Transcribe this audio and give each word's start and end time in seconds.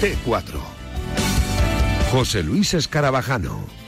T4. 0.00 0.58
José 2.10 2.42
Luis 2.42 2.72
Escarabajano. 2.72 3.79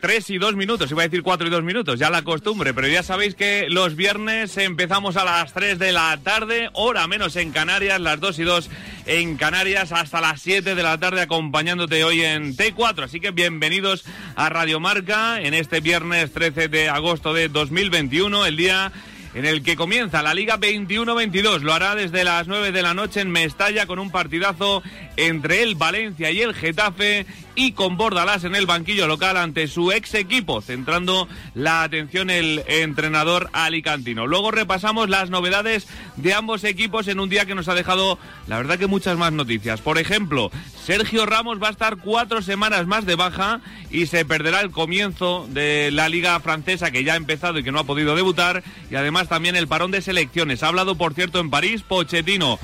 Tres 0.00 0.30
y 0.30 0.38
dos 0.38 0.56
minutos, 0.56 0.90
iba 0.90 1.02
a 1.02 1.08
decir 1.08 1.22
cuatro 1.22 1.46
y 1.46 1.50
dos 1.50 1.62
minutos, 1.62 1.98
ya 1.98 2.10
la 2.10 2.22
costumbre, 2.22 2.74
pero 2.74 2.88
ya 2.88 3.02
sabéis 3.02 3.34
que 3.34 3.66
los 3.68 3.96
viernes 3.96 4.56
empezamos 4.56 5.16
a 5.16 5.24
las 5.24 5.52
3 5.52 5.78
de 5.78 5.92
la 5.92 6.18
tarde, 6.22 6.70
hora 6.72 7.06
menos 7.06 7.36
en 7.36 7.52
Canarias, 7.52 8.00
las 8.00 8.20
dos 8.20 8.38
y 8.38 8.44
dos 8.44 8.70
en 9.06 9.36
Canarias, 9.36 9.92
hasta 9.92 10.20
las 10.20 10.40
7 10.42 10.74
de 10.74 10.82
la 10.82 10.98
tarde 10.98 11.20
acompañándote 11.20 12.04
hoy 12.04 12.22
en 12.22 12.56
T4. 12.56 13.04
Así 13.04 13.20
que 13.20 13.30
bienvenidos 13.30 14.04
a 14.34 14.48
Radio 14.48 14.80
Marca 14.80 15.40
en 15.40 15.54
este 15.54 15.80
viernes 15.80 16.32
13 16.32 16.68
de 16.68 16.88
agosto 16.88 17.32
de 17.32 17.48
2021, 17.48 18.46
el 18.46 18.56
día 18.56 18.92
en 19.36 19.44
el 19.44 19.62
que 19.62 19.76
comienza 19.76 20.22
la 20.22 20.32
Liga 20.32 20.58
21-22. 20.58 21.60
Lo 21.60 21.74
hará 21.74 21.94
desde 21.94 22.24
las 22.24 22.48
9 22.48 22.72
de 22.72 22.82
la 22.82 22.94
noche 22.94 23.20
en 23.20 23.30
Mestalla 23.30 23.86
con 23.86 23.98
un 23.98 24.10
partidazo 24.10 24.82
entre 25.16 25.62
el 25.62 25.74
Valencia 25.74 26.30
y 26.30 26.40
el 26.40 26.54
Getafe 26.54 27.26
y 27.56 27.72
con 27.72 27.96
Bordalás 27.96 28.44
en 28.44 28.54
el 28.54 28.66
banquillo 28.66 29.08
local 29.08 29.36
ante 29.38 29.66
su 29.66 29.90
ex 29.90 30.14
equipo, 30.14 30.60
centrando 30.60 31.26
la 31.54 31.82
atención 31.82 32.30
el 32.30 32.62
entrenador 32.68 33.48
alicantino. 33.52 34.26
Luego 34.26 34.50
repasamos 34.50 35.08
las 35.08 35.30
novedades 35.30 35.88
de 36.16 36.34
ambos 36.34 36.62
equipos 36.64 37.08
en 37.08 37.18
un 37.18 37.30
día 37.30 37.46
que 37.46 37.54
nos 37.54 37.68
ha 37.68 37.74
dejado, 37.74 38.18
la 38.46 38.58
verdad 38.58 38.78
que 38.78 38.86
muchas 38.86 39.16
más 39.16 39.32
noticias. 39.32 39.80
Por 39.80 39.98
ejemplo, 39.98 40.50
Sergio 40.84 41.24
Ramos 41.24 41.60
va 41.60 41.68
a 41.68 41.72
estar 41.72 41.96
cuatro 41.96 42.42
semanas 42.42 42.86
más 42.86 43.06
de 43.06 43.14
baja 43.14 43.60
y 43.90 44.06
se 44.06 44.26
perderá 44.26 44.60
el 44.60 44.70
comienzo 44.70 45.48
de 45.48 45.90
la 45.90 46.10
liga 46.10 46.38
francesa 46.40 46.90
que 46.90 47.04
ya 47.04 47.14
ha 47.14 47.16
empezado 47.16 47.58
y 47.58 47.64
que 47.64 47.72
no 47.72 47.78
ha 47.78 47.84
podido 47.84 48.14
debutar 48.14 48.62
y 48.90 48.96
además 48.96 49.28
también 49.28 49.56
el 49.56 49.66
parón 49.66 49.90
de 49.90 50.02
selecciones. 50.02 50.62
Ha 50.62 50.68
hablado, 50.68 50.96
por 50.96 51.14
cierto, 51.14 51.40
en 51.40 51.50
París, 51.50 51.82
Pochettino 51.82 52.58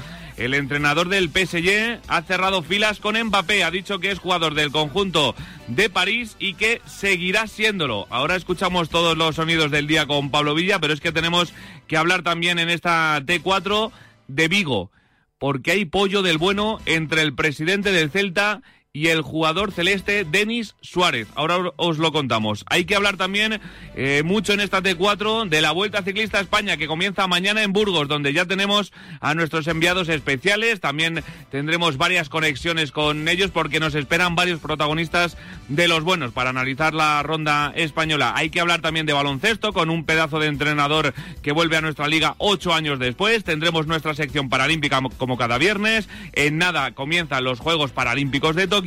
el 0.44 0.54
entrenador 0.54 1.08
del 1.08 1.30
PSG 1.30 2.00
ha 2.08 2.22
cerrado 2.22 2.62
filas 2.62 2.98
con 2.98 3.16
Mbappé, 3.16 3.62
ha 3.62 3.70
dicho 3.70 4.00
que 4.00 4.10
es 4.10 4.18
jugador 4.18 4.54
del 4.54 4.72
conjunto 4.72 5.36
de 5.68 5.88
París 5.88 6.34
y 6.40 6.54
que 6.54 6.82
seguirá 6.84 7.46
siéndolo. 7.46 8.08
Ahora 8.10 8.34
escuchamos 8.34 8.88
todos 8.88 9.16
los 9.16 9.36
sonidos 9.36 9.70
del 9.70 9.86
día 9.86 10.06
con 10.06 10.32
Pablo 10.32 10.56
Villa, 10.56 10.80
pero 10.80 10.94
es 10.94 11.00
que 11.00 11.12
tenemos 11.12 11.52
que 11.86 11.96
hablar 11.96 12.22
también 12.22 12.58
en 12.58 12.70
esta 12.70 13.20
T4 13.20 13.92
de 14.26 14.48
Vigo, 14.48 14.90
porque 15.38 15.70
hay 15.70 15.84
pollo 15.84 16.22
del 16.22 16.38
bueno 16.38 16.80
entre 16.86 17.22
el 17.22 17.34
presidente 17.34 17.92
del 17.92 18.10
Celta 18.10 18.62
y 18.94 19.06
el 19.06 19.22
jugador 19.22 19.72
celeste 19.72 20.26
Denis 20.30 20.74
Suárez. 20.82 21.26
Ahora 21.34 21.72
os 21.76 21.96
lo 21.96 22.12
contamos. 22.12 22.66
Hay 22.68 22.84
que 22.84 22.94
hablar 22.94 23.16
también 23.16 23.58
eh, 23.94 24.22
mucho 24.22 24.52
en 24.52 24.60
esta 24.60 24.82
T4 24.82 25.48
de 25.48 25.62
la 25.62 25.72
Vuelta 25.72 26.02
Ciclista 26.02 26.36
a 26.36 26.42
España 26.42 26.76
que 26.76 26.86
comienza 26.86 27.26
mañana 27.26 27.62
en 27.62 27.72
Burgos, 27.72 28.06
donde 28.06 28.34
ya 28.34 28.44
tenemos 28.44 28.92
a 29.20 29.34
nuestros 29.34 29.66
enviados 29.66 30.10
especiales. 30.10 30.80
También 30.80 31.24
tendremos 31.50 31.96
varias 31.96 32.28
conexiones 32.28 32.92
con 32.92 33.28
ellos 33.28 33.50
porque 33.50 33.80
nos 33.80 33.94
esperan 33.94 34.34
varios 34.34 34.60
protagonistas 34.60 35.38
de 35.68 35.88
los 35.88 36.02
buenos 36.02 36.32
para 36.32 36.50
analizar 36.50 36.92
la 36.92 37.22
ronda 37.22 37.72
española. 37.74 38.34
Hay 38.36 38.50
que 38.50 38.60
hablar 38.60 38.82
también 38.82 39.06
de 39.06 39.14
baloncesto 39.14 39.72
con 39.72 39.88
un 39.88 40.04
pedazo 40.04 40.38
de 40.38 40.48
entrenador 40.48 41.14
que 41.40 41.52
vuelve 41.52 41.78
a 41.78 41.80
nuestra 41.80 42.08
liga 42.08 42.34
ocho 42.36 42.74
años 42.74 42.98
después. 42.98 43.42
Tendremos 43.42 43.86
nuestra 43.86 44.12
sección 44.12 44.50
paralímpica 44.50 45.00
como 45.16 45.38
cada 45.38 45.56
viernes. 45.56 46.10
En 46.34 46.58
nada 46.58 46.90
comienzan 46.90 47.44
los 47.44 47.58
Juegos 47.58 47.92
Paralímpicos 47.92 48.54
de 48.54 48.66
Tokio 48.66 48.81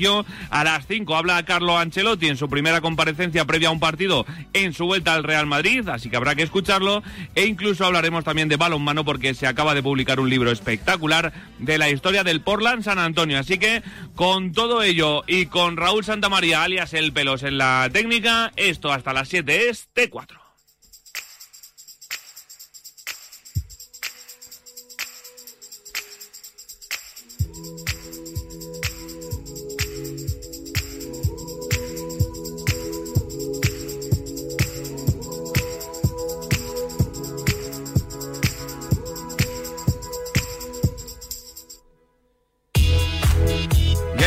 a 0.50 0.64
las 0.64 0.88
5 0.88 1.16
habla 1.16 1.44
Carlo 1.46 1.78
Ancelotti 1.78 2.28
en 2.28 2.38
su 2.38 2.50
primera 2.50 2.82
comparecencia 2.82 3.46
previa 3.46 3.70
a 3.70 3.72
un 3.72 3.80
partido 3.80 4.26
en 4.54 4.74
su 4.74 4.86
vuelta 4.86 5.14
al 5.14 5.24
Real 5.24 5.46
Madrid, 5.46 5.88
así 5.88 6.10
que 6.10 6.18
habrá 6.18 6.36
que 6.36 6.44
escucharlo. 6.44 7.02
E 7.34 7.46
incluso 7.46 7.86
hablaremos 7.86 8.24
también 8.24 8.50
de 8.50 8.58
balonmano 8.58 9.06
porque 9.06 9.34
se 9.34 9.48
acaba 9.48 9.74
de 9.74 9.84
publicar 9.84 10.20
un 10.20 10.30
libro 10.30 10.52
espectacular 10.52 11.32
de 11.60 11.78
la 11.78 11.90
historia 11.90 12.24
del 12.24 12.42
Portland 12.42 12.84
San 12.84 13.00
Antonio. 13.00 13.40
Así 13.40 13.58
que 13.58 13.84
con 14.16 14.52
todo 14.52 14.84
ello 14.84 15.24
y 15.28 15.46
con 15.46 15.78
Raúl 15.78 16.04
Santamaría, 16.04 16.64
alias 16.64 16.94
El 16.94 17.14
Pelos 17.14 17.44
en 17.44 17.58
la 17.58 17.90
técnica, 17.92 18.52
esto 18.56 18.92
hasta 18.92 19.14
las 19.14 19.30
7 19.30 19.70
es 19.70 19.90
T4. 19.96 20.45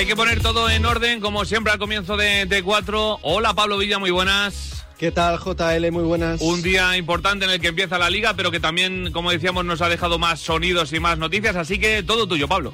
Que 0.07 0.15
poner 0.15 0.41
todo 0.41 0.71
en 0.71 0.87
orden, 0.87 1.21
como 1.21 1.45
siempre 1.45 1.73
al 1.73 1.79
comienzo 1.79 2.17
de 2.17 2.49
T4. 2.49 3.19
Hola 3.23 3.55
Pablo 3.55 3.79
Villa, 3.79 3.99
muy 3.99 4.13
buenas. 4.13 4.85
¿Qué 4.97 5.11
tal, 5.11 5.39
JL? 5.39 5.91
Muy 5.91 6.05
buenas. 6.05 6.41
Un 6.41 6.63
día 6.63 6.97
importante 6.97 7.45
en 7.45 7.51
el 7.51 7.61
que 7.61 7.69
empieza 7.69 7.99
la 7.99 8.09
liga, 8.09 8.35
pero 8.35 8.51
que 8.53 8.61
también, 8.61 9.11
como 9.13 9.33
decíamos, 9.33 9.65
nos 9.65 9.83
ha 9.83 9.89
dejado 9.89 10.19
más 10.19 10.39
sonidos 10.39 10.93
y 10.93 11.01
más 11.01 11.19
noticias, 11.19 11.57
así 11.57 11.79
que 11.81 12.03
todo 12.05 12.29
tuyo, 12.29 12.47
Pablo. 12.47 12.73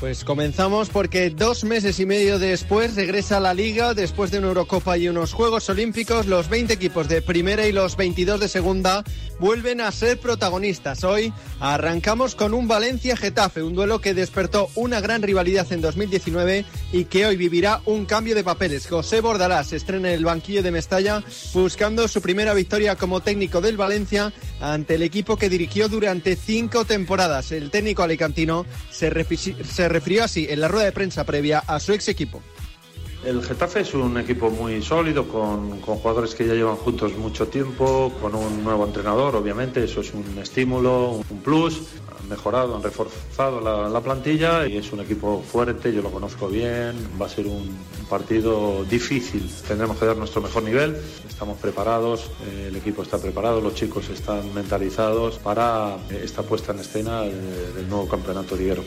Pues 0.00 0.24
comenzamos 0.24 0.90
porque 0.90 1.30
dos 1.30 1.64
meses 1.64 1.98
y 2.00 2.06
medio 2.06 2.38
después 2.38 2.96
regresa 2.96 3.38
a 3.38 3.40
la 3.40 3.54
liga, 3.54 3.94
después 3.94 4.30
de 4.30 4.38
una 4.38 4.48
Eurocopa 4.48 4.98
y 4.98 5.08
unos 5.08 5.32
Juegos 5.32 5.70
Olímpicos, 5.70 6.26
los 6.26 6.50
20 6.50 6.74
equipos 6.74 7.08
de 7.08 7.22
primera 7.22 7.66
y 7.66 7.72
los 7.72 7.96
22 7.96 8.40
de 8.40 8.48
segunda 8.48 9.04
vuelven 9.38 9.80
a 9.80 9.92
ser 9.92 10.18
protagonistas. 10.18 11.04
Hoy 11.04 11.32
arrancamos 11.60 12.34
con 12.34 12.54
un 12.54 12.68
Valencia-Getafe, 12.68 13.62
un 13.62 13.74
duelo 13.74 14.00
que 14.00 14.14
despertó 14.14 14.70
una 14.74 15.00
gran 15.00 15.22
rivalidad 15.22 15.70
en 15.72 15.80
2019 15.80 16.64
y 16.92 17.04
que 17.06 17.26
hoy 17.26 17.36
vivirá 17.36 17.80
un 17.84 18.06
cambio 18.06 18.34
de 18.34 18.44
papeles. 18.44 18.86
José 18.86 19.20
Bordalás 19.20 19.72
estrena 19.72 20.08
en 20.08 20.14
el 20.14 20.24
banquillo 20.24 20.62
de 20.62 20.70
Mestalla 20.70 21.22
buscando 21.52 22.08
su 22.08 22.20
primera 22.20 22.54
victoria 22.54 22.96
como 22.96 23.20
técnico 23.20 23.60
del 23.60 23.76
Valencia 23.76 24.32
ante 24.60 24.94
el 24.94 25.02
equipo 25.02 25.36
que 25.36 25.48
dirigió 25.48 25.88
durante 25.88 26.36
cinco 26.36 26.84
temporadas. 26.84 27.52
El 27.52 27.70
técnico 27.70 28.02
alicantino 28.02 28.66
se, 28.90 29.10
refirió 29.10 30.24
así 30.24 30.46
en 30.48 30.60
la 30.60 30.68
rueda 30.68 30.86
de 30.86 30.92
prensa 30.92 31.24
previa 31.24 31.58
a 31.66 31.80
su 31.80 31.92
ex 31.92 32.08
equipo. 32.08 32.42
El 33.24 33.42
Getafe 33.42 33.80
es 33.80 33.94
un 33.94 34.18
equipo 34.18 34.50
muy 34.50 34.82
sólido, 34.82 35.26
con, 35.26 35.80
jugadores 35.80 36.34
que 36.34 36.46
ya 36.46 36.54
llevan 36.54 36.76
juntos 36.76 37.16
mucho 37.16 37.48
tiempo, 37.48 38.12
con 38.20 38.34
un 38.34 38.62
nuevo 38.62 38.86
entrenador, 38.86 39.34
obviamente, 39.34 39.82
eso 39.82 40.00
es 40.00 40.12
un 40.14 40.38
estímulo, 40.38 41.22
un 41.28 41.40
plus. 41.42 41.80
Han 42.20 42.28
mejorado, 42.28 42.76
han 42.76 42.82
reforzado 42.82 43.60
la, 43.60 44.00
plantilla 44.00 44.66
y 44.66 44.76
es 44.76 44.92
un 44.92 45.00
equipo 45.00 45.42
fuerte, 45.42 45.92
yo 45.92 46.02
lo 46.02 46.10
conozco 46.10 46.48
bien, 46.48 46.94
va 47.20 47.26
a 47.26 47.28
ser 47.28 47.46
un, 47.46 47.76
partido 48.08 48.84
difícil. 48.84 49.50
Tendremos 49.66 49.96
que 49.96 50.06
dar 50.06 50.16
nuestro 50.16 50.40
mejor 50.40 50.62
nivel, 50.62 50.96
estamos 51.28 51.58
preparados, 51.58 52.30
eh, 52.46 52.66
el 52.68 52.76
equipo 52.76 53.02
está 53.02 53.18
preparado, 53.18 53.60
los 53.60 53.74
chicos 53.74 54.08
están 54.10 54.54
mentalizados 54.54 55.38
para 55.38 55.96
esta 56.10 56.42
puesta 56.42 56.72
en 56.72 56.78
escena 56.78 57.22
del 57.22 57.88
nuevo 57.88 58.06
campeonato 58.06 58.54
liguero. 58.54 58.84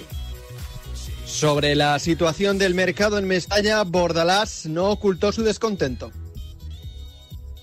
Sobre 1.30 1.76
la 1.76 2.00
situación 2.00 2.58
del 2.58 2.74
mercado 2.74 3.20
en 3.20 3.28
Mestalla, 3.28 3.84
Bordalás 3.84 4.66
no 4.66 4.90
ocultó 4.90 5.32
su 5.32 5.44
descontento. 5.44 6.12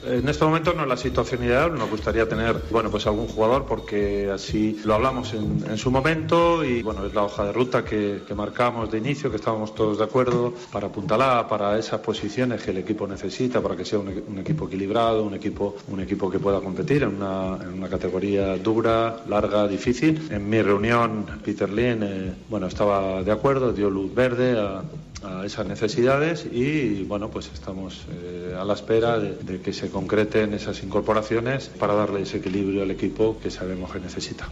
En 0.06 0.28
este 0.28 0.44
momento 0.44 0.72
no 0.72 0.82
es 0.82 0.88
la 0.88 0.96
situación 0.96 1.42
ideal, 1.42 1.74
nos 1.74 1.90
gustaría 1.90 2.28
tener 2.28 2.56
bueno, 2.70 2.90
pues 2.90 3.06
algún 3.06 3.26
jugador 3.26 3.66
porque 3.66 4.30
así 4.32 4.80
lo 4.84 4.94
hablamos 4.94 5.34
en, 5.34 5.76
su 5.76 5.90
momento 5.90 6.64
y 6.64 6.82
bueno, 6.82 7.04
es 7.04 7.12
la 7.12 7.24
hoja 7.24 7.44
de 7.44 7.52
ruta 7.52 7.84
que, 7.84 8.20
marcamos 8.36 8.90
de 8.90 8.98
inicio, 8.98 9.30
que 9.30 9.36
estábamos 9.36 9.74
todos 9.74 9.98
de 9.98 10.04
acuerdo 10.04 10.54
para 10.70 10.86
apuntalar, 10.86 11.48
para 11.48 11.76
esas 11.78 12.00
posiciones 12.00 12.62
que 12.62 12.70
el 12.70 12.78
equipo 12.78 13.06
necesita, 13.06 13.60
para 13.60 13.76
que 13.76 13.84
sea 13.84 13.98
un, 13.98 14.38
equipo 14.38 14.66
equilibrado, 14.66 15.24
un 15.24 15.34
equipo, 15.34 15.76
un 15.88 16.00
equipo 16.00 16.30
que 16.30 16.38
pueda 16.38 16.60
competir 16.60 17.02
en 17.02 17.16
una, 17.16 17.58
en 17.62 17.72
una 17.72 17.88
categoría 17.88 18.56
dura, 18.58 19.24
larga, 19.28 19.66
difícil. 19.66 20.28
En 20.30 20.48
mi 20.48 20.62
reunión, 20.62 21.26
Peter 21.44 21.70
Lin 21.70 22.02
eh, 22.02 22.32
bueno, 22.48 22.66
estaba 22.66 23.22
de 23.22 23.32
acuerdo, 23.32 23.72
dio 23.72 23.90
luz 23.90 24.14
verde 24.14 24.58
a, 24.58 24.82
a 25.22 25.44
esas 25.44 25.66
necesidades 25.66 26.46
y 26.50 27.02
bueno 27.04 27.30
pues 27.30 27.50
estamos 27.52 28.06
eh, 28.22 28.54
a 28.58 28.64
la 28.64 28.74
espera 28.74 29.18
de, 29.18 29.60
que 29.60 29.72
se 29.72 29.90
concreten 29.90 30.52
esas 30.54 30.82
incorporaciones 30.82 31.68
para 31.68 31.94
darle 31.94 32.22
ese 32.22 32.38
equilibrio 32.38 32.82
al 32.82 32.90
equipo 32.90 33.38
que 33.42 33.50
sabemos 33.50 33.92
que 33.92 34.00
necesita. 34.00 34.48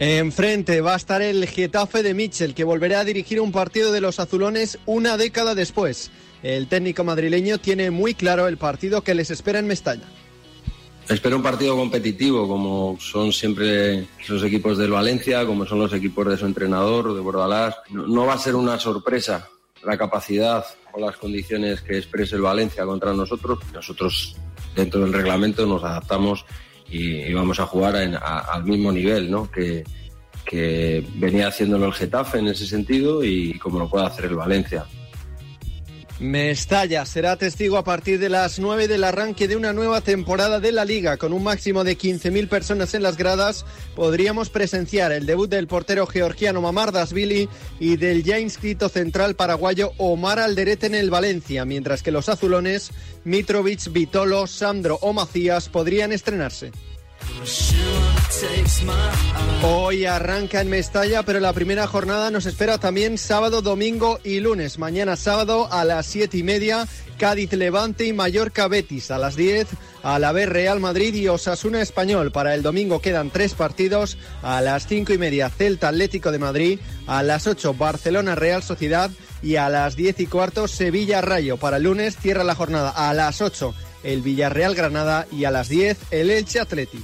Enfrente 0.00 0.80
va 0.80 0.94
a 0.94 0.96
estar 0.96 1.22
el 1.22 1.44
Getafe 1.48 2.04
de 2.04 2.14
Mitchell, 2.14 2.54
que 2.54 2.62
volverá 2.62 3.00
a 3.00 3.04
dirigir 3.04 3.40
un 3.40 3.50
partido 3.50 3.90
de 3.90 4.00
los 4.00 4.20
azulones 4.20 4.78
una 4.86 5.16
década 5.16 5.56
después. 5.56 6.12
El 6.44 6.68
técnico 6.68 7.02
madrileño 7.02 7.58
tiene 7.58 7.90
muy 7.90 8.14
claro 8.14 8.46
el 8.46 8.58
partido 8.58 9.02
que 9.02 9.14
les 9.14 9.32
espera 9.32 9.58
en 9.58 9.66
Mestalla. 9.66 10.04
Espero 11.08 11.36
un 11.36 11.42
partido 11.42 11.74
competitivo, 11.74 12.46
como 12.46 12.98
son 13.00 13.32
siempre 13.32 14.06
esos 14.20 14.42
equipos 14.44 14.76
del 14.76 14.90
Valencia, 14.90 15.46
como 15.46 15.64
son 15.64 15.78
los 15.78 15.92
equipos 15.94 16.28
de 16.28 16.36
su 16.36 16.44
entrenador, 16.44 17.14
de 17.14 17.20
Bordalás. 17.20 17.76
no 17.90 18.26
va 18.26 18.34
a 18.34 18.38
ser 18.38 18.54
una 18.54 18.78
sorpresa 18.78 19.48
la 19.84 19.96
capacidad 19.96 20.66
o 20.92 21.00
las 21.00 21.16
condiciones 21.16 21.80
que 21.80 21.96
exprese 21.96 22.36
el 22.36 22.42
Valencia 22.42 22.84
contra 22.84 23.14
nosotros, 23.14 23.58
nosotros 23.72 24.36
dentro 24.74 25.00
del 25.00 25.12
reglamento 25.12 25.66
nos 25.66 25.82
adaptamos 25.82 26.44
y, 26.90 27.32
vamos 27.32 27.58
a 27.60 27.66
jugar 27.66 27.96
al 27.96 28.64
mismo 28.64 28.92
nivel 28.92 29.30
¿no? 29.30 29.50
que, 29.50 29.84
que 30.44 31.04
venía 31.14 31.48
haciéndolo 31.48 31.86
el 31.86 31.92
Getafe 31.92 32.38
en 32.38 32.48
ese 32.48 32.66
sentido 32.66 33.24
y 33.24 33.58
como 33.58 33.78
lo 33.78 33.88
puede 33.88 34.06
hacer 34.06 34.26
el 34.26 34.34
Valencia. 34.34 34.86
Mestalla 36.20 37.06
será 37.06 37.36
testigo 37.36 37.76
a 37.76 37.84
partir 37.84 38.18
de 38.18 38.28
las 38.28 38.58
9 38.58 38.88
del 38.88 39.04
arranque 39.04 39.46
de 39.46 39.54
una 39.54 39.72
nueva 39.72 40.00
temporada 40.00 40.58
de 40.58 40.72
la 40.72 40.84
liga 40.84 41.16
con 41.16 41.32
un 41.32 41.44
máximo 41.44 41.84
de 41.84 41.96
15.000 41.96 42.48
personas 42.48 42.94
en 42.94 43.04
las 43.04 43.16
gradas. 43.16 43.64
Podríamos 43.94 44.50
presenciar 44.50 45.12
el 45.12 45.26
debut 45.26 45.48
del 45.48 45.68
portero 45.68 46.08
georgiano 46.08 46.60
Mamar 46.60 46.90
Dasvili 46.90 47.48
y 47.78 47.98
del 47.98 48.24
ya 48.24 48.40
inscrito 48.40 48.88
central 48.88 49.36
paraguayo 49.36 49.92
Omar 49.96 50.40
Alderete 50.40 50.86
en 50.86 50.96
el 50.96 51.08
Valencia, 51.08 51.64
mientras 51.64 52.02
que 52.02 52.10
los 52.10 52.28
azulones 52.28 52.90
Mitrovic, 53.22 53.92
Vitolo, 53.92 54.48
Sandro 54.48 54.98
o 55.02 55.12
Macías 55.12 55.68
podrían 55.68 56.10
estrenarse. 56.10 56.72
Hoy 59.62 60.04
arranca 60.04 60.60
en 60.60 60.70
Mestalla, 60.70 61.22
pero 61.24 61.40
la 61.40 61.52
primera 61.52 61.86
jornada 61.86 62.30
nos 62.30 62.46
espera 62.46 62.78
también 62.78 63.18
sábado, 63.18 63.62
domingo 63.62 64.20
y 64.22 64.40
lunes. 64.40 64.78
Mañana 64.78 65.16
sábado 65.16 65.68
a 65.72 65.84
las 65.84 66.06
siete 66.06 66.38
y 66.38 66.42
media, 66.42 66.86
Cádiz 67.18 67.52
Levante 67.52 68.06
y 68.06 68.12
Mallorca 68.12 68.68
Betis. 68.68 69.10
A 69.10 69.18
las 69.18 69.34
10, 69.34 69.66
vez 70.32 70.48
Real 70.48 70.78
Madrid 70.78 71.14
y 71.14 71.28
Osasuna 71.28 71.82
Español. 71.82 72.30
Para 72.30 72.54
el 72.54 72.62
domingo 72.62 73.00
quedan 73.00 73.30
tres 73.30 73.54
partidos. 73.54 74.16
A 74.42 74.60
las 74.60 74.86
cinco 74.86 75.12
y 75.12 75.18
media, 75.18 75.50
Celta 75.50 75.88
Atlético 75.88 76.30
de 76.30 76.38
Madrid. 76.38 76.78
A 77.06 77.22
las 77.22 77.46
8, 77.46 77.74
Barcelona 77.74 78.34
Real 78.36 78.62
Sociedad. 78.62 79.10
Y 79.42 79.56
a 79.56 79.68
las 79.68 79.96
diez 79.96 80.20
y 80.20 80.26
cuarto, 80.26 80.68
Sevilla 80.68 81.20
Rayo. 81.20 81.56
Para 81.56 81.78
el 81.78 81.84
lunes 81.84 82.16
cierra 82.16 82.44
la 82.44 82.54
jornada 82.54 82.90
a 82.90 83.12
las 83.14 83.40
8, 83.40 83.74
el 84.04 84.22
Villarreal 84.22 84.74
Granada. 84.74 85.26
Y 85.32 85.44
a 85.44 85.50
las 85.50 85.68
10, 85.68 85.98
el 86.12 86.30
Elche 86.30 86.60
Atleti. 86.60 87.02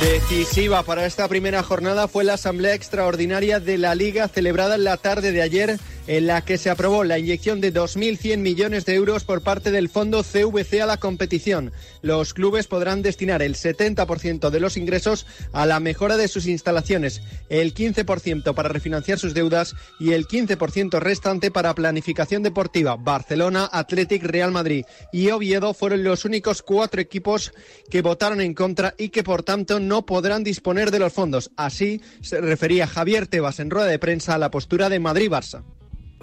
Decisiva 0.00 0.82
para 0.82 1.04
esta 1.04 1.28
primera 1.28 1.62
jornada 1.62 2.08
fue 2.08 2.24
la 2.24 2.34
asamblea 2.34 2.74
extraordinaria 2.74 3.60
de 3.60 3.76
la 3.76 3.94
Liga 3.94 4.28
celebrada 4.28 4.76
en 4.76 4.84
la 4.84 4.96
tarde 4.96 5.32
de 5.32 5.42
ayer 5.42 5.78
en 6.10 6.26
la 6.26 6.44
que 6.44 6.58
se 6.58 6.70
aprobó 6.70 7.04
la 7.04 7.20
inyección 7.20 7.60
de 7.60 7.72
2.100 7.72 8.38
millones 8.38 8.84
de 8.84 8.96
euros 8.96 9.22
por 9.22 9.42
parte 9.42 9.70
del 9.70 9.88
fondo 9.88 10.24
CVC 10.24 10.82
a 10.82 10.86
la 10.86 10.96
competición. 10.96 11.70
Los 12.02 12.34
clubes 12.34 12.66
podrán 12.66 13.00
destinar 13.00 13.42
el 13.42 13.54
70% 13.54 14.50
de 14.50 14.58
los 14.58 14.76
ingresos 14.76 15.24
a 15.52 15.66
la 15.66 15.78
mejora 15.78 16.16
de 16.16 16.26
sus 16.26 16.48
instalaciones, 16.48 17.22
el 17.48 17.74
15% 17.74 18.54
para 18.54 18.68
refinanciar 18.68 19.20
sus 19.20 19.34
deudas 19.34 19.76
y 20.00 20.10
el 20.10 20.26
15% 20.26 20.98
restante 20.98 21.52
para 21.52 21.76
planificación 21.76 22.42
deportiva. 22.42 22.96
Barcelona, 22.96 23.70
Athletic, 23.70 24.24
Real 24.24 24.50
Madrid 24.50 24.86
y 25.12 25.30
Oviedo 25.30 25.74
fueron 25.74 26.02
los 26.02 26.24
únicos 26.24 26.62
cuatro 26.62 27.00
equipos 27.00 27.52
que 27.88 28.02
votaron 28.02 28.40
en 28.40 28.54
contra 28.54 28.96
y 28.98 29.10
que 29.10 29.22
por 29.22 29.44
tanto 29.44 29.78
no 29.78 30.06
podrán 30.06 30.42
disponer 30.42 30.90
de 30.90 30.98
los 30.98 31.12
fondos. 31.12 31.52
Así 31.56 32.02
se 32.20 32.40
refería 32.40 32.88
Javier 32.88 33.28
Tebas 33.28 33.60
en 33.60 33.70
rueda 33.70 33.86
de 33.86 34.00
prensa 34.00 34.34
a 34.34 34.38
la 34.38 34.50
postura 34.50 34.88
de 34.88 34.98
Madrid-Barça 34.98 35.62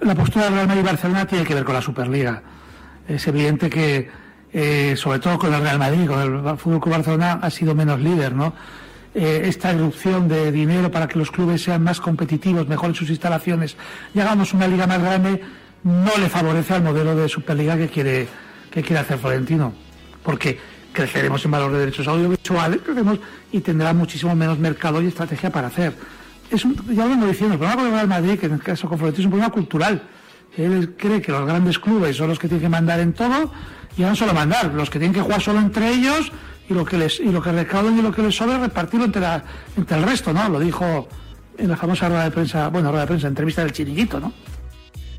la 0.02 0.16
postura 0.16 0.46
del 0.46 0.54
Real 0.54 0.68
Madrid 0.68 0.84
Barcelona 0.84 1.26
tiene 1.26 1.44
que 1.44 1.54
ver 1.54 1.64
con 1.64 1.74
la 1.74 1.82
Superliga. 1.82 2.42
Es 3.08 3.28
evidente 3.28 3.70
que, 3.70 4.10
eh, 4.54 4.94
sobre 4.96 5.20
todo 5.20 5.40
con 5.40 5.54
el 5.54 5.62
Real 5.62 5.80
Madrid, 5.80 6.08
con 6.08 6.22
el 6.22 6.58
Fútbol 6.58 6.82
Club 6.82 6.96
Barcelona, 6.96 7.40
ha 7.42 7.50
sido 7.50 7.74
menos 7.74 8.00
líder, 8.00 8.34
¿no? 8.34 8.54
Eh, 9.16 9.44
esta 9.46 9.72
erupción 9.72 10.28
de 10.28 10.52
dinero 10.52 10.92
para 10.92 11.08
que 11.08 11.18
los 11.18 11.32
clubes 11.32 11.64
sean 11.64 11.82
más 11.84 12.00
competitivos, 12.00 12.68
mejoren 12.68 12.94
sus 12.94 13.10
instalaciones 13.10 13.76
y 14.14 14.20
hagamos 14.20 14.54
una 14.54 14.68
liga 14.68 14.86
más 14.86 15.02
grande, 15.02 15.42
no 15.84 16.12
le 16.20 16.30
favorece 16.30 16.76
al 16.76 16.84
modelo 16.84 17.16
de 17.16 17.28
Superliga 17.28 17.78
que 17.78 17.88
quiere, 17.88 18.28
que 18.70 18.84
quiere 18.84 19.00
hacer 19.00 19.18
Florentino. 19.18 19.74
Porque 20.22 20.60
creceremos 20.92 21.44
en 21.46 21.52
valor 21.52 21.72
de 21.72 21.80
derechos 21.80 22.08
audiovisuales, 22.08 22.82
creceremos 22.82 23.20
y 23.52 23.62
tendrá 23.62 23.94
muchísimo 23.94 24.36
menos 24.36 24.60
mercado 24.60 25.02
y 25.02 25.08
estrategia 25.08 25.50
para 25.50 25.68
hacer 25.68 25.94
es 26.52 26.66
un, 26.66 26.76
ya 26.96 27.04
lo 27.04 27.10
vengo 27.10 27.28
diciendo, 27.28 27.54
el 27.54 27.60
problema 27.60 27.76
con 27.76 27.86
el 27.88 27.94
Real 27.94 28.08
Madrid, 28.08 28.40
que 28.40 28.46
en 28.46 28.54
el 28.54 28.64
caso 28.64 28.88
con 28.88 28.98
Florentino 28.98 29.22
es 29.22 29.26
un 29.26 29.32
problema 29.32 29.52
cultural. 29.52 30.04
Él 30.56 30.96
cree 30.98 31.22
que 31.22 31.32
los 31.32 31.46
grandes 31.46 31.78
clubes 31.80 32.16
son 32.16 32.30
los 32.30 32.40
que 32.40 32.48
tienen 32.48 32.64
que 32.64 32.70
mandar 32.70 33.00
en 33.00 33.14
todo 33.14 33.52
y 33.98 34.02
no 34.02 34.16
solo 34.16 34.34
mandar, 34.34 34.74
los 34.74 34.90
que 34.90 35.00
tienen 35.00 35.14
que 35.14 35.22
jugar 35.22 35.42
solo 35.42 35.60
entre 35.60 35.90
ellos 35.90 36.32
y 36.70 36.74
lo 36.74 36.86
que 36.86 36.98
les 36.98 37.20
y 37.20 37.32
lo 37.32 37.42
que 37.42 37.52
recaudan 37.52 37.98
y 37.98 38.02
lo 38.02 38.12
que 38.12 38.22
les 38.22 38.36
sobra 38.36 38.58
repartirlo 38.58 39.06
entre, 39.06 39.24
entre 39.76 39.98
el 39.98 40.04
resto, 40.04 40.34
¿no? 40.34 40.50
Lo 40.50 40.60
dijo 40.60 41.08
en 41.58 41.70
la 41.70 41.78
famosa 41.78 42.08
rueda 42.08 42.24
de 42.26 42.32
prensa, 42.32 42.70
bueno, 42.70 42.90
rueda 42.90 43.04
de 43.04 43.08
prensa, 43.08 43.28
entrevista 43.28 43.62
del 43.62 43.72
chiringuito, 43.72 44.20
¿no? 44.20 44.34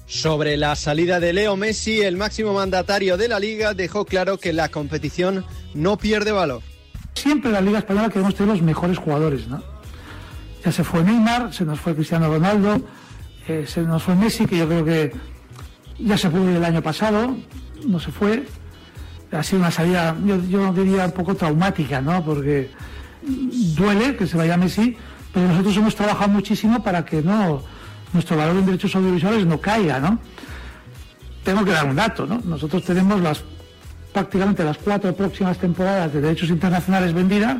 Sobre 0.06 0.56
la 0.56 0.74
salida 0.74 1.20
de 1.20 1.32
Leo 1.34 1.56
Messi, 1.56 2.00
el 2.00 2.16
máximo 2.16 2.54
mandatario 2.54 3.16
de 3.16 3.28
la 3.28 3.38
liga 3.38 3.74
dejó 3.74 4.06
claro 4.06 4.38
que 4.38 4.54
la 4.54 4.70
competición 4.70 5.44
no 5.74 5.98
pierde 5.98 6.32
valor. 6.32 6.62
Siempre 7.14 7.50
en 7.50 7.54
la 7.54 7.60
liga 7.60 7.80
española 7.80 8.08
queremos 8.08 8.34
tener 8.34 8.52
los 8.52 8.62
mejores 8.62 8.96
jugadores, 8.96 9.48
¿no? 9.48 9.62
Ya 10.68 10.72
se 10.72 10.84
fue 10.84 11.02
Neymar, 11.02 11.54
se 11.54 11.64
nos 11.64 11.80
fue 11.80 11.94
Cristiano 11.94 12.28
Ronaldo, 12.28 12.82
eh, 13.48 13.64
se 13.66 13.80
nos 13.80 14.02
fue 14.02 14.14
Messi, 14.14 14.44
que 14.44 14.58
yo 14.58 14.68
creo 14.68 14.84
que 14.84 15.14
ya 15.98 16.18
se 16.18 16.28
ir 16.28 16.56
el 16.56 16.62
año 16.62 16.82
pasado, 16.82 17.34
no 17.86 17.98
se 17.98 18.12
fue. 18.12 18.46
Ha 19.32 19.42
sido 19.42 19.60
una 19.60 19.70
salida, 19.70 20.14
yo, 20.26 20.36
yo 20.44 20.70
diría 20.74 21.06
un 21.06 21.12
poco 21.12 21.34
traumática, 21.34 22.02
¿no? 22.02 22.22
Porque 22.22 22.70
duele 23.22 24.14
que 24.14 24.26
se 24.26 24.36
vaya 24.36 24.58
Messi, 24.58 24.94
pero 25.32 25.48
nosotros 25.48 25.74
hemos 25.78 25.94
trabajado 25.96 26.28
muchísimo 26.28 26.82
para 26.82 27.02
que 27.02 27.22
no 27.22 27.62
nuestro 28.12 28.36
valor 28.36 28.56
en 28.56 28.66
derechos 28.66 28.94
audiovisuales 28.94 29.46
no 29.46 29.58
caiga, 29.62 29.98
¿no? 30.00 30.18
Tengo 31.44 31.64
que 31.64 31.70
dar 31.70 31.86
un 31.86 31.96
dato, 31.96 32.26
¿no? 32.26 32.42
Nosotros 32.44 32.84
tenemos 32.84 33.22
las 33.22 33.42
prácticamente 34.12 34.62
las 34.64 34.76
cuatro 34.76 35.14
próximas 35.14 35.56
temporadas 35.56 36.12
de 36.12 36.20
derechos 36.20 36.50
internacionales 36.50 37.14
vendidas 37.14 37.56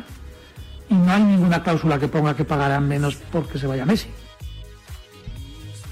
y 0.89 0.95
no 0.95 1.11
hay 1.11 1.23
ninguna 1.23 1.63
cláusula 1.63 1.99
que 1.99 2.07
ponga 2.07 2.35
que 2.35 2.45
pagarán 2.45 2.87
menos 2.87 3.15
porque 3.31 3.59
se 3.59 3.67
vaya 3.67 3.85
Messi. 3.85 4.07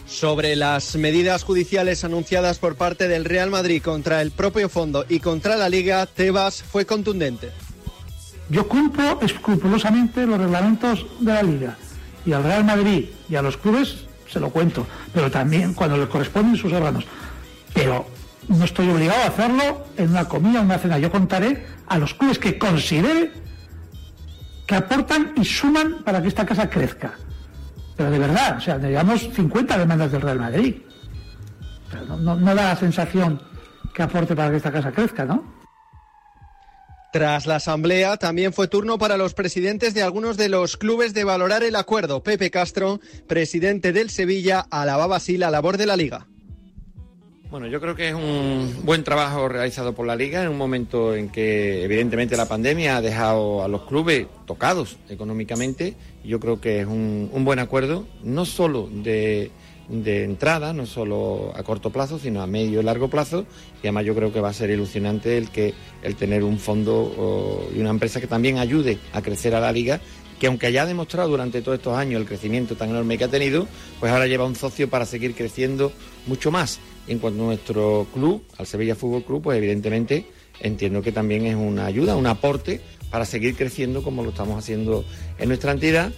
Sobre 0.06 0.56
las 0.56 0.96
medidas 0.96 1.44
judiciales 1.44 2.04
anunciadas 2.04 2.60
por 2.60 2.75
parte 2.75 3.08
del 3.08 3.25
Real 3.25 3.50
Madrid 3.50 3.82
contra 3.82 4.22
el 4.22 4.32
propio 4.32 4.70
fondo 4.70 5.06
y 5.08 5.20
contra 5.20 5.58
la 5.58 5.70
Liga, 5.70 6.06
Tebas 6.06 6.63
fue 6.63 6.86
contundente. 6.86 7.51
Yo 8.50 8.68
cumplo 8.68 9.20
escrupulosamente 9.22 10.25
los 10.25 10.39
reglamentos 10.39 11.06
de 11.20 11.34
la 11.34 11.44
Liga 11.44 11.77
y 12.25 12.32
al 12.32 12.44
Real 12.44 12.63
Madrid 12.63 13.10
y 13.30 13.36
a 13.36 13.42
los 13.42 13.58
clubes 13.58 14.06
se 14.32 14.39
lo 14.39 14.50
cuento, 14.50 14.88
pero 15.13 15.30
también 15.30 15.74
cuando 15.74 15.98
le 15.98 16.08
corresponden 16.08 16.56
sus 16.56 16.72
órganos. 16.74 17.06
Pero 17.74 18.08
no 18.48 18.63
estoy 18.63 18.89
obligado 18.89 19.22
a 19.24 19.27
hacerlo 19.27 19.86
en 19.98 20.10
una 20.10 20.25
comida 20.25 20.62
o 20.62 20.63
una 20.63 20.80
cena. 20.80 20.98
Yo 21.00 21.12
contaré 21.12 21.66
a 21.88 21.98
los 21.98 22.13
clubes 22.13 22.39
que 22.39 22.58
considere 22.58 23.32
que 24.68 24.76
aportan 24.76 25.34
y 25.38 25.46
suman 25.46 26.04
para 26.04 26.22
que 26.22 26.28
esta 26.28 26.46
casa 26.46 26.70
crezca. 26.70 27.14
Pero 27.96 28.12
de 28.12 28.20
verdad, 28.20 28.58
o 28.58 28.62
sea, 28.62 28.78
llevamos 28.78 29.22
50 29.34 29.78
demandas 29.78 30.12
del 30.12 30.22
Real 30.22 30.40
Madrid. 30.40 30.76
No, 32.08 32.36
no 32.36 32.54
da 32.54 32.54
la 32.54 32.76
sensación 32.76 33.42
que 33.94 34.04
aporte 34.04 34.36
para 34.36 34.52
que 34.52 34.58
esta 34.58 34.72
casa 34.72 34.92
crezca, 34.92 35.26
¿no? 35.26 35.58
Tras 37.14 37.48
la 37.48 37.56
asamblea, 37.56 38.18
también 38.18 38.52
fue 38.54 38.68
turno 38.68 38.98
para 38.98 39.18
los 39.18 39.34
presidentes 39.34 39.94
de 39.94 40.04
algunos 40.04 40.36
de 40.36 40.50
los 40.50 40.76
clubes 40.76 41.14
de 41.14 41.24
valorar 41.24 41.64
el 41.64 41.76
acuerdo. 41.76 42.22
Pepe 42.22 42.52
Castro, 42.52 43.00
presidente 43.28 43.94
del 43.94 44.10
Sevilla, 44.10 44.66
alababa 44.70 45.16
así 45.16 45.38
la 45.38 45.50
labor 45.50 45.78
de 45.78 45.86
la 45.86 45.96
liga. 45.96 46.28
Bueno, 47.50 47.68
yo 47.68 47.80
creo 47.80 47.96
que 47.96 48.10
es 48.10 48.13
un 48.13 48.82
buen 48.84 49.06
trabajo 49.06 49.48
realizado 49.48 49.96
por 49.96 50.06
la 50.06 50.18
liga 50.18 50.44
en 50.44 50.50
un 50.50 50.58
momento 50.58 51.16
en 51.16 51.30
que 51.30 51.82
evidentemente 51.86 52.36
la 52.36 52.46
pandemia 52.46 52.98
ha 52.98 53.01
dejado 53.01 53.63
a 53.63 53.70
los 53.70 53.84
clubes 53.84 54.27
tocados 54.46 54.98
económicamente. 55.08 55.96
Yo 56.25 56.42
creo 56.42 56.60
que 56.60 56.82
es 56.82 56.88
un, 56.88 57.30
buen 57.46 57.60
acuerdo, 57.60 58.06
no 58.22 58.44
solo 58.46 58.89
de 58.92 59.50
entrada, 59.88 60.74
no 60.74 60.86
solo 60.86 61.54
a 61.56 61.63
corto 61.63 61.89
plazo, 61.89 62.20
sino 62.20 62.42
a 62.42 62.48
medio 62.48 62.82
y 62.82 62.84
largo 62.84 63.10
plazo. 63.10 63.46
Y 63.82 63.88
además 63.88 64.04
yo 64.04 64.13
creo 64.13 64.34
que 64.34 64.42
va 64.42 64.50
a 64.50 64.54
ser 64.54 64.70
ilusionante 64.70 65.38
el 65.38 65.50
que 65.50 65.74
el 66.04 66.18
tener 66.18 66.44
un 66.44 66.60
fondo 66.60 67.70
y 67.74 67.80
una 67.80 67.92
empresa 67.92 68.20
que 68.20 68.27
también 68.27 68.58
ayude 68.58 68.98
a 69.13 69.22
crecer 69.22 69.56
a 69.56 69.62
la 69.62 69.72
liga, 69.72 70.01
que 70.38 70.48
aunque 70.48 70.68
haya 70.68 70.86
demostrado 70.86 71.30
durante 71.30 71.62
todos 71.62 71.77
estos 71.77 71.98
años 71.98 72.20
el 72.20 72.27
crecimiento 72.27 72.75
tan 72.75 72.89
enorme 72.89 73.18
que 73.18 73.24
ha 73.24 73.30
tenido, 73.30 73.70
pues 74.01 74.12
ahora 74.12 74.27
lleva 74.27 74.44
un 74.44 74.56
socio 74.56 74.89
para 74.89 75.06
seguir 75.06 75.34
creciendo 75.34 75.94
mucho 76.25 76.51
más. 76.51 76.82
En 77.08 77.20
cuanto 77.20 77.44
a 77.44 77.46
nuestro 77.48 78.08
club, 78.14 78.44
al 78.58 78.68
Sevilla 78.68 78.96
Fútbol 78.96 79.24
Club, 79.24 79.44
pues 79.44 79.58
evidentemente 79.58 80.26
entiendo 80.60 81.02
que 81.02 81.12
también 81.12 81.46
es 81.46 81.56
una 81.56 81.86
ayuda, 81.86 82.16
un 82.16 82.28
aporte 82.28 82.82
para 83.10 83.26
seguir 83.26 83.56
creciendo 83.56 84.04
como 84.04 84.24
lo 84.24 84.30
estamos 84.30 84.58
haciendo 84.58 85.06
en 85.40 85.48
nuestra 85.48 85.72
entidad 85.72 86.12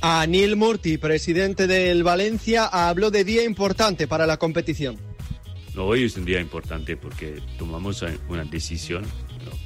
Anil 0.00 0.54
Murti, 0.54 0.96
presidente 0.96 1.66
del 1.66 2.04
Valencia, 2.04 2.66
habló 2.66 3.10
de 3.10 3.24
día 3.24 3.42
importante 3.42 4.06
para 4.06 4.26
la 4.26 4.36
competición. 4.36 4.96
hoy 5.76 6.04
es 6.04 6.16
un 6.16 6.24
día 6.24 6.40
importante 6.40 6.96
porque 6.96 7.42
tomamos 7.58 8.04
una 8.28 8.44
decisión, 8.44 9.04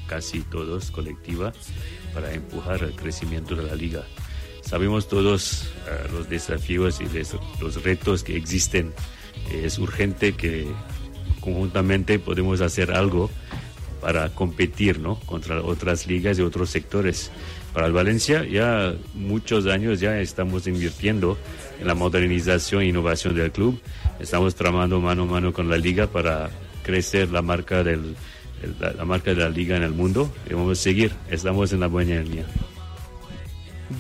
casi 0.07 0.41
todos 0.41 0.91
colectiva, 0.91 1.53
para 2.15 2.33
empujar 2.33 2.83
el 2.83 2.93
crecimiento 2.93 3.55
de 3.55 3.65
la 3.65 3.75
liga. 3.75 4.05
Sabemos 4.63 5.07
todos 5.07 5.65
eh, 5.87 6.09
los 6.11 6.31
desafíos 6.31 7.01
y 7.03 7.09
los 7.61 7.83
retos 7.83 8.25
que 8.25 8.35
existen. 8.35 8.95
Es 9.51 9.79
urgente 9.79 10.35
que 10.35 10.67
conjuntamente 11.41 12.19
podemos 12.19 12.61
hacer 12.61 12.93
algo 12.93 13.31
para 14.01 14.31
competir 14.31 14.99
¿no? 14.99 15.19
contra 15.21 15.63
otras 15.63 16.07
ligas 16.07 16.39
y 16.39 16.43
otros 16.43 16.71
sectores 16.71 17.31
para 17.73 17.87
el 17.87 17.93
Valencia 17.93 18.45
ya 18.45 18.95
muchos 19.15 19.67
años 19.67 20.01
ya 20.01 20.21
estamos 20.21 20.67
invirtiendo 20.67 21.39
en 21.81 21.87
la 21.87 21.95
modernización 21.95 22.83
e 22.83 22.87
innovación 22.87 23.35
del 23.35 23.51
club. 23.51 23.81
Estamos 24.21 24.55
tramando 24.55 25.01
mano 25.01 25.23
a 25.23 25.27
mano 25.27 25.53
con 25.53 25.71
la 25.71 25.79
liga 25.79 26.07
para 26.07 26.51
crecer 26.83 27.31
la 27.31 27.41
marca, 27.41 27.83
del, 27.83 28.15
la, 28.79 29.05
marca 29.05 29.31
de 29.31 29.41
la 29.41 29.49
liga 29.49 29.77
en 29.77 29.83
el 29.83 29.93
mundo 29.93 30.31
y 30.49 30.55
vamos 30.55 30.79
a 30.79 30.83
seguir. 30.83 31.13
Estamos 31.31 31.73
en 31.73 31.81
la 31.81 31.87
buena 31.87 32.21
línea. 32.21 32.45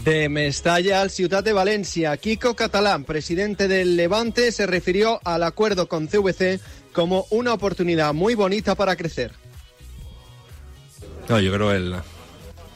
De 0.04 0.28
Mestalla 0.28 1.02
al 1.02 1.10
Ciudad 1.10 1.44
de 1.44 1.52
Valencia, 1.52 2.16
Kiko 2.16 2.56
Catalán, 2.56 3.04
presidente 3.04 3.68
del 3.68 3.94
Levante, 3.94 4.50
se 4.50 4.66
refirió 4.66 5.20
al 5.22 5.42
acuerdo 5.42 5.86
con 5.86 6.08
CVC 6.08 6.60
como 6.92 7.26
una 7.30 7.52
oportunidad 7.52 8.14
muy 8.14 8.34
bonita 8.34 8.74
para 8.74 8.96
crecer. 8.96 9.32
No, 11.28 11.38
yo 11.38 11.52
creo 11.52 11.72
el, 11.72 11.90
la 11.90 12.02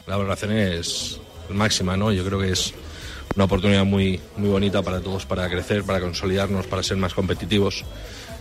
valoración 0.07 0.53
es 0.53 1.19
máxima, 1.49 1.97
¿no? 1.97 2.13
Yo 2.13 2.25
creo 2.25 2.39
que 2.39 2.53
es 2.53 2.75
una 3.35 3.47
oportunidad 3.47 3.85
muy, 3.85 4.21
muy 4.37 4.51
bonita 4.51 4.83
para 4.83 5.01
todos, 5.01 5.25
para 5.25 5.49
crecer, 5.49 5.85
para 5.85 6.01
consolidarnos, 6.01 6.67
para 6.67 6.83
ser 6.83 6.99
más 6.99 7.15
competitivos. 7.15 7.85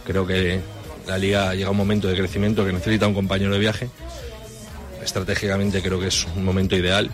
Creo 0.06 0.28
que 0.28 0.60
la 1.08 1.18
liga 1.18 1.56
llega 1.56 1.70
a 1.70 1.72
un 1.72 1.78
momento 1.78 2.08
de 2.08 2.16
crecimiento 2.16 2.66
que 2.66 2.74
necesita 2.74 3.08
un 3.08 3.14
compañero 3.14 3.54
de 3.54 3.60
viaje. 3.60 3.90
Estratégicamente 5.02 5.82
creo 5.82 6.00
que 6.00 6.08
es 6.08 6.28
un 6.36 6.44
momento 6.44 6.76
ideal 6.76 7.10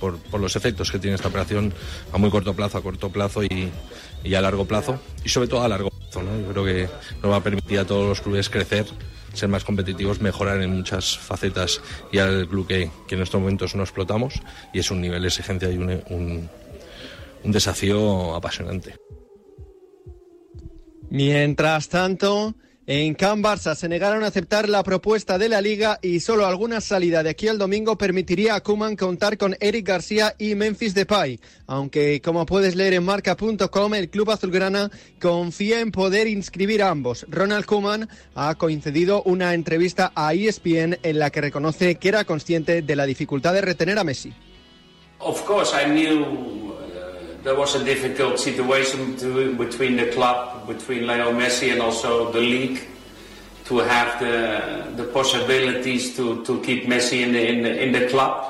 por, 0.00 0.18
los 0.38 0.56
efectos 0.56 0.90
que 0.90 0.98
tiene 0.98 1.16
esta 1.16 1.28
operación 1.28 1.72
a 2.12 2.18
muy 2.18 2.30
corto 2.30 2.54
plazo, 2.54 2.78
a 2.78 2.82
corto 2.82 3.10
plazo 3.10 3.42
y, 3.42 3.70
y 4.24 4.34
a 4.34 4.40
largo 4.40 4.64
plazo. 4.64 4.98
Y 5.24 5.28
sobre 5.28 5.48
todo 5.48 5.62
a 5.62 5.68
largo 5.68 5.90
plazo. 5.90 6.22
¿no? 6.22 6.40
Yo 6.40 6.52
creo 6.52 6.64
que 6.64 6.88
nos 7.22 7.32
va 7.32 7.36
a 7.36 7.42
permitir 7.42 7.78
a 7.78 7.86
todos 7.86 8.08
los 8.08 8.20
clubes 8.20 8.48
crecer 8.48 8.86
ser 9.34 9.48
más 9.48 9.62
competitivos, 9.62 10.20
mejorar 10.20 10.60
en 10.62 10.74
muchas 10.74 11.16
facetas 11.16 11.80
y 12.10 12.18
al 12.18 12.48
club 12.48 12.66
que, 12.66 12.90
en 13.10 13.22
estos 13.22 13.40
momentos 13.40 13.74
no 13.74 13.82
explotamos 13.82 14.40
y 14.72 14.80
es 14.80 14.90
un 14.90 15.00
nivel 15.00 15.22
de 15.22 15.28
exigencia 15.28 15.70
y 15.70 15.76
un, 15.76 16.48
un 17.44 17.52
desafío 17.52 18.34
apasionante. 18.34 18.96
Mientras 21.10 21.88
tanto, 21.88 22.54
en 22.90 23.12
Can 23.14 23.42
Barça 23.42 23.74
se 23.74 23.86
negaron 23.86 24.24
a 24.24 24.28
aceptar 24.28 24.66
la 24.66 24.82
propuesta 24.82 25.36
de 25.36 25.50
la 25.50 25.60
liga 25.60 25.98
y 26.00 26.20
solo 26.20 26.46
alguna 26.46 26.80
salida 26.80 27.22
de 27.22 27.28
aquí 27.28 27.46
al 27.46 27.58
domingo 27.58 27.98
permitiría 27.98 28.54
a 28.54 28.62
Kuman 28.62 28.96
contar 28.96 29.36
con 29.36 29.54
Eric 29.60 29.86
García 29.86 30.34
y 30.38 30.54
Memphis 30.54 30.94
Depay. 30.94 31.38
Aunque, 31.66 32.22
como 32.22 32.46
puedes 32.46 32.76
leer 32.76 32.94
en 32.94 33.04
marca.com, 33.04 33.94
el 33.94 34.08
club 34.08 34.30
azulgrana 34.30 34.90
confía 35.20 35.80
en 35.80 35.92
poder 35.92 36.28
inscribir 36.28 36.82
a 36.82 36.88
ambos. 36.88 37.26
Ronald 37.28 37.66
Kuman 37.66 38.08
ha 38.34 38.54
concedido 38.54 39.22
una 39.24 39.52
entrevista 39.52 40.10
a 40.14 40.32
ESPN 40.32 40.98
en 41.02 41.18
la 41.18 41.28
que 41.28 41.42
reconoce 41.42 41.96
que 41.96 42.08
era 42.08 42.24
consciente 42.24 42.80
de 42.80 42.96
la 42.96 43.04
dificultad 43.04 43.52
de 43.52 43.60
retener 43.60 43.98
a 43.98 44.04
Messi. 44.04 44.32
Of 45.18 45.42
course, 45.42 45.74
I 45.76 45.84
knew 45.90 46.77
there 47.48 47.56
was 47.56 47.74
a 47.76 47.82
difficult 47.82 48.38
situation 48.38 49.16
to, 49.16 49.54
between 49.54 49.96
the 49.96 50.10
club, 50.10 50.66
between 50.66 51.06
Lionel 51.06 51.32
Messi 51.32 51.72
and 51.72 51.80
also 51.80 52.30
the 52.30 52.40
league, 52.40 52.78
to 53.64 53.78
have 53.78 54.20
the, 54.20 55.02
the 55.02 55.04
possibilities 55.04 56.14
to, 56.14 56.44
to 56.44 56.60
keep 56.60 56.84
Messi 56.86 57.22
in 57.22 57.32
the, 57.32 57.48
in 57.48 57.62
the, 57.62 57.82
in 57.82 57.92
the 57.92 58.06
club. 58.06 58.44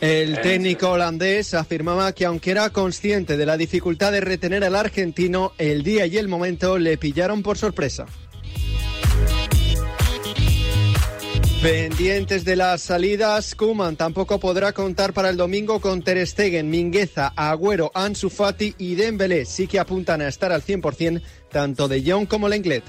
El 0.00 0.38
técnico 0.42 0.90
holandés 0.90 1.54
afirmaba 1.54 2.12
que 2.12 2.26
aunque 2.26 2.50
era 2.50 2.68
consciente 2.68 3.38
de 3.38 3.46
la 3.46 3.56
dificultad 3.56 4.12
de 4.12 4.20
retener 4.20 4.62
al 4.62 4.76
argentino, 4.76 5.52
el 5.56 5.82
día 5.82 6.04
y 6.04 6.18
el 6.18 6.28
momento 6.28 6.76
le 6.76 6.98
pillaron 6.98 7.42
por 7.42 7.56
sorpresa. 7.56 8.04
Pendientes 11.64 12.44
de 12.44 12.56
las 12.56 12.82
salidas, 12.82 13.54
Kuman 13.54 13.96
tampoco 13.96 14.38
podrá 14.38 14.74
contar 14.74 15.14
para 15.14 15.30
el 15.30 15.38
domingo 15.38 15.80
con 15.80 16.02
Ter 16.02 16.26
Stegen, 16.26 16.68
Mingueza, 16.68 17.32
Agüero, 17.34 17.90
Ansu 17.94 18.28
Fati 18.28 18.74
y 18.76 18.96
Dembélé. 18.96 19.46
Sí 19.46 19.66
que 19.66 19.78
apuntan 19.78 20.20
a 20.20 20.28
estar 20.28 20.52
al 20.52 20.62
100% 20.62 21.22
tanto 21.50 21.88
de 21.88 22.02
Jong 22.04 22.28
como 22.28 22.50
Lenglet. 22.50 22.84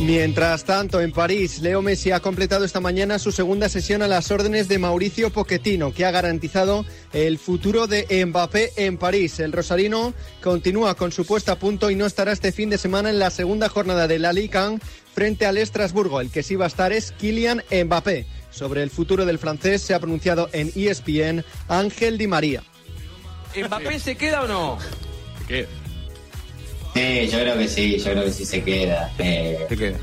Mientras 0.00 0.64
tanto, 0.64 1.00
en 1.00 1.12
París, 1.12 1.60
Leo 1.60 1.80
Messi 1.80 2.10
ha 2.10 2.20
completado 2.20 2.64
esta 2.64 2.78
mañana 2.78 3.18
su 3.18 3.32
segunda 3.32 3.68
sesión 3.68 4.02
a 4.02 4.08
las 4.08 4.30
órdenes 4.30 4.68
de 4.68 4.78
Mauricio 4.78 5.30
Pochettino, 5.30 5.94
que 5.94 6.04
ha 6.04 6.10
garantizado 6.10 6.84
el 7.12 7.38
futuro 7.38 7.86
de 7.86 8.24
Mbappé 8.26 8.72
en 8.76 8.98
París. 8.98 9.40
El 9.40 9.52
rosarino 9.52 10.12
continúa 10.42 10.94
con 10.94 11.10
su 11.10 11.24
puesta 11.24 11.52
a 11.52 11.58
punto 11.58 11.90
y 11.90 11.94
no 11.94 12.06
estará 12.06 12.32
este 12.32 12.52
fin 12.52 12.70
de 12.70 12.78
semana 12.78 13.08
en 13.08 13.18
la 13.18 13.30
segunda 13.30 13.68
jornada 13.68 14.06
de 14.06 14.18
la 14.18 14.32
Liga 14.32 14.72
frente 15.14 15.46
al 15.46 15.56
Estrasburgo. 15.56 16.20
El 16.20 16.30
que 16.30 16.42
sí 16.42 16.56
va 16.56 16.64
a 16.64 16.68
estar 16.68 16.92
es 16.92 17.12
Kylian 17.12 17.62
Mbappé. 17.70 18.26
Sobre 18.50 18.82
el 18.82 18.90
futuro 18.90 19.24
del 19.24 19.38
francés 19.38 19.82
se 19.82 19.94
ha 19.94 20.00
pronunciado 20.00 20.48
en 20.52 20.70
ESPN 20.74 21.44
Ángel 21.68 22.18
Di 22.18 22.26
María. 22.26 22.62
¿Mbappé 23.56 23.98
se 23.98 24.16
queda 24.16 24.42
o 24.42 24.48
no? 24.48 24.78
¿Qué? 25.48 25.66
Sí, 26.94 27.28
yo 27.28 27.38
creo 27.40 27.58
que 27.58 27.68
sí, 27.68 27.98
yo 27.98 28.12
creo 28.12 28.24
que 28.24 28.32
sí 28.32 28.44
se 28.44 28.62
queda. 28.62 29.12
Eh, 29.18 29.66
¿Se 29.68 29.76
queda? 29.76 29.98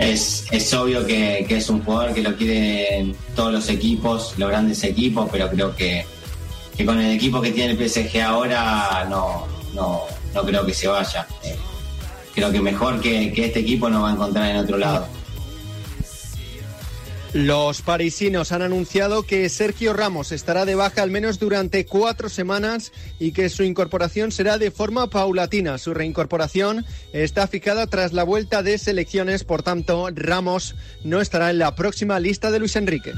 es, 0.00 0.46
es 0.50 0.72
obvio 0.72 1.06
que, 1.06 1.44
que 1.46 1.58
es 1.58 1.68
un 1.68 1.82
jugador 1.84 2.14
que 2.14 2.22
lo 2.22 2.34
quieren 2.34 3.14
todos 3.36 3.52
los 3.52 3.68
equipos, 3.68 4.34
los 4.38 4.48
grandes 4.48 4.82
equipos, 4.82 5.28
pero 5.30 5.50
creo 5.50 5.76
que, 5.76 6.06
que 6.76 6.86
con 6.86 6.98
el 6.98 7.14
equipo 7.14 7.40
que 7.40 7.50
tiene 7.50 7.72
el 7.72 7.88
PSG 7.88 8.20
ahora 8.22 9.06
no, 9.10 9.46
no, 9.74 10.04
no 10.34 10.42
creo 10.42 10.64
que 10.64 10.72
se 10.72 10.88
vaya. 10.88 11.26
Eh, 11.44 11.54
creo 12.34 12.50
que 12.52 12.60
mejor 12.60 13.00
que, 13.00 13.32
este 13.36 13.60
equipo 13.60 13.88
no 13.88 14.02
va 14.02 14.10
a 14.10 14.12
encontrar 14.12 14.50
en 14.50 14.56
otro 14.56 14.78
lado. 14.78 15.06
Los 17.32 17.80
parisinos 17.82 18.50
han 18.50 18.62
anunciado 18.62 19.22
que 19.22 19.48
Sergio 19.48 19.92
Ramos 19.92 20.32
estará 20.32 20.64
de 20.64 20.74
baja 20.74 21.02
al 21.02 21.12
menos 21.12 21.38
durante 21.38 21.86
cuatro 21.86 22.28
semanas 22.28 22.90
y 23.20 23.30
que 23.30 23.48
su 23.48 23.62
incorporación 23.62 24.32
será 24.32 24.58
de 24.58 24.72
forma 24.72 25.08
paulatina. 25.08 25.78
Su 25.78 25.94
reincorporación 25.94 26.84
está 27.12 27.46
fijada 27.46 27.86
tras 27.86 28.12
la 28.12 28.24
vuelta 28.24 28.64
de 28.64 28.78
selecciones, 28.78 29.44
por 29.44 29.62
tanto, 29.62 30.08
Ramos 30.12 30.74
no 31.04 31.20
estará 31.20 31.50
en 31.50 31.60
la 31.60 31.76
próxima 31.76 32.18
lista 32.18 32.50
de 32.50 32.58
Luis 32.58 32.74
Enrique. 32.74 33.12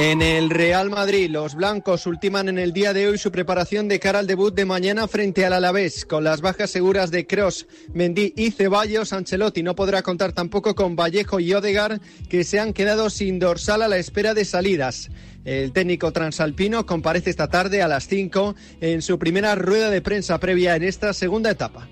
En 0.00 0.22
el 0.22 0.48
Real 0.48 0.90
Madrid, 0.90 1.28
los 1.28 1.56
blancos 1.56 2.06
ultiman 2.06 2.48
en 2.48 2.56
el 2.60 2.72
día 2.72 2.92
de 2.92 3.08
hoy 3.08 3.18
su 3.18 3.32
preparación 3.32 3.88
de 3.88 3.98
cara 3.98 4.20
al 4.20 4.28
debut 4.28 4.54
de 4.54 4.64
mañana 4.64 5.08
frente 5.08 5.44
al 5.44 5.52
Alavés. 5.52 6.04
Con 6.04 6.22
las 6.22 6.40
bajas 6.40 6.70
seguras 6.70 7.10
de 7.10 7.26
Cross, 7.26 7.66
Mendy 7.94 8.32
y 8.36 8.52
Ceballos, 8.52 9.12
Ancelotti 9.12 9.64
no 9.64 9.74
podrá 9.74 10.02
contar 10.02 10.32
tampoco 10.32 10.76
con 10.76 10.94
Vallejo 10.94 11.40
y 11.40 11.52
Odegar, 11.52 12.00
que 12.28 12.44
se 12.44 12.60
han 12.60 12.74
quedado 12.74 13.10
sin 13.10 13.40
dorsal 13.40 13.82
a 13.82 13.88
la 13.88 13.96
espera 13.96 14.34
de 14.34 14.44
salidas. 14.44 15.10
El 15.44 15.72
técnico 15.72 16.12
transalpino 16.12 16.86
comparece 16.86 17.30
esta 17.30 17.48
tarde 17.48 17.82
a 17.82 17.88
las 17.88 18.06
5 18.06 18.54
en 18.80 19.02
su 19.02 19.18
primera 19.18 19.56
rueda 19.56 19.90
de 19.90 20.00
prensa 20.00 20.38
previa 20.38 20.76
en 20.76 20.84
esta 20.84 21.12
segunda 21.12 21.50
etapa. 21.50 21.88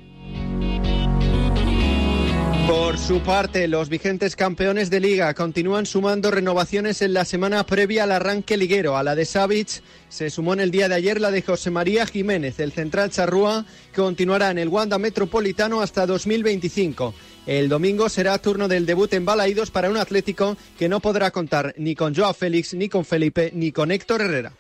Por 2.67 2.99
su 2.99 3.21
parte, 3.21 3.69
los 3.69 3.89
vigentes 3.89 4.35
campeones 4.35 4.91
de 4.91 4.99
liga 4.99 5.33
continúan 5.35 5.87
sumando 5.87 6.33
renovaciones 6.33 7.01
en 7.01 7.15
la 7.15 7.25
semana 7.25 7.65
previa 7.65 8.03
al 8.03 8.11
arranque 8.11 8.57
liguero. 8.57 8.97
A 8.97 9.05
la 9.05 9.15
de 9.15 9.25
Savic 9.25 9.83
se 10.09 10.31
sumó 10.31 10.53
en 10.53 10.59
el 10.59 10.73
día 10.73 10.89
de 10.89 10.97
ayer 10.97 11.21
la 11.21 11.31
de 11.31 11.43
José 11.43 11.71
María 11.71 12.07
Jiménez. 12.07 12.59
El 12.59 12.73
central 12.73 13.11
charrúa 13.11 13.65
continuará 13.95 14.51
en 14.51 14.59
el 14.59 14.69
Wanda 14.69 14.99
Metropolitano 14.99 15.81
hasta 15.81 16.07
2025. 16.07 17.15
El 17.47 17.69
domingo 17.69 18.09
será 18.09 18.37
turno 18.39 18.67
del 18.67 18.85
debut 18.85 19.13
en 19.13 19.25
Balaídos 19.25 19.71
para 19.71 19.89
un 19.89 19.97
Atlético 19.97 20.57
que 20.77 20.89
no 20.89 20.99
podrá 20.99 21.31
contar 21.31 21.73
ni 21.79 21.95
con 21.95 22.17
Joao 22.17 22.35
Félix, 22.35 22.75
ni 22.75 22.89
con 22.89 23.05
Felipe, 23.05 23.53
ni 23.55 23.71
con 23.71 23.93
Héctor 23.93 24.23
Herrera. 24.23 24.53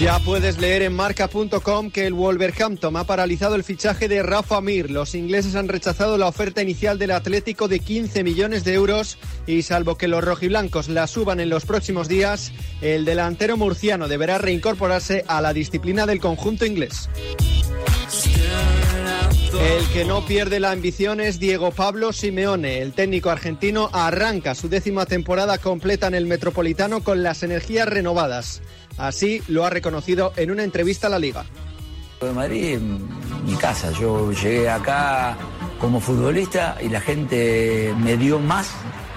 Ya 0.00 0.18
puedes 0.18 0.58
leer 0.58 0.82
en 0.82 0.92
marca.com 0.92 1.90
que 1.90 2.06
el 2.06 2.12
Wolverhampton 2.12 2.98
ha 2.98 3.04
paralizado 3.04 3.54
el 3.54 3.64
fichaje 3.64 4.08
de 4.08 4.22
Rafa 4.22 4.60
Mir. 4.60 4.90
Los 4.90 5.14
ingleses 5.14 5.54
han 5.54 5.68
rechazado 5.68 6.18
la 6.18 6.26
oferta 6.26 6.60
inicial 6.60 6.98
del 6.98 7.12
Atlético 7.12 7.66
de 7.66 7.80
15 7.80 8.22
millones 8.22 8.62
de 8.62 8.74
euros 8.74 9.16
y 9.46 9.62
salvo 9.62 9.96
que 9.96 10.06
los 10.06 10.22
rojiblancos 10.22 10.88
la 10.88 11.06
suban 11.06 11.40
en 11.40 11.48
los 11.48 11.64
próximos 11.64 12.08
días, 12.08 12.52
el 12.82 13.06
delantero 13.06 13.56
murciano 13.56 14.06
deberá 14.06 14.36
reincorporarse 14.36 15.24
a 15.28 15.40
la 15.40 15.54
disciplina 15.54 16.04
del 16.04 16.20
conjunto 16.20 16.66
inglés. 16.66 17.08
El 19.60 19.88
que 19.88 20.04
no 20.04 20.24
pierde 20.24 20.60
la 20.60 20.70
ambición 20.70 21.20
es 21.20 21.38
Diego 21.38 21.70
Pablo 21.70 22.12
Simeone. 22.12 22.82
El 22.82 22.92
técnico 22.92 23.30
argentino 23.30 23.88
arranca 23.92 24.54
su 24.54 24.68
décima 24.68 25.06
temporada 25.06 25.58
completa 25.58 26.06
en 26.06 26.14
el 26.14 26.26
Metropolitano 26.26 27.02
con 27.02 27.22
las 27.22 27.42
energías 27.42 27.88
renovadas. 27.88 28.60
Así 28.98 29.42
lo 29.48 29.64
ha 29.64 29.70
reconocido 29.70 30.32
en 30.36 30.50
una 30.50 30.62
entrevista 30.62 31.06
a 31.06 31.10
la 31.10 31.18
Liga. 31.18 31.46
De 32.20 32.32
Madrid, 32.32 32.78
mi 33.46 33.54
casa. 33.56 33.90
Yo 33.92 34.30
llegué 34.32 34.68
acá 34.68 35.36
como 35.80 36.00
futbolista 36.00 36.76
y 36.82 36.88
la 36.88 37.00
gente 37.00 37.94
me 37.98 38.16
dio 38.16 38.38
más 38.38 38.70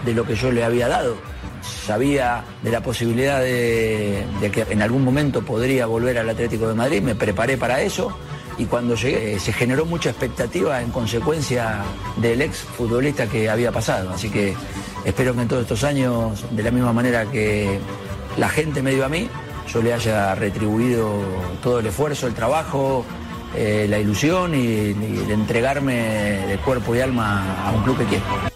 de 0.06 0.14
lo 0.14 0.26
que 0.26 0.36
yo 0.36 0.52
le 0.52 0.64
había 0.64 0.88
dado. 0.88 1.18
Sabía 1.62 2.46
de 2.64 2.72
la 2.72 2.82
posibilidad 2.82 3.42
de, 3.42 4.26
de 4.40 4.52
que 4.52 4.66
en 4.70 4.82
algún 4.82 5.04
momento 5.04 5.44
podría 5.44 5.86
volver 5.86 6.18
al 6.18 6.30
Atlético 6.30 6.68
de 6.70 6.76
Madrid, 6.76 7.02
me 7.02 7.16
preparé 7.16 7.58
para 7.58 7.82
eso 7.82 8.18
y 8.60 8.66
cuando 8.66 8.94
llegué 8.96 9.34
eh, 9.34 9.40
se 9.40 9.54
generó 9.54 9.86
mucha 9.86 10.10
expectativa 10.10 10.82
en 10.82 10.92
consecuencia 10.92 11.82
del 12.18 12.42
ex 12.42 12.58
futbolista 12.60 13.26
que 13.28 13.50
había 13.50 13.72
pasado. 13.72 14.12
Así 14.12 14.30
que 14.30 14.54
espero 15.06 15.34
que 15.34 15.42
en 15.42 15.48
todos 15.48 15.64
estos 15.64 15.84
años, 15.86 16.46
de 16.52 16.62
la 16.62 16.70
misma 16.70 16.92
manera 16.92 17.26
que 17.26 17.80
la 18.38 18.50
gente 18.50 18.84
me 18.84 18.92
dio 18.92 19.06
a 19.06 19.10
mí, 19.10 19.30
yo 19.74 19.82
le 19.82 19.94
haya 19.94 20.36
retribuido 20.36 21.10
todo 21.64 21.80
el 21.80 21.88
esfuerzo, 21.88 22.28
el 22.28 22.34
trabajo, 22.34 23.06
eh, 23.56 23.88
la 23.90 23.98
ilusión 23.98 24.54
y, 24.54 24.58
y 24.58 25.24
el 25.26 25.32
entregarme 25.32 26.46
de 26.46 26.58
cuerpo 26.58 26.94
y 26.96 27.00
alma 27.00 27.66
a 27.66 27.72
un 27.72 27.84
club 27.84 27.98
que 27.98 28.06
quiero. 28.06 28.49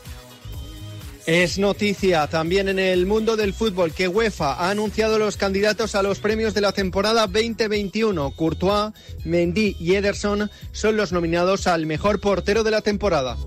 Es 1.26 1.58
noticia 1.58 2.28
también 2.28 2.68
en 2.68 2.80
el 2.80 3.06
mundo 3.06 3.38
del 3.38 3.54
fútbol 3.54 3.94
que 3.94 4.10
UEFA 4.10 4.56
ha 4.56 4.70
anunciado 4.70 5.18
los 5.18 5.38
candidatos 5.38 5.96
a 5.96 6.04
los 6.04 6.20
premios 6.20 6.54
de 6.54 6.60
la 6.60 6.74
temporada 6.74 7.28
2021. 7.28 8.32
Courtois, 8.32 8.92
Mendy 9.24 9.78
y 9.80 9.96
Ederson 9.96 10.52
son 10.74 10.98
los 10.98 11.14
nominados 11.14 11.68
al 11.68 11.86
mejor 11.86 12.20
portero 12.20 12.64
de 12.64 12.72
la 12.72 12.82
temporada. 12.82 13.38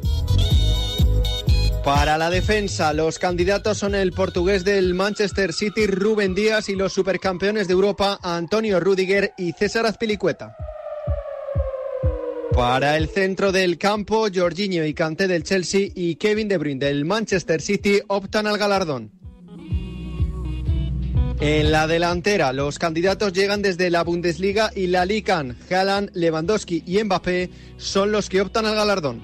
Para 1.85 2.17
la 2.17 2.31
defensa, 2.31 2.95
los 2.95 3.19
candidatos 3.19 3.79
son 3.79 3.95
el 3.95 4.11
portugués 4.13 4.65
del 4.65 4.95
Manchester 4.95 5.53
City, 5.53 5.87
Rubén 5.87 6.35
Díaz, 6.35 6.71
y 6.71 6.77
los 6.77 6.95
supercampeones 6.95 7.69
de 7.69 7.75
Europa, 7.75 8.19
Antonio 8.23 8.81
Rudiger 8.81 9.35
y 9.37 9.53
César 9.53 9.87
Azpilicueta. 9.87 10.57
Para 12.57 12.97
el 12.97 13.11
centro 13.11 13.53
del 13.53 13.77
campo, 13.77 14.29
Jorginho 14.35 14.87
y 14.87 14.95
Kanté 14.95 15.29
del 15.29 15.43
Chelsea 15.43 15.91
y 15.95 16.17
Kevin 16.17 16.49
De 16.49 16.57
Bruyne 16.57 16.87
del 16.87 17.05
Manchester 17.05 17.61
City 17.61 18.01
optan 18.07 18.47
al 18.47 18.57
galardón. 18.57 19.13
En 21.39 21.71
la 21.71 21.87
delantera, 21.87 22.55
los 22.55 22.79
candidatos 22.79 23.35
llegan 23.35 23.61
desde 23.61 23.91
la 23.91 24.03
Bundesliga 24.05 24.71
y 24.75 24.87
la 24.87 25.05
Liga. 25.05 25.45
Haaland, 25.71 26.13
Lewandowski 26.15 26.83
y 26.87 27.05
Mbappé 27.05 27.51
son 27.77 28.11
los 28.11 28.31
que 28.31 28.41
optan 28.41 28.65
al 28.65 28.75
galardón. 28.75 29.23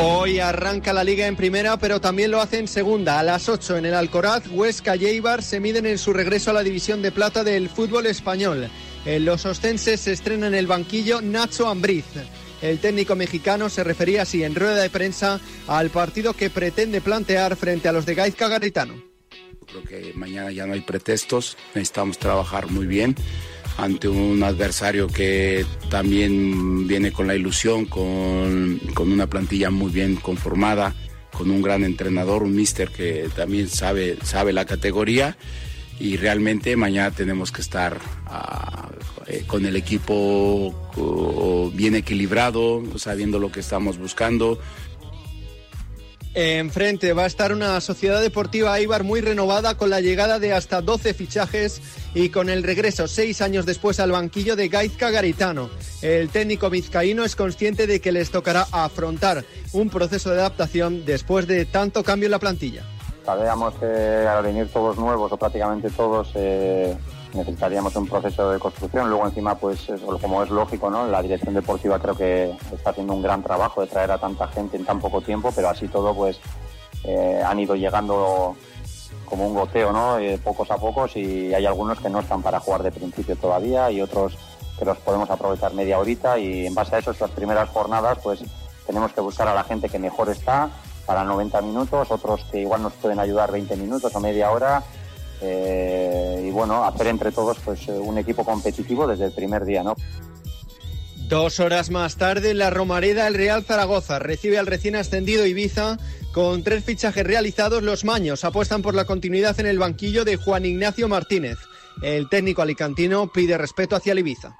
Hoy 0.00 0.38
arranca 0.38 0.94
la 0.94 1.04
liga 1.04 1.26
en 1.26 1.36
primera, 1.36 1.76
pero 1.76 2.00
también 2.00 2.30
lo 2.30 2.40
hace 2.40 2.58
en 2.58 2.68
segunda. 2.68 3.18
A 3.18 3.22
las 3.22 3.50
8 3.50 3.76
en 3.76 3.84
el 3.84 3.94
Alcoraz, 3.94 4.46
Huesca 4.48 4.96
y 4.96 5.04
Eibar 5.04 5.42
se 5.42 5.60
miden 5.60 5.84
en 5.84 5.98
su 5.98 6.14
regreso 6.14 6.52
a 6.52 6.54
la 6.54 6.62
división 6.62 7.02
de 7.02 7.12
plata 7.12 7.44
del 7.44 7.68
fútbol 7.68 8.06
español. 8.06 8.70
En 9.08 9.24
los 9.24 9.46
ostenses 9.46 10.00
se 10.00 10.12
estrena 10.12 10.48
en 10.48 10.54
el 10.54 10.66
banquillo 10.66 11.22
Nacho 11.22 11.66
Ambriz. 11.66 12.04
El 12.60 12.78
técnico 12.78 13.16
mexicano 13.16 13.70
se 13.70 13.82
refería 13.82 14.20
así 14.20 14.44
en 14.44 14.54
rueda 14.54 14.82
de 14.82 14.90
prensa 14.90 15.40
al 15.66 15.88
partido 15.88 16.34
que 16.34 16.50
pretende 16.50 17.00
plantear 17.00 17.56
frente 17.56 17.88
a 17.88 17.92
los 17.92 18.04
de 18.04 18.14
Gaizka 18.14 18.48
Garitano. 18.48 19.02
Creo 19.66 19.82
que 19.82 20.12
mañana 20.14 20.50
ya 20.50 20.66
no 20.66 20.74
hay 20.74 20.82
pretextos, 20.82 21.56
necesitamos 21.74 22.18
trabajar 22.18 22.70
muy 22.70 22.86
bien 22.86 23.16
ante 23.78 24.08
un 24.08 24.42
adversario 24.42 25.06
que 25.06 25.64
también 25.88 26.86
viene 26.86 27.10
con 27.10 27.26
la 27.26 27.34
ilusión, 27.34 27.86
con, 27.86 28.78
con, 28.92 29.10
una 29.10 29.26
plantilla 29.26 29.70
muy 29.70 29.90
bien 29.90 30.16
conformada, 30.16 30.94
con 31.32 31.50
un 31.50 31.62
gran 31.62 31.82
entrenador, 31.82 32.42
un 32.42 32.54
mister 32.54 32.90
que 32.90 33.30
también 33.34 33.70
sabe, 33.70 34.18
sabe 34.22 34.52
la 34.52 34.66
categoría 34.66 35.38
y 36.00 36.16
realmente 36.16 36.76
mañana 36.76 37.10
tenemos 37.10 37.52
que 37.52 37.60
estar 37.60 37.96
uh, 37.96 39.46
con 39.46 39.66
el 39.66 39.76
equipo 39.76 40.74
bien 41.74 41.94
equilibrado, 41.94 42.82
sabiendo 42.96 43.38
lo 43.38 43.52
que 43.52 43.60
estamos 43.60 43.98
buscando, 43.98 44.58
Enfrente 46.40 47.14
va 47.14 47.24
a 47.24 47.26
estar 47.26 47.52
una 47.52 47.80
sociedad 47.80 48.20
deportiva 48.20 48.78
Eibar 48.78 49.02
muy 49.02 49.20
renovada 49.20 49.76
con 49.76 49.90
la 49.90 50.00
llegada 50.00 50.38
de 50.38 50.52
hasta 50.52 50.80
12 50.82 51.12
fichajes 51.12 51.80
y 52.14 52.28
con 52.28 52.48
el 52.48 52.62
regreso 52.62 53.08
seis 53.08 53.40
años 53.40 53.66
después 53.66 53.98
al 53.98 54.12
banquillo 54.12 54.54
de 54.54 54.68
Gaizka 54.68 55.10
Garitano. 55.10 55.68
El 56.00 56.28
técnico 56.28 56.70
vizcaíno 56.70 57.24
es 57.24 57.34
consciente 57.34 57.88
de 57.88 58.00
que 58.00 58.12
les 58.12 58.30
tocará 58.30 58.68
afrontar 58.70 59.44
un 59.72 59.90
proceso 59.90 60.30
de 60.30 60.38
adaptación 60.38 61.04
después 61.04 61.48
de 61.48 61.64
tanto 61.64 62.04
cambio 62.04 62.26
en 62.26 62.32
la 62.32 62.38
plantilla. 62.38 62.84
Sabíamos 63.28 63.74
que 63.74 63.84
al 63.84 64.42
venir 64.42 64.72
todos 64.72 64.96
nuevos 64.96 65.30
o 65.30 65.36
prácticamente 65.36 65.90
todos 65.90 66.30
eh, 66.34 66.96
necesitaríamos 67.34 67.94
un 67.96 68.08
proceso 68.08 68.50
de 68.50 68.58
construcción. 68.58 69.10
Luego 69.10 69.26
encima, 69.26 69.54
pues 69.54 69.86
como 70.22 70.42
es 70.42 70.48
lógico, 70.48 70.88
¿no? 70.88 71.06
La 71.06 71.20
dirección 71.20 71.52
deportiva 71.52 71.98
creo 71.98 72.16
que 72.16 72.56
está 72.72 72.88
haciendo 72.88 73.12
un 73.12 73.20
gran 73.20 73.42
trabajo 73.42 73.82
de 73.82 73.86
traer 73.88 74.12
a 74.12 74.18
tanta 74.18 74.48
gente 74.48 74.78
en 74.78 74.86
tan 74.86 74.98
poco 74.98 75.20
tiempo, 75.20 75.52
pero 75.54 75.68
así 75.68 75.88
todo, 75.88 76.14
pues 76.14 76.40
eh, 77.04 77.42
han 77.44 77.60
ido 77.60 77.76
llegando 77.76 78.56
como 79.26 79.46
un 79.46 79.52
goteo, 79.52 79.92
¿no? 79.92 80.18
Eh, 80.18 80.40
pocos 80.42 80.70
a 80.70 80.78
pocos 80.78 81.14
y 81.14 81.52
hay 81.52 81.66
algunos 81.66 82.00
que 82.00 82.08
no 82.08 82.20
están 82.20 82.40
para 82.40 82.60
jugar 82.60 82.82
de 82.82 82.92
principio 82.92 83.36
todavía 83.36 83.90
y 83.90 84.00
otros 84.00 84.38
que 84.78 84.86
los 84.86 84.96
podemos 84.96 85.28
aprovechar 85.28 85.74
media 85.74 85.98
horita 85.98 86.38
y 86.38 86.64
en 86.64 86.74
base 86.74 86.96
a 86.96 86.98
eso, 87.00 87.10
estas 87.10 87.32
primeras 87.32 87.68
jornadas, 87.68 88.16
pues 88.22 88.42
tenemos 88.86 89.12
que 89.12 89.20
buscar 89.20 89.48
a 89.48 89.54
la 89.54 89.64
gente 89.64 89.90
que 89.90 89.98
mejor 89.98 90.30
está 90.30 90.70
para 91.08 91.24
90 91.24 91.60
minutos, 91.62 92.08
otros 92.10 92.44
que 92.52 92.60
igual 92.60 92.82
nos 92.82 92.92
pueden 92.92 93.18
ayudar 93.18 93.50
20 93.50 93.74
minutos 93.76 94.14
o 94.14 94.20
media 94.20 94.50
hora 94.52 94.84
eh, 95.40 96.44
y 96.46 96.50
bueno, 96.50 96.84
hacer 96.84 97.06
entre 97.06 97.32
todos 97.32 97.56
pues 97.64 97.88
un 97.88 98.18
equipo 98.18 98.44
competitivo 98.44 99.06
desde 99.06 99.24
el 99.24 99.32
primer 99.32 99.64
día, 99.64 99.82
¿no? 99.82 99.96
Dos 101.28 101.60
horas 101.60 101.90
más 101.90 102.16
tarde, 102.16 102.50
en 102.50 102.58
la 102.58 102.70
Romareda, 102.70 103.26
el 103.26 103.34
Real 103.34 103.64
Zaragoza 103.64 104.18
recibe 104.18 104.58
al 104.58 104.66
recién 104.66 104.96
ascendido 104.96 105.46
Ibiza. 105.46 105.96
Con 106.32 106.62
tres 106.62 106.84
fichajes 106.84 107.26
realizados, 107.26 107.82
los 107.82 108.04
maños 108.04 108.44
apuestan 108.44 108.82
por 108.82 108.94
la 108.94 109.04
continuidad 109.06 109.58
en 109.60 109.66
el 109.66 109.78
banquillo 109.78 110.24
de 110.24 110.36
Juan 110.36 110.64
Ignacio 110.66 111.08
Martínez. 111.08 111.58
El 112.02 112.28
técnico 112.28 112.62
alicantino 112.62 113.26
pide 113.32 113.56
respeto 113.58 113.96
hacia 113.96 114.12
el 114.12 114.20
Ibiza. 114.20 114.54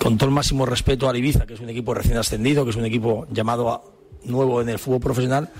Con 0.00 0.18
todo 0.18 0.28
el 0.28 0.34
máximo 0.34 0.66
respeto 0.66 1.08
al 1.08 1.16
Ibiza, 1.16 1.46
que 1.46 1.54
es 1.54 1.60
un 1.60 1.70
equipo 1.70 1.94
recién 1.94 2.18
ascendido, 2.18 2.64
que 2.64 2.70
es 2.70 2.76
un 2.76 2.84
equipo 2.84 3.26
llamado 3.30 3.70
a- 3.70 3.82
nuevo 4.26 4.60
en 4.60 4.68
el 4.68 4.78
fútbol 4.78 5.00
profesional, 5.00 5.50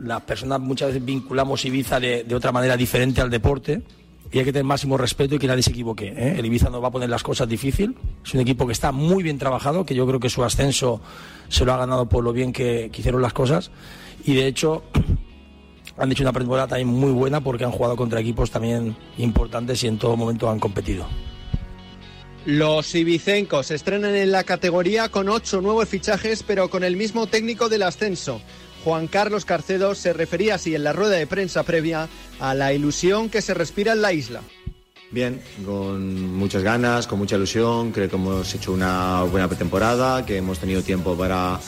las 0.00 0.22
personas 0.22 0.60
muchas 0.60 0.88
veces 0.88 1.04
vinculamos 1.04 1.64
Ibiza 1.64 2.00
de, 2.00 2.24
de 2.24 2.34
otra 2.34 2.52
manera 2.52 2.76
diferente 2.76 3.20
al 3.20 3.30
deporte 3.30 3.82
y 4.30 4.38
hay 4.38 4.44
que 4.44 4.52
tener 4.52 4.64
máximo 4.64 4.96
respeto 4.96 5.36
y 5.36 5.38
que 5.38 5.46
nadie 5.46 5.62
se 5.62 5.70
equivoque. 5.70 6.08
¿eh? 6.08 6.36
El 6.38 6.46
Ibiza 6.46 6.68
nos 6.68 6.82
va 6.82 6.88
a 6.88 6.90
poner 6.90 7.08
las 7.08 7.22
cosas 7.22 7.48
difícil. 7.48 7.96
Es 8.24 8.34
un 8.34 8.40
equipo 8.40 8.66
que 8.66 8.72
está 8.72 8.92
muy 8.92 9.22
bien 9.22 9.38
trabajado, 9.38 9.86
que 9.86 9.94
yo 9.94 10.06
creo 10.06 10.20
que 10.20 10.28
su 10.28 10.44
ascenso 10.44 11.00
se 11.48 11.64
lo 11.64 11.72
ha 11.72 11.76
ganado 11.76 12.08
por 12.08 12.24
lo 12.24 12.32
bien 12.32 12.52
que, 12.52 12.90
que 12.92 13.00
hicieron 13.00 13.22
las 13.22 13.32
cosas. 13.32 13.70
Y 14.24 14.34
de 14.34 14.46
hecho, 14.46 14.82
han 15.96 16.10
hecho 16.10 16.24
una 16.24 16.32
temporada 16.32 16.68
también 16.68 16.88
muy 16.88 17.12
buena 17.12 17.40
porque 17.40 17.64
han 17.64 17.70
jugado 17.70 17.96
contra 17.96 18.20
equipos 18.20 18.50
también 18.50 18.96
importantes 19.18 19.82
y 19.84 19.86
en 19.86 19.98
todo 19.98 20.16
momento 20.16 20.50
han 20.50 20.58
competido. 20.58 21.06
Los 22.46 22.94
ibicencos 22.94 23.66
se 23.66 23.74
estrenan 23.74 24.14
en 24.14 24.30
la 24.30 24.44
categoría 24.44 25.08
con 25.08 25.28
ocho 25.28 25.60
nuevos 25.60 25.88
fichajes, 25.88 26.44
pero 26.44 26.70
con 26.70 26.84
el 26.84 26.96
mismo 26.96 27.26
técnico 27.26 27.68
del 27.68 27.82
ascenso. 27.82 28.40
Juan 28.84 29.08
Carlos 29.08 29.44
Carcedo 29.44 29.96
se 29.96 30.12
refería 30.12 30.54
así 30.54 30.76
en 30.76 30.84
la 30.84 30.92
rueda 30.92 31.16
de 31.16 31.26
prensa 31.26 31.64
previa 31.64 32.08
a 32.38 32.54
la 32.54 32.72
ilusión 32.72 33.30
que 33.30 33.42
se 33.42 33.52
respira 33.52 33.94
en 33.94 34.00
la 34.00 34.12
isla. 34.12 34.42
Bien, 35.10 35.40
con 35.64 36.36
muchas 36.36 36.62
ganas, 36.62 37.08
con 37.08 37.18
mucha 37.18 37.34
ilusión. 37.34 37.90
Creo 37.90 38.08
que 38.08 38.14
hemos 38.14 38.54
hecho 38.54 38.72
una 38.72 39.24
buena 39.24 39.48
pretemporada, 39.48 40.24
que 40.24 40.36
hemos 40.36 40.60
tenido 40.60 40.82
tiempo 40.82 41.16
para 41.16 41.58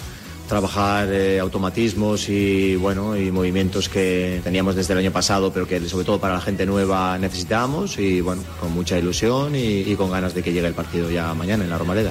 trabajar 0.48 1.12
eh, 1.12 1.38
automatismos 1.38 2.28
y 2.28 2.74
bueno 2.76 3.16
y 3.16 3.30
movimientos 3.30 3.88
que 3.88 4.40
teníamos 4.42 4.74
desde 4.74 4.94
el 4.94 5.00
año 5.00 5.12
pasado, 5.12 5.52
pero 5.52 5.68
que 5.68 5.80
sobre 5.88 6.04
todo 6.04 6.18
para 6.18 6.34
la 6.34 6.40
gente 6.40 6.66
nueva 6.66 7.16
necesitábamos 7.18 7.98
y 7.98 8.20
bueno 8.20 8.42
con 8.58 8.72
mucha 8.72 8.98
ilusión 8.98 9.54
y, 9.54 9.94
con 9.94 10.10
ganas 10.10 10.34
de 10.34 10.42
que 10.42 10.52
llegue 10.52 10.66
el 10.66 10.74
partido 10.74 11.10
ya 11.10 11.34
mañana 11.34 11.64
en 11.64 11.70
la 11.70 11.78
Romareda. 11.78 12.10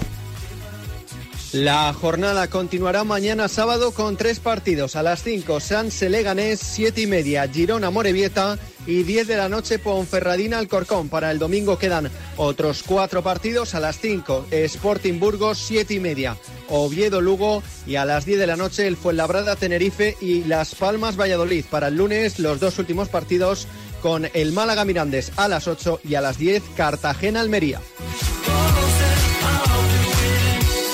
La 1.53 1.93
jornada 1.93 2.49
continuará 2.49 3.03
mañana 3.03 3.47
sábado 3.47 3.91
con 3.91 4.17
tres 4.17 4.39
partidos. 4.39 4.95
A 4.95 5.03
las 5.03 5.23
5, 5.23 5.59
Sanse 5.61 6.09
Leganés, 6.09 6.59
7 6.59 7.01
y 7.01 7.07
media, 7.07 7.47
Girona 7.47 7.89
Morevieta 7.89 8.59
y 8.87 9.03
10 9.03 9.27
de 9.27 9.37
la 9.37 9.49
noche 9.49 9.77
Ponferradina 9.77 10.57
Alcorcón. 10.57 11.09
Para 11.09 11.29
el 11.29 11.37
domingo 11.37 11.77
quedan 11.77 12.09
otros 12.37 12.81
cuatro 12.81 13.21
partidos. 13.21 13.75
A 13.75 13.79
las 13.79 13.99
5, 13.99 14.47
Sporting 14.49 15.19
Burgos, 15.19 15.59
7 15.59 15.93
y 15.93 15.99
media, 15.99 16.37
Oviedo 16.69 17.21
Lugo 17.21 17.61
y 17.85 17.97
a 17.97 18.05
las 18.05 18.25
10 18.25 18.39
de 18.39 18.47
la 18.47 18.55
noche 18.55 18.87
el 18.87 18.97
Fuenlabrada 18.97 19.55
Tenerife 19.55 20.15
y 20.21 20.45
Las 20.45 20.73
Palmas 20.73 21.19
Valladolid. 21.19 21.65
Para 21.69 21.89
el 21.89 21.97
lunes, 21.97 22.39
los 22.39 22.59
dos 22.59 22.79
últimos 22.79 23.09
partidos 23.09 23.67
con 24.01 24.29
el 24.33 24.53
Málaga 24.53 24.85
Mirandés 24.85 25.31
a 25.35 25.47
las 25.47 25.67
8 25.67 25.99
y 26.03 26.15
a 26.15 26.21
las 26.21 26.37
10 26.37 26.63
Cartagena 26.75 27.41
Almería. 27.41 27.81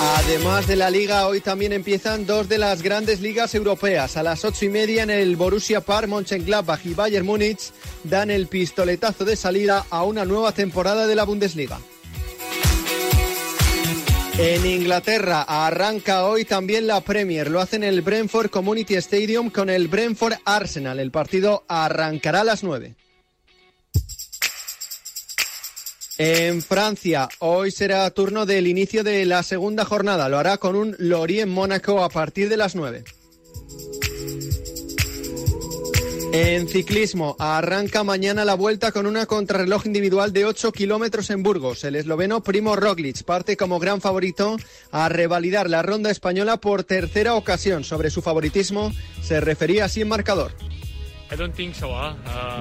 Además 0.06 0.66
de 0.66 0.76
la 0.76 0.90
liga, 0.90 1.26
hoy 1.26 1.40
también 1.40 1.72
empiezan 1.72 2.26
dos 2.26 2.46
de 2.46 2.58
las 2.58 2.82
grandes 2.82 3.22
ligas 3.22 3.54
europeas. 3.54 4.18
A 4.18 4.22
las 4.22 4.44
ocho 4.44 4.66
y 4.66 4.68
media 4.68 5.02
en 5.02 5.08
el 5.08 5.34
Borussia 5.34 5.80
Park, 5.80 6.08
Mönchengladbach 6.08 6.84
y 6.84 6.92
Bayern 6.92 7.24
Múnich 7.24 7.72
dan 8.02 8.30
el 8.30 8.46
pistoletazo 8.46 9.24
de 9.24 9.34
salida 9.34 9.86
a 9.88 10.04
una 10.04 10.26
nueva 10.26 10.52
temporada 10.52 11.06
de 11.06 11.14
la 11.14 11.24
Bundesliga. 11.24 11.78
En 14.36 14.66
Inglaterra 14.66 15.42
arranca 15.42 16.26
hoy 16.26 16.44
también 16.44 16.86
la 16.86 17.00
Premier. 17.00 17.50
Lo 17.50 17.60
hacen 17.60 17.82
en 17.82 17.88
el 17.88 18.02
Brentford 18.02 18.50
Community 18.50 18.96
Stadium 18.96 19.48
con 19.48 19.70
el 19.70 19.88
Brentford 19.88 20.34
Arsenal. 20.44 21.00
El 21.00 21.12
partido 21.12 21.64
arrancará 21.66 22.42
a 22.42 22.44
las 22.44 22.62
nueve. 22.62 22.94
En 26.16 26.62
Francia, 26.62 27.28
hoy 27.40 27.72
será 27.72 28.08
turno 28.10 28.46
del 28.46 28.68
inicio 28.68 29.02
de 29.02 29.24
la 29.24 29.42
segunda 29.42 29.84
jornada. 29.84 30.28
Lo 30.28 30.38
hará 30.38 30.58
con 30.58 30.76
un 30.76 30.94
Lorient 30.98 31.50
Mónaco 31.50 32.04
a 32.04 32.08
partir 32.08 32.48
de 32.48 32.56
las 32.56 32.76
9. 32.76 33.02
En 36.32 36.68
ciclismo, 36.68 37.34
arranca 37.38 38.04
mañana 38.04 38.44
la 38.44 38.54
vuelta 38.54 38.92
con 38.92 39.06
una 39.06 39.26
contrarreloj 39.26 39.86
individual 39.86 40.32
de 40.32 40.44
8 40.44 40.70
kilómetros 40.70 41.30
en 41.30 41.42
Burgos. 41.42 41.82
El 41.82 41.96
esloveno 41.96 42.42
Primo 42.42 42.76
Roglic 42.76 43.24
parte 43.24 43.56
como 43.56 43.80
gran 43.80 44.00
favorito 44.00 44.56
a 44.92 45.08
revalidar 45.08 45.68
la 45.68 45.82
ronda 45.82 46.10
española 46.10 46.58
por 46.58 46.84
tercera 46.84 47.34
ocasión. 47.34 47.82
Sobre 47.82 48.10
su 48.10 48.22
favoritismo 48.22 48.92
se 49.20 49.40
refería 49.40 49.86
así 49.86 50.00
en 50.00 50.08
marcador. 50.08 50.52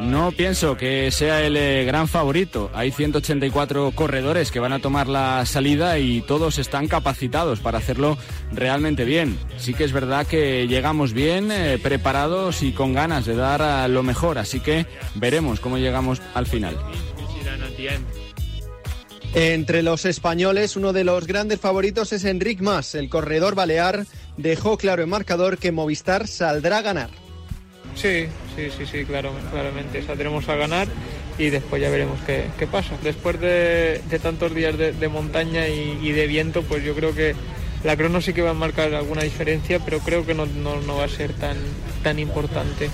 No 0.02 0.32
pienso 0.32 0.76
que 0.78 1.12
sea 1.12 1.42
el 1.42 1.56
eh, 1.58 1.86
gran 1.86 2.08
favorito. 2.08 2.72
Hay 2.74 2.92
184 2.92 3.92
corredores 3.92 4.52
que 4.52 4.60
van 4.60 4.74
a 4.74 4.80
tomar 4.80 5.08
la 5.08 5.46
salida 5.46 6.00
y 6.00 6.22
todos 6.22 6.58
están 6.58 6.88
capacitados 6.88 7.60
para 7.60 7.78
hacerlo 7.78 8.18
realmente 8.52 9.06
bien. 9.06 9.38
Sí 9.58 9.74
que 9.74 9.84
es 9.84 9.94
verdad 9.94 10.26
que 10.26 10.68
llegamos 10.68 11.14
bien, 11.14 11.52
eh, 11.52 11.80
preparados 11.82 12.64
y 12.64 12.72
con 12.72 12.94
ganas 12.94 13.26
de 13.26 13.36
dar 13.36 13.62
a 13.62 13.88
lo 13.88 14.04
mejor, 14.04 14.38
así 14.38 14.60
que 14.60 14.86
veremos 15.16 15.60
cómo 15.60 15.78
llegamos 15.78 16.22
al 16.34 16.48
final. 16.48 16.78
Entre 19.36 19.82
los 19.82 20.06
españoles, 20.06 20.76
uno 20.76 20.94
de 20.94 21.04
los 21.04 21.26
grandes 21.26 21.60
favoritos 21.60 22.14
es 22.14 22.24
Enric 22.24 22.62
Mas. 22.62 22.94
El 22.94 23.10
corredor 23.10 23.56
balear 23.56 24.06
dejó 24.38 24.78
claro 24.78 25.02
en 25.02 25.10
marcador 25.10 25.58
que 25.58 25.72
Movistar 25.72 26.28
saldrá 26.28 26.80
a 26.80 26.82
ganar. 26.84 27.23
Sí, 27.96 28.28
sí, 28.56 28.70
sí, 28.76 28.86
sí, 28.86 29.06
claro, 29.06 29.32
claramente. 29.52 30.04
Saldremos 30.04 30.48
a 30.50 30.56
ganar 30.56 30.88
y 31.38 31.50
después 31.50 31.82
ya 31.82 31.90
veremos 31.90 32.20
qué, 32.26 32.46
qué 32.58 32.68
pasa. 32.68 32.96
Después 33.04 33.40
de, 33.40 34.02
de 34.10 34.20
tantos 34.20 34.54
días 34.54 34.78
de, 34.78 35.08
montaña 35.08 35.68
y, 35.68 36.00
y 36.02 36.12
de 36.12 36.28
viento, 36.28 36.64
pues 36.64 36.84
yo 36.84 36.96
creo 36.96 37.14
que 37.14 37.36
la 37.84 37.98
crono 37.98 38.22
sí 38.22 38.34
que 38.34 38.42
va 38.42 38.52
a 38.52 38.56
marcar 38.56 38.94
alguna 38.94 39.24
diferencia, 39.24 39.80
pero 39.80 40.00
creo 40.00 40.26
que 40.26 40.34
no, 40.34 40.46
no, 40.46 40.82
no 40.82 40.98
va 40.98 41.06
a 41.06 41.10
ser 41.10 41.34
tan, 41.34 41.58
tan 42.02 42.20
importante. 42.20 42.90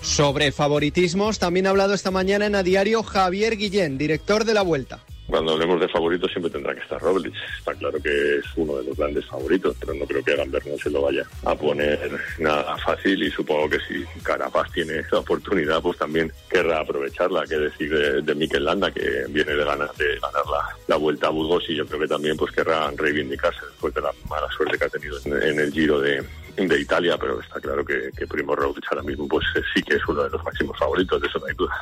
Sobre 0.00 0.50
favoritismos, 0.50 1.38
también 1.38 1.66
ha 1.66 1.70
hablado 1.70 1.94
esta 1.94 2.10
mañana 2.10 2.46
en 2.46 2.56
a 2.56 2.62
diario 2.62 3.02
Javier 3.02 3.56
Guillén, 3.56 3.98
director 3.98 4.44
de 4.44 4.54
la 4.54 4.62
Vuelta. 4.62 5.00
Cuando 5.26 5.52
hablemos 5.52 5.80
de 5.80 5.88
favoritos 5.88 6.30
siempre 6.30 6.50
tendrá 6.50 6.74
que 6.74 6.80
estar 6.80 7.00
Roglic. 7.00 7.34
Está 7.58 7.74
claro 7.74 7.98
que 8.02 8.36
es 8.36 8.44
uno 8.56 8.76
de 8.76 8.84
los 8.84 8.96
grandes 8.96 9.24
favoritos, 9.26 9.74
pero 9.80 9.94
no 9.94 10.04
creo 10.04 10.22
que 10.22 10.36
Gambert 10.36 10.66
no 10.66 10.76
se 10.76 10.90
lo 10.90 11.02
vaya 11.02 11.24
a 11.44 11.54
poner 11.54 11.98
nada 12.38 12.76
fácil 12.78 13.22
y 13.22 13.30
supongo 13.30 13.70
que 13.70 13.78
si 13.80 14.04
Carapaz 14.22 14.70
tiene 14.72 14.98
esa 14.98 15.18
oportunidad, 15.18 15.80
pues 15.80 15.96
también 15.98 16.30
querrá 16.50 16.80
aprovecharla. 16.80 17.46
Que 17.46 17.56
decir 17.56 17.90
de, 17.90 18.22
de 18.22 18.34
Mikel 18.34 18.64
Landa, 18.64 18.90
que 18.90 19.24
viene 19.28 19.52
de 19.52 19.64
ganar, 19.64 19.90
de 19.94 20.18
ganar 20.20 20.46
la, 20.50 20.76
la 20.88 20.96
Vuelta 20.96 21.28
a 21.28 21.30
Burgos 21.30 21.64
y 21.68 21.76
yo 21.76 21.86
creo 21.86 22.00
que 22.00 22.08
también 22.08 22.36
pues 22.36 22.52
querrá 22.52 22.90
reivindicarse 22.90 23.64
después 23.66 23.94
de 23.94 24.02
la 24.02 24.12
mala 24.28 24.48
suerte 24.56 24.76
que 24.76 24.84
ha 24.84 24.88
tenido 24.88 25.16
en, 25.24 25.42
en 25.42 25.60
el 25.60 25.72
Giro 25.72 26.00
de, 26.00 26.22
de 26.56 26.80
Italia, 26.80 27.16
pero 27.18 27.40
está 27.40 27.60
claro 27.60 27.84
que, 27.84 28.10
que 28.16 28.26
Primo 28.26 28.54
Roglic 28.54 28.84
ahora 28.90 29.02
mismo 29.02 29.26
pues 29.28 29.46
sí 29.74 29.82
que 29.82 29.96
es 29.96 30.06
uno 30.08 30.24
de 30.24 30.30
los 30.30 30.44
máximos 30.44 30.78
favoritos, 30.78 31.20
de 31.20 31.28
eso 31.28 31.38
no 31.38 31.46
hay 31.46 31.54
duda. 31.54 31.74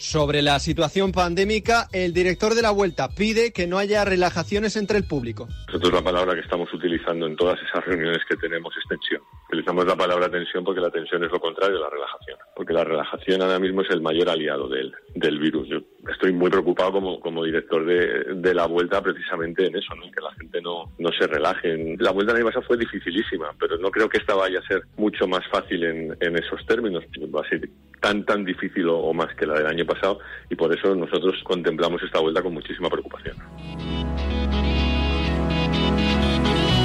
Sobre 0.00 0.40
la 0.40 0.58
situación 0.60 1.12
pandémica, 1.12 1.86
el 1.92 2.14
director 2.14 2.54
de 2.54 2.62
la 2.62 2.70
Vuelta 2.70 3.10
pide 3.14 3.52
que 3.52 3.66
no 3.66 3.76
haya 3.76 4.02
relajaciones 4.02 4.76
entre 4.76 4.96
el 4.96 5.04
público. 5.04 5.46
Nosotros 5.66 5.92
la 5.92 6.02
palabra 6.02 6.34
que 6.34 6.40
estamos 6.40 6.72
utilizando 6.72 7.26
en 7.26 7.36
todas 7.36 7.60
esas 7.60 7.84
reuniones 7.84 8.22
que 8.26 8.34
tenemos 8.38 8.74
es 8.78 8.88
tensión. 8.88 9.20
Utilizamos 9.48 9.84
la 9.84 9.96
palabra 9.96 10.30
tensión 10.30 10.64
porque 10.64 10.80
la 10.80 10.90
tensión 10.90 11.22
es 11.22 11.30
lo 11.30 11.38
contrario 11.38 11.74
de 11.74 11.82
la 11.82 11.90
relajación. 11.90 12.38
Porque 12.56 12.72
la 12.72 12.84
relajación 12.84 13.42
ahora 13.42 13.58
mismo 13.58 13.82
es 13.82 13.90
el 13.90 14.00
mayor 14.00 14.30
aliado 14.30 14.68
del, 14.68 14.90
del 15.14 15.38
virus. 15.38 15.68
Yo 15.68 15.80
estoy 16.10 16.32
muy 16.32 16.48
preocupado 16.48 16.92
como, 16.92 17.20
como 17.20 17.44
director 17.44 17.84
de, 17.84 18.36
de 18.36 18.54
la 18.54 18.64
vuelta 18.64 19.02
precisamente 19.02 19.66
en 19.66 19.76
eso, 19.76 19.94
¿no? 19.96 20.06
en 20.06 20.12
que 20.12 20.22
la 20.22 20.32
gente 20.32 20.62
no, 20.62 20.94
no 20.98 21.10
se 21.12 21.26
relaje. 21.26 21.96
La 21.98 22.12
vuelta 22.12 22.34
año 22.34 22.46
pasado 22.46 22.64
fue 22.66 22.78
dificilísima, 22.78 23.54
pero 23.60 23.76
no 23.76 23.90
creo 23.90 24.08
que 24.08 24.16
esta 24.16 24.34
vaya 24.34 24.60
a 24.60 24.66
ser 24.66 24.80
mucho 24.96 25.28
más 25.28 25.46
fácil 25.52 25.84
en, 25.84 26.16
en 26.20 26.36
esos 26.38 26.64
términos. 26.64 27.04
Va 27.34 27.42
a 27.42 27.48
ser 27.50 27.68
tan, 28.00 28.24
tan 28.24 28.44
difícil 28.44 28.88
o, 28.88 29.12
más 29.12 29.34
que 29.34 29.46
la 29.46 29.54
del 29.54 29.66
año 29.66 29.84
pasado 29.84 30.18
y 30.48 30.54
por 30.56 30.76
eso 30.76 30.94
nosotros 30.94 31.36
contemplamos 31.44 32.02
esta 32.02 32.18
vuelta 32.18 32.42
con 32.42 32.54
muchísima 32.54 32.88
preocupación. 32.88 33.36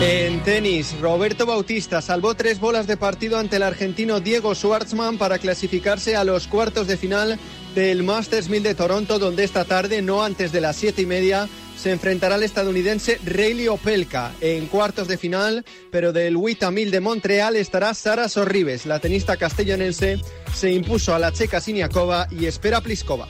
En 0.02 0.44
tenis, 0.44 1.00
Roberto 1.00 1.46
Bautista 1.46 2.02
salvó 2.02 2.36
tres 2.36 2.60
bolas 2.60 2.86
de 2.86 2.98
partido 2.98 3.40
ante 3.40 3.56
el 3.56 3.64
argentino 3.64 4.20
Diego 4.20 4.54
Schwartzman 4.54 5.18
para 5.18 5.40
clasificarse 5.40 6.18
a 6.18 6.26
los 6.26 6.48
cuartos 6.48 6.88
de 6.88 6.98
final 6.98 7.40
del 7.76 8.04
Masters 8.04 8.50
1000 8.50 8.64
de 8.64 8.76
Toronto, 8.76 9.20
donde 9.20 9.46
esta 9.46 9.64
tarde, 9.64 10.02
no 10.02 10.24
antes 10.24 10.52
de 10.52 10.60
las 10.60 10.76
siete 10.76 11.04
y 11.04 11.06
media, 11.06 11.48
se 11.78 11.92
enfrentará 11.92 12.36
al 12.36 12.44
estadounidense 12.44 13.20
Rayleigh 13.24 13.70
Opelka 13.70 14.32
en 14.42 14.68
cuartos 14.68 15.08
de 15.08 15.18
final, 15.18 15.66
pero 15.92 16.14
del 16.14 16.38
1000 16.38 16.92
de 16.92 17.00
Montreal 17.00 17.56
estará 17.56 17.94
Sara 17.94 18.30
Sorribes. 18.30 18.86
La 18.86 19.00
tenista 19.00 19.38
castellonense 19.38 20.20
se 20.54 20.72
impuso 20.72 21.14
a 21.14 21.20
la 21.20 21.32
checa 21.32 21.62
Siniakova 21.62 22.28
y 22.32 22.46
espera 22.46 22.82
Pliskova. 22.82 23.28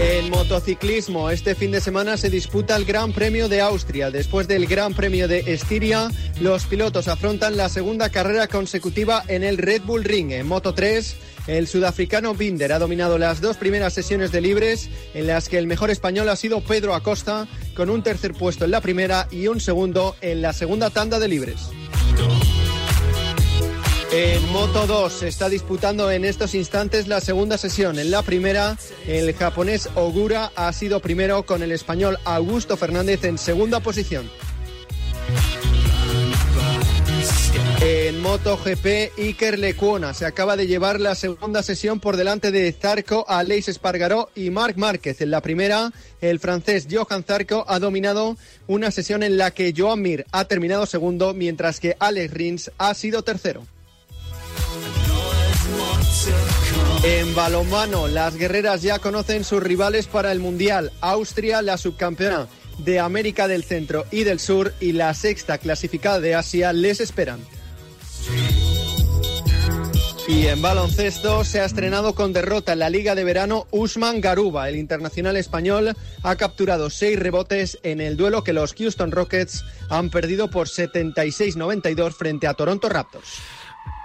En 0.00 0.30
motociclismo, 0.30 1.30
este 1.30 1.54
fin 1.54 1.70
de 1.70 1.80
semana 1.80 2.16
se 2.16 2.28
disputa 2.28 2.74
el 2.74 2.84
Gran 2.84 3.12
Premio 3.12 3.48
de 3.48 3.60
Austria. 3.60 4.10
Después 4.10 4.48
del 4.48 4.66
Gran 4.66 4.94
Premio 4.94 5.28
de 5.28 5.52
Estiria, 5.52 6.10
los 6.40 6.64
pilotos 6.64 7.06
afrontan 7.06 7.56
la 7.56 7.68
segunda 7.68 8.10
carrera 8.10 8.48
consecutiva 8.48 9.22
en 9.28 9.44
el 9.44 9.58
Red 9.58 9.82
Bull 9.82 10.02
Ring. 10.02 10.32
En 10.32 10.48
Moto 10.48 10.74
3, 10.74 11.14
el 11.46 11.66
sudafricano 11.66 12.34
Binder 12.34 12.72
ha 12.72 12.78
dominado 12.78 13.18
las 13.18 13.40
dos 13.40 13.56
primeras 13.56 13.92
sesiones 13.92 14.32
de 14.32 14.40
libres, 14.40 14.88
en 15.14 15.26
las 15.26 15.48
que 15.48 15.58
el 15.58 15.66
mejor 15.66 15.90
español 15.90 16.28
ha 16.28 16.36
sido 16.36 16.60
Pedro 16.60 16.94
Acosta, 16.94 17.48
con 17.74 17.90
un 17.90 18.02
tercer 18.02 18.32
puesto 18.34 18.64
en 18.64 18.70
la 18.70 18.80
primera 18.80 19.28
y 19.30 19.48
un 19.48 19.60
segundo 19.60 20.16
en 20.20 20.42
la 20.42 20.52
segunda 20.52 20.90
tanda 20.90 21.18
de 21.18 21.28
libres. 21.28 21.70
En 24.14 24.46
Moto 24.52 24.86
2 24.86 25.10
se 25.10 25.28
está 25.28 25.48
disputando 25.48 26.10
en 26.10 26.26
estos 26.26 26.54
instantes 26.54 27.08
la 27.08 27.22
segunda 27.22 27.56
sesión. 27.56 27.98
En 27.98 28.10
la 28.10 28.20
primera, 28.20 28.76
el 29.06 29.34
japonés 29.34 29.88
Ogura 29.94 30.52
ha 30.54 30.70
sido 30.74 31.00
primero 31.00 31.44
con 31.44 31.62
el 31.62 31.72
español 31.72 32.18
Augusto 32.24 32.76
Fernández 32.76 33.24
en 33.24 33.38
segunda 33.38 33.80
posición. 33.80 34.28
En 37.84 38.20
MotoGP, 38.20 39.18
Iker 39.18 39.58
Lecuona 39.58 40.14
se 40.14 40.24
acaba 40.24 40.56
de 40.56 40.68
llevar 40.68 41.00
la 41.00 41.16
segunda 41.16 41.64
sesión 41.64 41.98
por 41.98 42.16
delante 42.16 42.52
de 42.52 42.72
Zarco, 42.72 43.24
Aleix 43.28 43.66
Espargaró 43.66 44.30
y 44.36 44.50
Marc 44.50 44.76
Márquez. 44.76 45.20
En 45.20 45.32
la 45.32 45.40
primera, 45.40 45.90
el 46.20 46.38
francés 46.38 46.86
Johan 46.88 47.24
Zarco 47.24 47.64
ha 47.66 47.80
dominado 47.80 48.36
una 48.68 48.92
sesión 48.92 49.24
en 49.24 49.36
la 49.36 49.50
que 49.50 49.74
Joan 49.76 50.00
Mir 50.00 50.26
ha 50.30 50.44
terminado 50.44 50.86
segundo, 50.86 51.34
mientras 51.34 51.80
que 51.80 51.96
Alex 51.98 52.32
Rins 52.32 52.70
ha 52.78 52.94
sido 52.94 53.22
tercero. 53.22 53.66
En 57.02 57.34
balonmano, 57.34 58.06
las 58.06 58.36
guerreras 58.36 58.82
ya 58.82 59.00
conocen 59.00 59.42
sus 59.42 59.60
rivales 59.60 60.06
para 60.06 60.30
el 60.30 60.38
Mundial. 60.38 60.92
Austria, 61.00 61.62
la 61.62 61.76
subcampeona 61.76 62.46
de 62.78 63.00
América 63.00 63.48
del 63.48 63.64
Centro 63.64 64.06
y 64.12 64.22
del 64.22 64.38
Sur, 64.38 64.72
y 64.78 64.92
la 64.92 65.12
sexta 65.14 65.58
clasificada 65.58 66.20
de 66.20 66.36
Asia 66.36 66.72
les 66.72 67.00
esperan. 67.00 67.40
Y 70.28 70.46
en 70.46 70.62
baloncesto 70.62 71.44
se 71.44 71.60
ha 71.60 71.64
estrenado 71.64 72.14
con 72.14 72.32
derrota 72.32 72.72
en 72.72 72.78
la 72.78 72.90
Liga 72.90 73.14
de 73.14 73.24
Verano 73.24 73.66
Usman 73.70 74.20
Garuba. 74.20 74.68
El 74.68 74.76
internacional 74.76 75.36
español 75.36 75.94
ha 76.22 76.36
capturado 76.36 76.90
seis 76.90 77.18
rebotes 77.18 77.78
en 77.82 78.00
el 78.00 78.16
duelo 78.16 78.42
que 78.42 78.52
los 78.52 78.72
Houston 78.74 79.10
Rockets 79.10 79.64
han 79.90 80.10
perdido 80.10 80.48
por 80.48 80.68
76-92 80.68 82.12
frente 82.12 82.46
a 82.46 82.54
Toronto 82.54 82.88
Raptors. 82.88 83.42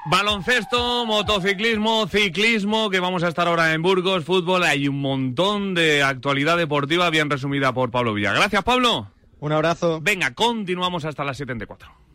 Baloncesto, 0.09 1.05
motociclismo, 1.05 2.07
ciclismo, 2.07 2.89
que 2.89 2.99
vamos 2.99 3.23
a 3.23 3.27
estar 3.27 3.47
ahora 3.47 3.73
en 3.73 3.81
Burgos, 3.81 4.23
fútbol, 4.23 4.63
hay 4.63 4.87
un 4.87 5.01
montón 5.01 5.73
de 5.75 6.01
actualidad 6.01 6.57
deportiva 6.57 7.09
bien 7.09 7.29
resumida 7.29 7.73
por 7.73 7.91
Pablo 7.91 8.13
Villa. 8.13 8.33
Gracias, 8.33 8.63
Pablo. 8.63 9.11
Un 9.39 9.51
abrazo. 9.51 9.99
Venga, 10.01 10.33
continuamos 10.33 11.05
hasta 11.05 11.23
las 11.23 11.37
74. 11.37 12.06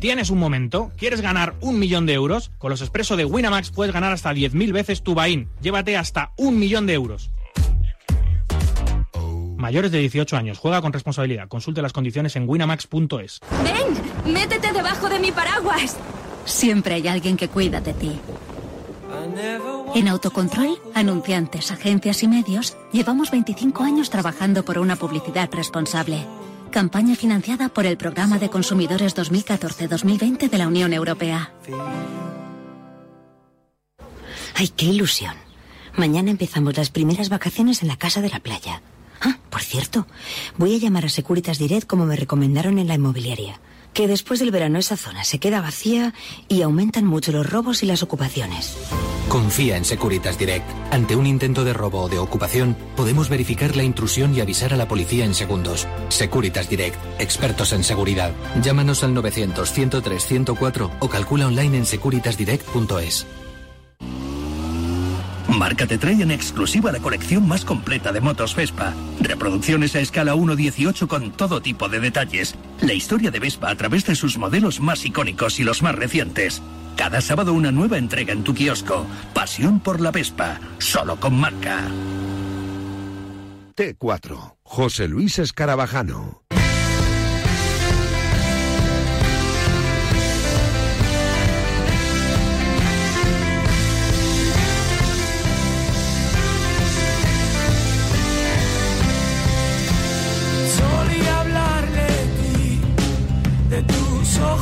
¿Tienes 0.00 0.30
un 0.30 0.38
momento? 0.38 0.92
¿Quieres 0.96 1.20
ganar 1.20 1.56
un 1.60 1.78
millón 1.80 2.06
de 2.06 2.12
euros? 2.12 2.52
Con 2.58 2.70
los 2.70 2.82
expresos 2.82 3.16
de 3.16 3.24
Winamax 3.24 3.70
puedes 3.70 3.92
ganar 3.92 4.12
hasta 4.12 4.32
10.000 4.32 4.72
veces 4.72 5.02
tu 5.02 5.14
buy-in. 5.14 5.48
Llévate 5.60 5.96
hasta 5.96 6.30
un 6.36 6.56
millón 6.56 6.86
de 6.86 6.94
euros. 6.94 7.30
Mayores 9.56 9.90
de 9.90 9.98
18 9.98 10.36
años. 10.36 10.58
Juega 10.58 10.80
con 10.80 10.92
responsabilidad. 10.92 11.48
Consulte 11.48 11.82
las 11.82 11.92
condiciones 11.92 12.36
en 12.36 12.48
winamax.es. 12.48 13.40
¡Ven! 13.64 14.32
¡Métete 14.32 14.72
debajo 14.72 15.08
de 15.08 15.18
mi 15.18 15.32
paraguas! 15.32 15.96
Siempre 16.44 16.94
hay 16.94 17.08
alguien 17.08 17.36
que 17.36 17.48
cuida 17.48 17.80
de 17.80 17.92
ti. 17.92 18.12
En 19.96 20.06
Autocontrol, 20.06 20.78
anunciantes, 20.94 21.72
agencias 21.72 22.22
y 22.22 22.28
medios, 22.28 22.76
llevamos 22.92 23.32
25 23.32 23.82
años 23.82 24.10
trabajando 24.10 24.64
por 24.64 24.78
una 24.78 24.94
publicidad 24.94 25.50
responsable. 25.52 26.24
Campaña 26.70 27.16
financiada 27.16 27.70
por 27.70 27.86
el 27.86 27.96
Programa 27.96 28.38
de 28.38 28.50
Consumidores 28.50 29.16
2014-2020 29.16 30.50
de 30.50 30.58
la 30.58 30.68
Unión 30.68 30.92
Europea. 30.92 31.52
¡Ay, 34.54 34.68
qué 34.68 34.86
ilusión! 34.86 35.34
Mañana 35.96 36.30
empezamos 36.30 36.76
las 36.76 36.90
primeras 36.90 37.30
vacaciones 37.30 37.82
en 37.82 37.88
la 37.88 37.96
casa 37.96 38.20
de 38.20 38.28
la 38.28 38.40
playa. 38.40 38.82
Ah, 39.20 39.38
por 39.50 39.62
cierto, 39.62 40.06
voy 40.58 40.74
a 40.74 40.78
llamar 40.78 41.06
a 41.06 41.08
Securitas 41.08 41.58
Direct 41.58 41.86
como 41.86 42.04
me 42.04 42.16
recomendaron 42.16 42.78
en 42.78 42.86
la 42.86 42.94
inmobiliaria. 42.94 43.60
Que 43.94 44.06
después 44.06 44.40
del 44.40 44.50
verano 44.50 44.78
esa 44.78 44.96
zona 44.96 45.24
se 45.24 45.38
queda 45.38 45.60
vacía 45.60 46.14
y 46.48 46.62
aumentan 46.62 47.04
mucho 47.04 47.32
los 47.32 47.48
robos 47.48 47.82
y 47.82 47.86
las 47.86 48.02
ocupaciones. 48.02 48.76
Confía 49.28 49.76
en 49.76 49.84
Securitas 49.84 50.38
Direct. 50.38 50.66
Ante 50.90 51.16
un 51.16 51.26
intento 51.26 51.64
de 51.64 51.72
robo 51.72 52.02
o 52.02 52.08
de 52.08 52.18
ocupación, 52.18 52.76
podemos 52.96 53.28
verificar 53.28 53.76
la 53.76 53.82
intrusión 53.82 54.34
y 54.34 54.40
avisar 54.40 54.72
a 54.72 54.76
la 54.76 54.88
policía 54.88 55.24
en 55.24 55.34
segundos. 55.34 55.86
Securitas 56.08 56.68
Direct, 56.68 56.96
expertos 57.18 57.72
en 57.72 57.84
seguridad. 57.84 58.32
Llámanos 58.62 59.04
al 59.04 59.14
900 59.14 59.70
103 59.70 60.24
104 60.24 60.90
o 61.00 61.08
calcula 61.08 61.46
online 61.46 61.78
en 61.78 61.86
securitasdirect.es. 61.86 63.26
Marca 65.48 65.86
te 65.86 65.98
trae 65.98 66.22
en 66.22 66.30
exclusiva 66.30 66.92
la 66.92 67.00
colección 67.00 67.48
más 67.48 67.64
completa 67.64 68.12
de 68.12 68.20
motos 68.20 68.54
Vespa. 68.54 68.92
Reproducciones 69.20 69.96
a 69.96 70.00
escala 70.00 70.34
1.18 70.34 71.08
con 71.08 71.32
todo 71.32 71.62
tipo 71.62 71.88
de 71.88 72.00
detalles. 72.00 72.54
La 72.80 72.92
historia 72.92 73.30
de 73.30 73.40
Vespa 73.40 73.70
a 73.70 73.74
través 73.74 74.04
de 74.06 74.14
sus 74.14 74.36
modelos 74.36 74.80
más 74.80 75.04
icónicos 75.04 75.58
y 75.58 75.64
los 75.64 75.82
más 75.82 75.94
recientes. 75.94 76.62
Cada 76.96 77.20
sábado 77.20 77.54
una 77.54 77.70
nueva 77.70 77.96
entrega 77.96 78.32
en 78.32 78.44
tu 78.44 78.54
kiosco. 78.54 79.06
Pasión 79.32 79.80
por 79.80 80.00
la 80.00 80.10
Vespa. 80.10 80.60
Solo 80.78 81.18
con 81.18 81.38
marca. 81.38 81.88
T4. 83.76 84.56
José 84.64 85.08
Luis 85.08 85.38
Escarabajano. 85.38 86.47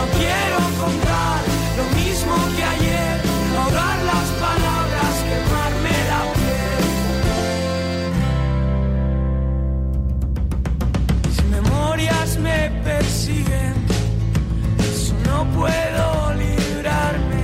No 0.00 0.06
quiero 0.16 0.60
contar 0.80 1.40
lo 1.76 1.84
mismo 2.00 2.34
que 2.56 2.64
ayer, 2.64 3.14
ahorrar 3.58 3.98
las 4.12 4.28
palabras, 4.46 5.12
quemarme 5.28 5.96
la 6.10 6.20
piel. 6.38 6.84
Si 11.34 11.42
memorias 11.56 12.30
me 12.38 12.60
persiguen, 12.82 13.74
eso 14.78 15.14
no 15.26 15.38
puedo 15.58 16.06
librarme 16.44 17.42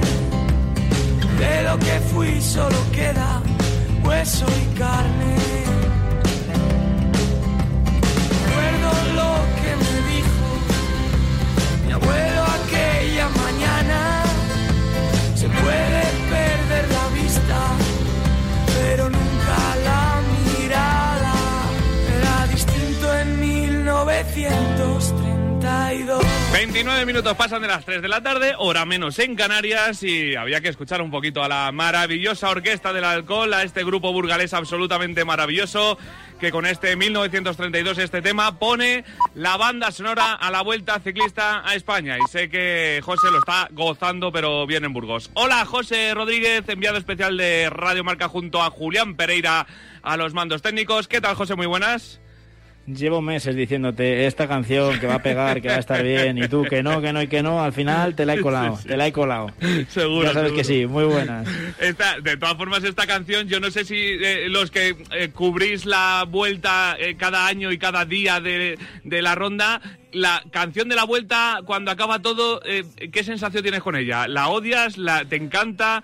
de 1.38 1.54
lo 1.62 1.74
que 1.78 2.00
fui, 2.10 2.40
solo 2.40 2.78
queda 2.90 3.42
hueso 4.02 4.46
y 4.62 4.78
carne. 4.78 5.55
29 26.56 27.04
minutos 27.04 27.36
pasan 27.36 27.60
de 27.60 27.68
las 27.68 27.84
3 27.84 28.00
de 28.00 28.08
la 28.08 28.22
tarde, 28.22 28.54
hora 28.56 28.86
menos 28.86 29.18
en 29.18 29.36
Canarias, 29.36 30.02
y 30.02 30.36
había 30.36 30.62
que 30.62 30.70
escuchar 30.70 31.02
un 31.02 31.10
poquito 31.10 31.44
a 31.44 31.48
la 31.48 31.70
maravillosa 31.70 32.48
orquesta 32.48 32.94
del 32.94 33.04
alcohol, 33.04 33.52
a 33.52 33.62
este 33.62 33.84
grupo 33.84 34.10
burgalés 34.10 34.54
absolutamente 34.54 35.26
maravilloso, 35.26 35.98
que 36.40 36.50
con 36.50 36.64
este 36.64 36.96
1932, 36.96 37.98
este 37.98 38.22
tema, 38.22 38.58
pone 38.58 39.04
la 39.34 39.58
banda 39.58 39.90
sonora 39.90 40.32
a 40.32 40.50
la 40.50 40.62
vuelta 40.62 40.98
ciclista 40.98 41.62
a 41.62 41.74
España. 41.74 42.16
Y 42.16 42.26
sé 42.30 42.48
que 42.48 43.02
José 43.04 43.30
lo 43.30 43.40
está 43.40 43.68
gozando, 43.72 44.32
pero 44.32 44.66
bien 44.66 44.86
en 44.86 44.94
Burgos. 44.94 45.30
Hola, 45.34 45.66
José 45.66 46.14
Rodríguez, 46.14 46.66
enviado 46.68 46.96
especial 46.96 47.36
de 47.36 47.68
Radio 47.68 48.02
Marca 48.02 48.28
junto 48.28 48.62
a 48.62 48.70
Julián 48.70 49.14
Pereira 49.16 49.66
a 50.02 50.16
los 50.16 50.32
mandos 50.32 50.62
técnicos. 50.62 51.06
¿Qué 51.06 51.20
tal, 51.20 51.34
José? 51.34 51.54
Muy 51.54 51.66
buenas. 51.66 52.18
Llevo 52.86 53.20
meses 53.20 53.56
diciéndote 53.56 54.26
esta 54.26 54.46
canción 54.46 54.98
que 55.00 55.06
va 55.06 55.16
a 55.16 55.22
pegar, 55.22 55.60
que 55.60 55.68
va 55.68 55.74
a 55.74 55.80
estar 55.80 56.02
bien, 56.02 56.38
y 56.38 56.48
tú 56.48 56.62
que 56.62 56.82
no, 56.82 57.00
que 57.00 57.12
no 57.12 57.20
y 57.20 57.26
que 57.26 57.42
no, 57.42 57.62
al 57.62 57.72
final 57.72 58.14
te 58.14 58.24
la 58.24 58.34
he 58.34 58.40
colado, 58.40 58.78
te 58.86 58.96
la 58.96 59.06
he 59.06 59.12
colado. 59.12 59.50
Seguro. 59.88 60.26
Ya 60.26 60.32
sabes 60.32 60.50
seguro. 60.50 60.54
que 60.54 60.64
sí, 60.64 60.86
muy 60.86 61.04
buenas. 61.04 61.48
Esta, 61.80 62.20
de 62.20 62.36
todas 62.36 62.56
formas, 62.56 62.84
esta 62.84 63.06
canción, 63.06 63.48
yo 63.48 63.58
no 63.58 63.70
sé 63.70 63.84
si 63.84 63.96
eh, 63.96 64.48
los 64.48 64.70
que 64.70 64.96
eh, 65.10 65.30
cubrís 65.34 65.84
la 65.84 66.24
vuelta 66.28 66.96
eh, 66.98 67.16
cada 67.16 67.46
año 67.46 67.72
y 67.72 67.78
cada 67.78 68.04
día 68.04 68.40
de, 68.40 68.78
de 69.04 69.22
la 69.22 69.34
ronda, 69.34 69.80
la 70.12 70.42
canción 70.50 70.88
de 70.88 70.96
la 70.96 71.04
vuelta, 71.04 71.60
cuando 71.66 71.90
acaba 71.90 72.20
todo, 72.20 72.62
eh, 72.64 72.84
¿qué 73.12 73.22
sensación 73.22 73.62
tienes 73.62 73.82
con 73.82 73.96
ella? 73.96 74.26
¿La 74.28 74.48
odias? 74.48 74.96
La, 74.96 75.24
¿Te 75.24 75.36
encanta? 75.36 76.02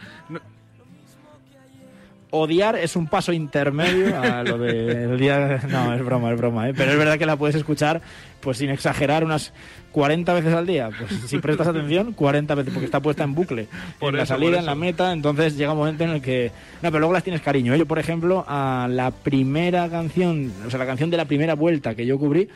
Odiar 2.34 2.76
es 2.76 2.96
un 2.96 3.06
paso 3.08 3.30
intermedio 3.32 4.20
a 4.20 4.42
lo 4.42 4.56
del 4.56 5.18
día... 5.18 5.60
No, 5.68 5.92
es 5.94 6.02
broma, 6.02 6.32
es 6.32 6.38
broma, 6.38 6.68
¿eh? 6.70 6.74
pero 6.74 6.90
es 6.90 6.96
verdad 6.96 7.18
que 7.18 7.26
la 7.26 7.36
puedes 7.36 7.54
escuchar, 7.56 8.00
pues 8.40 8.56
sin 8.56 8.70
exagerar, 8.70 9.22
unas 9.22 9.52
40 9.92 10.32
veces 10.32 10.54
al 10.54 10.66
día. 10.66 10.88
Pues 10.98 11.10
si 11.26 11.38
prestas 11.38 11.66
atención, 11.68 12.14
40 12.14 12.54
veces, 12.54 12.72
porque 12.72 12.86
está 12.86 13.00
puesta 13.00 13.22
en 13.22 13.34
bucle. 13.34 13.68
Por 13.98 14.14
en 14.14 14.16
la 14.16 14.22
eso, 14.22 14.32
salida, 14.32 14.52
por 14.52 14.58
en 14.60 14.64
la 14.66 14.74
meta, 14.74 15.12
entonces 15.12 15.58
llega 15.58 15.72
un 15.72 15.78
momento 15.78 16.04
en 16.04 16.10
el 16.10 16.22
que... 16.22 16.50
No, 16.80 16.88
pero 16.90 17.00
luego 17.00 17.12
las 17.12 17.22
tienes 17.22 17.42
cariño. 17.42 17.74
¿eh? 17.74 17.78
Yo, 17.78 17.84
por 17.86 17.98
ejemplo, 17.98 18.46
a 18.48 18.88
la 18.90 19.10
primera 19.10 19.90
canción, 19.90 20.50
o 20.66 20.70
sea, 20.70 20.78
la 20.78 20.86
canción 20.86 21.10
de 21.10 21.18
la 21.18 21.26
primera 21.26 21.54
vuelta 21.54 21.94
que 21.94 22.06
yo 22.06 22.18
cubrí, 22.18 22.48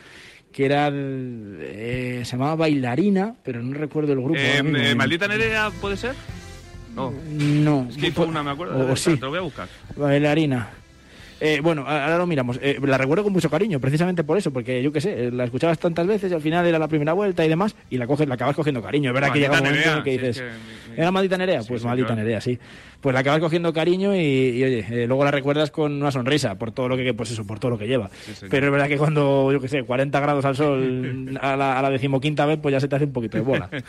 que 0.51 0.65
era... 0.65 0.89
eh, 0.91 2.21
se 2.23 2.31
llamaba 2.31 2.55
Bailarina, 2.55 3.35
pero 3.43 3.61
no 3.61 3.75
recuerdo 3.77 4.13
el 4.13 4.21
grupo. 4.21 4.39
Eh, 4.39 4.63
mismo. 4.63 4.77
eh, 4.79 4.95
¿Maldita 4.95 5.27
Nerea 5.27 5.69
puede 5.79 5.97
ser? 5.97 6.15
No. 6.97 7.13
No. 7.29 7.87
Es 7.89 7.97
que 7.97 8.07
hizo 8.07 8.23
una, 8.25 8.43
me 8.43 8.51
acuerdo. 8.51 8.91
O- 8.91 8.95
sí. 8.95 9.15
Te 9.15 9.21
lo 9.21 9.29
voy 9.29 9.39
a 9.39 9.41
buscar. 9.43 9.67
Bailarina. 9.95 10.69
Eh, 11.39 11.59
bueno, 11.61 11.83
ahora 11.87 12.17
lo 12.17 12.25
miramos. 12.25 12.57
Eh, 12.63 12.79
la 12.83 12.97
recuerdo 12.97 13.23
con 13.23 13.31
mucho 13.31 13.49
cariño, 13.49 13.79
precisamente 13.79 14.23
por 14.23 14.39
eso, 14.39 14.51
porque 14.51 14.81
yo 14.81 14.91
qué 14.91 14.99
sé, 15.01 15.29
la 15.31 15.43
escuchabas 15.43 15.77
tantas 15.77 16.07
veces 16.07 16.31
y 16.31 16.33
al 16.35 16.41
final 16.41 16.65
era 16.65 16.79
la 16.79 16.87
primera 16.87 17.13
vuelta 17.13 17.45
y 17.45 17.49
demás, 17.49 17.75
y 17.91 17.97
la 17.99 18.07
coges, 18.07 18.27
la 18.27 18.33
acabas 18.33 18.55
cogiendo 18.55 18.81
cariño. 18.81 19.11
Es 19.11 19.13
verdad 19.13 19.31
que 19.31 19.39
llega 19.39 19.53
un 19.59 19.63
momento 19.63 19.89
en 19.91 19.97
el 19.97 20.03
que 20.03 20.11
dices, 20.11 20.37
sí, 20.37 20.41
es 20.41 20.95
que 20.95 21.01
¿era 21.01 21.11
maldita 21.11 21.37
Nerea? 21.37 21.61
Pues 21.61 21.81
sí, 21.81 21.87
maldita 21.87 22.07
claro. 22.07 22.21
Nerea, 22.23 22.41
sí. 22.41 22.57
Pues 23.01 23.13
la 23.13 23.19
acabas 23.19 23.39
cogiendo 23.39 23.73
cariño 23.73 24.15
y, 24.15 24.19
y, 24.19 24.63
oye, 24.63 24.85
eh, 24.89 25.07
luego 25.07 25.23
la 25.23 25.31
recuerdas 25.31 25.71
con 25.71 25.93
una 25.93 26.11
sonrisa 26.11 26.55
por 26.55 26.71
todo 26.71 26.89
lo 26.89 26.97
que, 26.97 27.13
pues 27.13 27.31
eso, 27.31 27.45
por 27.45 27.59
todo 27.59 27.71
lo 27.71 27.77
que 27.77 27.87
lleva. 27.87 28.09
Pero 28.49 28.67
es 28.67 28.71
verdad 28.71 28.87
que 28.87 28.97
cuando, 28.97 29.51
yo 29.51 29.61
qué 29.61 29.67
sé, 29.67 29.83
40 29.83 30.19
grados 30.19 30.45
al 30.45 30.55
sol 30.55 31.37
a 31.41 31.55
la, 31.55 31.77
a 31.77 31.81
la 31.81 31.89
decimoquinta 31.89 32.45
vez, 32.45 32.59
pues 32.61 32.73
ya 32.73 32.79
se 32.79 32.87
te 32.87 32.95
hace 32.95 33.05
un 33.05 33.13
poquito 33.13 33.37
de 33.37 33.43
bola. 33.43 33.69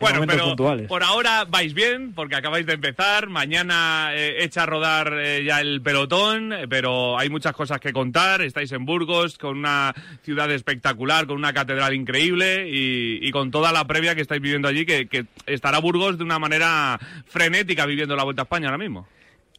Bueno, 0.00 0.24
pero 0.26 0.44
puntuales. 0.46 0.88
por 0.88 1.02
ahora 1.04 1.44
vais 1.48 1.72
bien, 1.72 2.12
porque 2.14 2.34
acabáis 2.34 2.66
de 2.66 2.74
empezar. 2.74 3.28
Mañana 3.28 4.10
eh, 4.12 4.38
echa 4.40 4.64
a 4.64 4.66
rodar 4.66 5.14
eh, 5.18 5.44
ya 5.44 5.60
el 5.60 5.80
pelotón, 5.82 6.52
eh, 6.52 6.66
pero 6.68 7.18
hay 7.18 7.30
muchas 7.30 7.52
cosas 7.52 7.80
que 7.80 7.92
contar. 7.92 8.42
Estáis 8.42 8.72
en 8.72 8.84
Burgos, 8.84 9.38
con 9.38 9.56
una 9.58 9.94
ciudad 10.22 10.50
espectacular, 10.50 11.26
con 11.26 11.36
una 11.36 11.52
catedral 11.52 11.94
increíble 11.94 12.68
y, 12.68 13.26
y 13.26 13.30
con 13.30 13.50
toda 13.50 13.72
la 13.72 13.86
previa 13.86 14.14
que 14.14 14.20
estáis 14.20 14.42
viviendo 14.42 14.68
allí, 14.68 14.84
que, 14.84 15.06
que 15.06 15.26
estará 15.46 15.78
Burgos 15.78 16.18
de 16.18 16.24
una 16.24 16.38
manera 16.38 16.98
frenética 17.26 17.86
viviendo 17.86 18.16
la 18.16 18.23
Vuelta 18.24 18.42
a 18.42 18.44
España 18.44 18.66
ahora 18.66 18.78
mismo. 18.78 19.06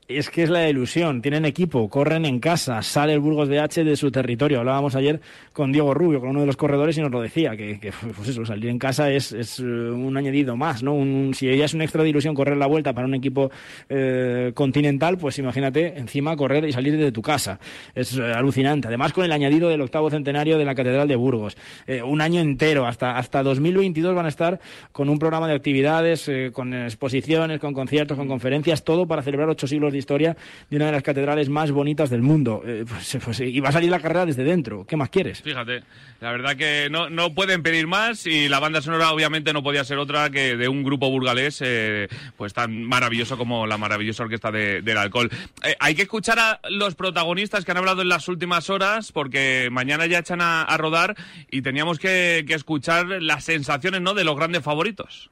Es 0.08 0.30
que 0.30 0.44
es 0.44 0.52
la 0.52 0.70
ilusión. 0.70 1.24
Tienen 1.24 1.46
equipo, 1.46 1.90
corren 1.90 2.26
en 2.26 2.40
casa, 2.40 2.84
sale 2.84 3.14
el 3.14 3.20
Burgos 3.22 3.50
BH 3.50 3.84
de 3.84 3.96
su 3.96 4.12
territorio. 4.12 4.60
Hablábamos 4.60 4.96
ayer 4.96 5.20
con 5.52 5.72
Diego 5.72 5.96
Rubio, 5.96 6.20
con 6.20 6.30
uno 6.30 6.42
de 6.42 6.46
los 6.46 6.58
corredores, 6.58 6.96
y 7.00 7.02
nos 7.02 7.10
lo 7.10 7.22
decía, 7.22 7.58
que, 7.58 7.80
que, 7.80 7.92
pues 8.16 8.30
eso, 8.30 8.46
salir 8.46 8.70
en 8.70 8.78
casa 8.78 9.10
es, 9.10 9.32
es, 9.32 9.60
eh, 9.60 9.64
un 9.64 10.16
añadido 10.16 10.56
más, 10.56 10.84
¿no? 10.84 10.94
Un- 10.94 11.34
si 11.34 11.48
ya 11.58 11.66
es 11.66 11.74
un 11.74 11.82
extra 11.82 12.04
de 12.04 12.10
ilusión 12.10 12.36
correr 12.36 12.56
la 12.56 12.68
vuelta 12.68 12.94
para 12.94 13.08
un 13.08 13.16
equipo 13.16 13.50
eh, 13.90 14.52
continental, 14.54 15.18
pues 15.18 15.40
imagínate 15.40 15.98
encima 15.98 16.36
correr 16.36 16.66
y 16.66 16.72
salir 16.72 16.96
de 16.98 17.12
tu 17.12 17.24
casa. 17.24 17.60
Es 17.96 18.16
eh, 18.16 18.22
alucinante. 18.32 18.88
Además, 18.90 19.12
con 19.12 19.26
el 19.26 19.32
añadido 19.32 19.70
del 19.70 19.82
octavo 19.82 20.12
centenario 20.12 20.60
de 20.60 20.66
la 20.66 20.76
Catedral 20.76 21.08
de 21.08 21.16
Burgos. 21.16 21.58
Un 22.06 22.22
año 22.22 22.42
entero, 22.42 22.86
hasta, 22.86 23.18
hasta 23.18 23.42
2022 23.42 24.14
van 24.14 24.28
a 24.28 24.30
estar 24.30 24.60
con 24.92 25.10
un 25.10 25.18
programa 25.18 25.48
de 25.48 25.56
actividades, 25.56 26.30
con 26.54 26.76
exposiciones, 26.76 27.60
con 27.60 27.74
conciertos, 27.74 28.16
con 28.18 28.28
conferencias, 28.28 28.84
todo 28.84 29.08
para 29.08 29.24
celebrar 29.24 29.50
ocho 29.50 29.66
siglos 29.66 29.95
de 29.96 30.00
historia 30.00 30.38
de 30.70 30.76
una 30.78 30.86
de 30.88 30.92
las 30.92 31.04
catedrales 31.04 31.50
más 31.50 31.72
bonitas 31.72 32.10
del 32.10 32.22
mundo. 32.22 32.62
Eh, 32.66 32.86
pues, 32.88 33.18
pues, 33.24 33.40
y 33.40 33.60
va 33.60 33.70
a 33.70 33.72
salir 33.72 33.90
la 33.90 34.00
carrera 34.00 34.26
desde 34.26 34.44
dentro. 34.44 34.86
¿Qué 34.86 34.96
más 34.98 35.10
quieres? 35.10 35.42
Fíjate, 35.42 35.84
la 36.22 36.32
verdad 36.32 36.56
que 36.56 36.88
no, 36.92 37.10
no 37.10 37.34
pueden 37.34 37.64
pedir 37.64 37.88
más 37.88 38.28
y 38.28 38.48
la 38.48 38.60
banda 38.60 38.82
sonora 38.82 39.12
obviamente 39.12 39.54
no 39.54 39.64
podía 39.64 39.84
ser 39.84 39.98
otra 39.98 40.30
que 40.30 40.56
de 40.58 40.68
un 40.68 40.84
grupo 40.84 41.10
burgalés 41.10 41.62
eh, 41.66 42.08
pues 42.38 42.54
tan 42.54 42.84
maravilloso 42.84 43.38
como 43.38 43.66
la 43.68 43.78
maravillosa 43.78 44.24
orquesta 44.24 44.52
de- 44.52 44.82
del 44.82 44.98
alcohol. 44.98 45.30
Eh, 45.64 45.76
hay 45.80 45.96
que 45.96 46.04
escuchar 46.04 46.40
a 46.40 46.60
los 46.70 46.96
protagonistas 46.96 47.66
que 47.66 47.72
han 47.72 47.78
hablado 47.78 48.02
en 48.02 48.10
las 48.10 48.28
últimas 48.28 48.70
horas 48.70 49.12
porque 49.12 49.70
mañana 49.72 50.06
ya 50.06 50.20
echan 50.20 50.42
a, 50.42 50.66
rodar 50.78 51.16
y 51.50 51.62
teníamos 51.62 52.00
que, 52.00 52.44
que 52.48 52.54
escuchar 52.54 53.06
las 53.22 53.44
sensaciones 53.46 54.02
¿no? 54.02 54.14
de 54.14 54.24
los 54.26 54.36
grandes 54.36 54.62
favoritos. 54.64 55.30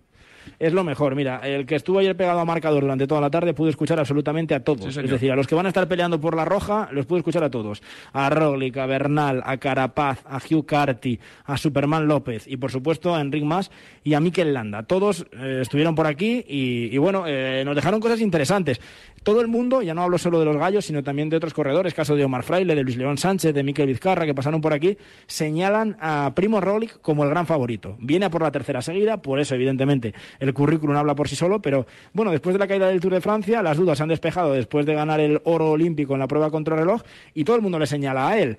Es 0.60 0.74
lo 0.74 0.84
mejor. 0.84 1.16
Mira, 1.16 1.40
el 1.44 1.66
que 1.66 1.76
estuvo 1.76 2.00
ayer 2.00 2.16
pegado 2.16 2.40
a 2.40 2.46
marcador 2.46 2.82
durante 2.82 3.08
toda 3.08 3.22
la 3.22 3.30
tarde 3.30 3.54
pudo 3.54 3.70
escuchar 3.70 4.00
absolutamente 4.00 4.54
a 4.54 4.64
todos. 4.64 4.98
es 4.98 5.10
decir, 5.10 5.32
a 5.32 5.36
los 5.36 5.48
que 5.48 5.56
van 5.56 5.66
a 5.66 5.70
estar 5.70 5.88
peleando 5.88 6.20
por 6.20 6.36
la 6.36 6.46
roja, 6.46 6.90
los 6.92 7.06
pudo 7.06 7.20
escuchar 7.20 7.44
a 7.44 7.50
todos. 7.50 7.82
A 8.14 8.30
Roglic, 8.30 8.78
a 8.78 8.86
Bernal, 8.86 9.42
a 9.46 9.58
Carapaz, 9.58 10.24
a 10.26 10.38
Hugh 10.38 10.66
Carty, 10.66 11.20
a 11.46 11.58
Superman 11.58 12.08
López 12.08 12.48
y, 12.48 12.58
por 12.58 12.72
supuesto, 12.72 13.16
a 13.16 13.22
Enric 13.22 13.44
Mas 13.44 13.72
y 14.04 14.14
a 14.14 14.20
Mikel 14.20 14.54
Landa. 14.54 14.84
Todos 14.84 15.26
eh, 15.32 15.60
estuvieron 15.62 15.96
por 15.96 16.08
aquí 16.08 16.44
y, 16.48 16.94
y, 16.94 16.98
bueno, 16.98 17.26
eh, 17.28 17.64
nos 17.66 17.76
dejaron 17.76 18.00
cosas 18.00 18.22
interesantes. 18.22 18.80
Todo 19.24 19.40
el 19.40 19.48
mundo, 19.48 19.82
ya 19.82 19.94
no 19.94 20.04
hablo 20.04 20.18
solo 20.18 20.40
de 20.40 20.46
los 20.46 20.58
gallos, 20.58 20.86
sino 20.86 21.02
también 21.02 21.30
de 21.30 21.38
otros 21.38 21.54
corredores, 21.54 21.94
caso 21.94 22.16
de 22.16 22.26
Omar 22.26 22.44
Fraile, 22.44 22.76
de 22.76 22.84
Luis 22.84 22.98
León 22.98 23.18
Sánchez, 23.18 23.54
de 23.54 23.64
Mikel 23.64 23.88
Vizcarra, 23.88 24.26
que 24.26 24.34
pasaron 24.34 24.60
por 24.60 24.74
aquí, 24.74 24.98
señalan 25.28 25.96
a 26.02 26.34
Primo 26.36 26.60
Roglic 26.60 27.00
como 27.02 27.24
el 27.24 27.30
gran 27.30 27.46
favorito. 27.46 27.96
Viene 28.00 28.26
a 28.26 28.30
por 28.30 28.42
la 28.42 28.52
tercera 28.52 28.82
seguida, 28.82 29.22
por 29.22 29.40
eso, 29.40 29.56
evidentemente, 29.56 30.14
el 30.44 30.54
currículum 30.54 30.96
habla 30.96 31.16
por 31.16 31.30
sí 31.30 31.36
solo, 31.36 31.62
pero 31.62 31.88
bueno, 32.14 32.32
después 32.32 32.54
de 32.54 32.60
la 32.60 32.68
caída 32.68 32.88
del 32.88 33.00
Tour 33.00 33.14
de 33.14 33.22
Francia, 33.22 33.64
las 33.64 33.78
dudas 33.78 33.98
se 33.98 34.04
han 34.04 34.10
despejado 34.10 34.52
después 34.52 34.86
de 34.86 34.94
ganar 34.94 35.20
el 35.20 35.42
oro 35.46 35.72
olímpico 35.72 36.14
en 36.14 36.20
la 36.20 36.28
prueba 36.28 36.52
contra 36.52 36.76
reloj 36.76 37.02
y 37.34 37.44
todo 37.44 37.56
el 37.56 37.62
mundo 37.62 37.80
le 37.80 37.88
señala 37.88 38.28
a 38.28 38.38
él. 38.38 38.58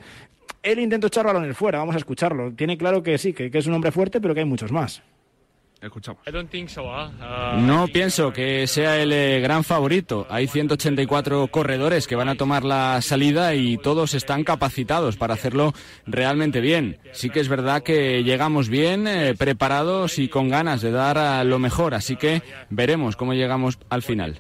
Él 0.63 0.79
intentó 0.79 1.09
echar 1.09 1.27
balones 1.27 1.57
fuera, 1.57 1.79
vamos 1.79 1.95
a 1.95 1.99
escucharlo. 1.99 2.53
Tiene 2.53 2.79
claro 2.79 3.03
que 3.03 3.19
sí, 3.19 3.35
que 3.35 3.51
es 3.53 3.67
un 3.67 3.75
hombre 3.75 3.93
fuerte, 3.93 4.21
pero 4.21 4.33
que 4.33 4.41
hay 4.41 4.47
muchos 4.47 4.73
más. 4.73 5.03
Escuchamos. 5.85 6.23
No 7.59 7.87
pienso 7.89 8.33
que 8.33 8.67
sea 8.67 9.01
el 9.01 9.13
eh, 9.13 9.41
gran 9.41 9.65
favorito. 9.65 10.27
Hay 10.31 10.47
184 10.47 11.49
corredores 11.49 12.07
que 12.07 12.17
van 12.17 12.29
a 12.29 12.37
tomar 12.37 12.65
la 12.65 13.01
salida 13.03 13.55
y 13.55 13.77
todos 13.77 14.15
están 14.15 14.45
capacitados 14.45 15.17
para 15.17 15.35
hacerlo 15.35 15.75
realmente 16.07 16.61
bien. 16.61 16.99
Sí 17.13 17.31
que 17.31 17.41
es 17.41 17.49
verdad 17.49 17.83
que 17.83 18.25
llegamos 18.25 18.69
bien, 18.69 19.07
eh, 19.07 19.35
preparados 19.37 20.19
y 20.19 20.29
con 20.29 20.49
ganas 20.49 20.81
de 20.81 20.91
dar 20.91 21.19
a 21.19 21.45
lo 21.45 21.59
mejor, 21.59 21.95
así 21.95 22.17
que 22.17 22.43
veremos 22.71 23.17
cómo 23.17 23.35
llegamos 23.35 23.79
al 23.91 24.03
final. 24.03 24.39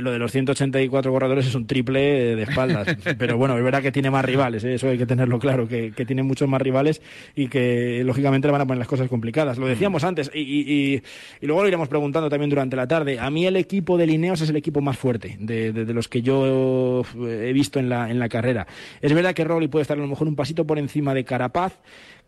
Lo 0.00 0.10
de 0.12 0.18
los 0.18 0.32
184 0.32 1.12
corredores 1.12 1.46
es 1.46 1.54
un 1.54 1.66
triple 1.66 2.32
eh, 2.32 2.36
de 2.36 2.42
espaldas, 2.42 2.96
pero 3.18 3.36
bueno, 3.36 3.56
es 3.56 3.64
verdad 3.64 3.82
que 3.82 3.92
tiene 3.92 4.10
más 4.10 4.24
rivales, 4.24 4.64
¿eh? 4.64 4.74
eso 4.74 4.88
hay 4.88 4.98
que 4.98 5.06
tenerlo 5.06 5.38
claro, 5.38 5.66
que, 5.68 5.92
que 5.92 6.04
tiene 6.04 6.22
muchos 6.22 6.48
más 6.48 6.60
rivales 6.60 7.00
y 7.34 7.48
que 7.48 8.02
lógicamente 8.04 8.48
le 8.48 8.52
van 8.52 8.60
a 8.62 8.66
poner 8.66 8.78
las 8.78 8.88
cosas 8.88 9.08
complicadas. 9.08 9.58
Lo 9.58 9.66
decíamos 9.66 10.04
antes 10.04 10.30
y, 10.34 10.40
y- 10.40 10.94
y- 10.94 11.02
y 11.40 11.46
luego 11.46 11.62
lo 11.62 11.68
iremos 11.68 11.88
preguntando 11.88 12.28
también 12.28 12.50
durante 12.50 12.76
la 12.76 12.86
tarde. 12.86 13.18
A 13.18 13.30
mí 13.30 13.46
el 13.46 13.56
equipo 13.56 13.96
de 13.98 14.06
Lineos 14.06 14.40
es 14.40 14.50
el 14.50 14.56
equipo 14.56 14.80
más 14.80 14.96
fuerte 14.98 15.36
de, 15.40 15.72
de- 15.72 15.84
de 15.84 15.94
los 15.94 16.08
que 16.08 16.22
yo 16.22 17.02
he 17.28 17.52
visto 17.52 17.78
en 17.78 17.88
la, 17.88 18.10
en 18.10 18.18
la 18.18 18.28
carrera. 18.28 18.66
Es 19.00 19.12
verdad 19.12 19.34
que 19.34 19.44
Rowley 19.44 19.68
puede 19.68 19.82
estar 19.82 19.96
a 19.96 20.00
lo 20.00 20.06
mejor 20.08 20.28
un 20.28 20.36
pasito 20.36 20.66
por 20.66 20.78
encima 20.78 21.14
de 21.14 21.24
Carapaz, 21.24 21.78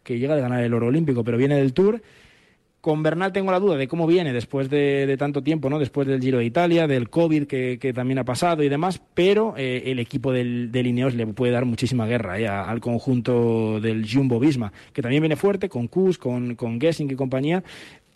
que 0.02 0.18
llega 0.18 0.36
de 0.36 0.40
ganar 0.42 0.62
el 0.62 0.72
oro 0.74 0.86
olímpico, 0.86 1.24
pero 1.24 1.36
viene 1.36 1.56
del 1.56 1.72
Tour. 1.72 2.00
Con 2.86 3.02
Bernal 3.02 3.32
tengo 3.32 3.50
la 3.50 3.58
duda 3.58 3.76
de 3.76 3.88
cómo 3.88 4.06
viene 4.06 4.32
después 4.32 4.70
de, 4.70 5.16
tanto 5.18 5.42
tiempo, 5.42 5.68
¿no? 5.68 5.80
Después 5.80 6.06
del 6.06 6.20
Giro 6.20 6.38
de 6.38 6.44
Italia, 6.44 6.86
del 6.86 7.10
COVID 7.10 7.48
que, 7.48 7.92
también 7.92 8.20
ha 8.20 8.24
pasado 8.24 8.62
y 8.62 8.68
demás, 8.68 9.02
pero 9.12 9.54
eh, 9.56 9.82
el 9.86 9.98
equipo 9.98 10.30
del, 10.30 10.70
del 10.70 10.86
Ineos 10.86 11.12
le 11.14 11.26
puede 11.26 11.50
dar 11.50 11.64
muchísima 11.64 12.06
guerra 12.06 12.38
eh, 12.38 12.46
al 12.46 12.78
conjunto 12.78 13.80
del 13.80 14.08
Jumbo 14.08 14.38
Visma, 14.38 14.72
que 14.92 15.02
también 15.02 15.20
viene 15.20 15.34
fuerte 15.34 15.68
con 15.68 15.88
Kus, 15.88 16.16
con, 16.16 16.56
Gessing 16.80 17.10
y 17.10 17.16
compañía, 17.16 17.64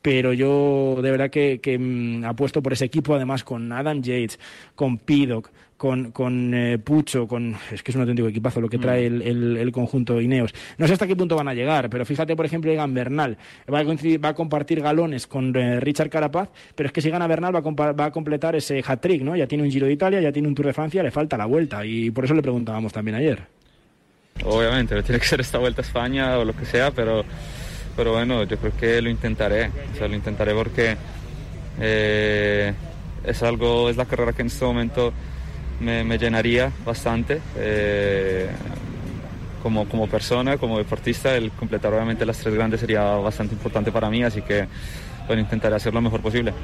pero 0.02 0.32
yo 0.32 1.00
de 1.02 1.10
verdad 1.10 1.30
que, 1.30 1.58
que, 1.60 1.76
mm, 1.76 2.24
apuesto 2.26 2.62
por 2.62 2.72
ese 2.72 2.84
equipo, 2.84 3.16
además 3.16 3.42
con 3.42 3.72
Adam 3.72 4.00
Yates, 4.00 4.38
con 4.76 4.98
Piddock, 4.98 5.50
con, 5.80 6.10
con 6.12 6.52
eh, 6.52 6.76
Pucho, 6.76 7.26
con 7.26 7.56
es 7.72 7.82
que 7.82 7.90
es 7.90 7.94
un 7.94 8.02
auténtico 8.02 8.28
equipazo 8.28 8.60
lo 8.60 8.68
que 8.68 8.76
trae 8.76 9.06
el, 9.06 9.22
el- 9.22 9.56
el 9.56 9.72
conjunto 9.72 10.20
Ineos. 10.20 10.52
No 10.76 10.86
sé 10.86 10.92
hasta 10.92 11.06
qué 11.06 11.16
punto 11.16 11.36
van 11.36 11.48
a 11.48 11.54
llegar, 11.54 11.88
pero 11.88 12.04
fíjate, 12.04 12.36
por 12.36 12.44
ejemplo, 12.44 12.70
Egan 12.70 12.92
Bernal 12.92 13.38
va 13.72 13.78
a, 13.78 13.84
va 13.84 14.28
a 14.28 14.34
compartir 14.34 14.82
galones 14.82 15.26
con 15.26 15.56
eh, 15.56 15.80
Richard 15.80 16.10
Carapaz, 16.10 16.50
pero 16.74 16.88
es 16.88 16.92
que 16.92 17.00
si 17.00 17.08
gana 17.08 17.26
Bernal 17.26 17.54
va 17.56 17.60
a, 17.60 17.92
va 17.92 18.04
a 18.04 18.10
completar 18.10 18.54
ese 18.56 18.84
hat-trick, 18.86 19.22
¿no? 19.22 19.34
Ya 19.36 19.46
tiene 19.46 19.64
un 19.64 19.70
Giro 19.70 19.86
de 19.86 19.94
Italia, 19.94 20.20
ya 20.20 20.30
tiene 20.30 20.48
un 20.48 20.54
Tour 20.54 20.66
de 20.66 20.74
Francia, 20.74 21.02
le 21.02 21.10
falta 21.10 21.38
la 21.38 21.46
vuelta 21.46 21.82
y 21.86 22.10
por 22.10 22.26
eso 22.26 22.34
le 22.34 22.42
preguntábamos 22.42 22.92
también 22.92 23.14
ayer. 23.14 23.38
Obviamente, 24.44 25.02
tiene 25.02 25.18
que 25.18 25.26
ser 25.26 25.40
esta 25.40 25.56
vuelta 25.56 25.80
a 25.80 25.84
España 25.86 26.36
o 26.36 26.44
lo 26.44 26.54
que 26.54 26.66
sea, 26.66 26.90
pero, 26.90 27.24
pero 27.96 28.12
bueno, 28.12 28.44
yo 28.44 28.58
creo 28.58 28.72
que 28.78 29.00
lo 29.00 29.08
intentaré. 29.08 29.70
O 29.94 29.96
sea, 29.96 30.08
lo 30.08 30.14
intentaré 30.14 30.52
porque 30.52 30.94
eh, 31.80 32.74
es 33.24 33.42
algo, 33.42 33.88
es 33.88 33.96
la 33.96 34.04
carrera 34.04 34.34
que 34.34 34.42
en 34.42 34.48
este 34.48 34.64
momento 34.66 35.12
me, 35.80 36.04
me 36.04 36.18
llenaría 36.18 36.70
bastante. 36.84 37.40
eh, 37.56 38.48
como, 39.62 39.86
como 39.86 40.06
persona, 40.06 40.56
como 40.56 40.78
deportista, 40.78 41.36
el 41.36 41.50
completar 41.50 41.92
obviamente 41.92 42.24
las 42.24 42.38
tres 42.38 42.54
grandes 42.54 42.80
sería 42.80 43.02
bastante 43.16 43.54
importante 43.54 43.92
para 43.92 44.08
mí, 44.08 44.22
así 44.24 44.40
que 44.40 44.66
bueno, 45.26 45.42
intentaré 45.42 45.74
hacer 45.76 45.92
lo 45.92 46.00
mejor 46.00 46.22
posible. 46.22 46.54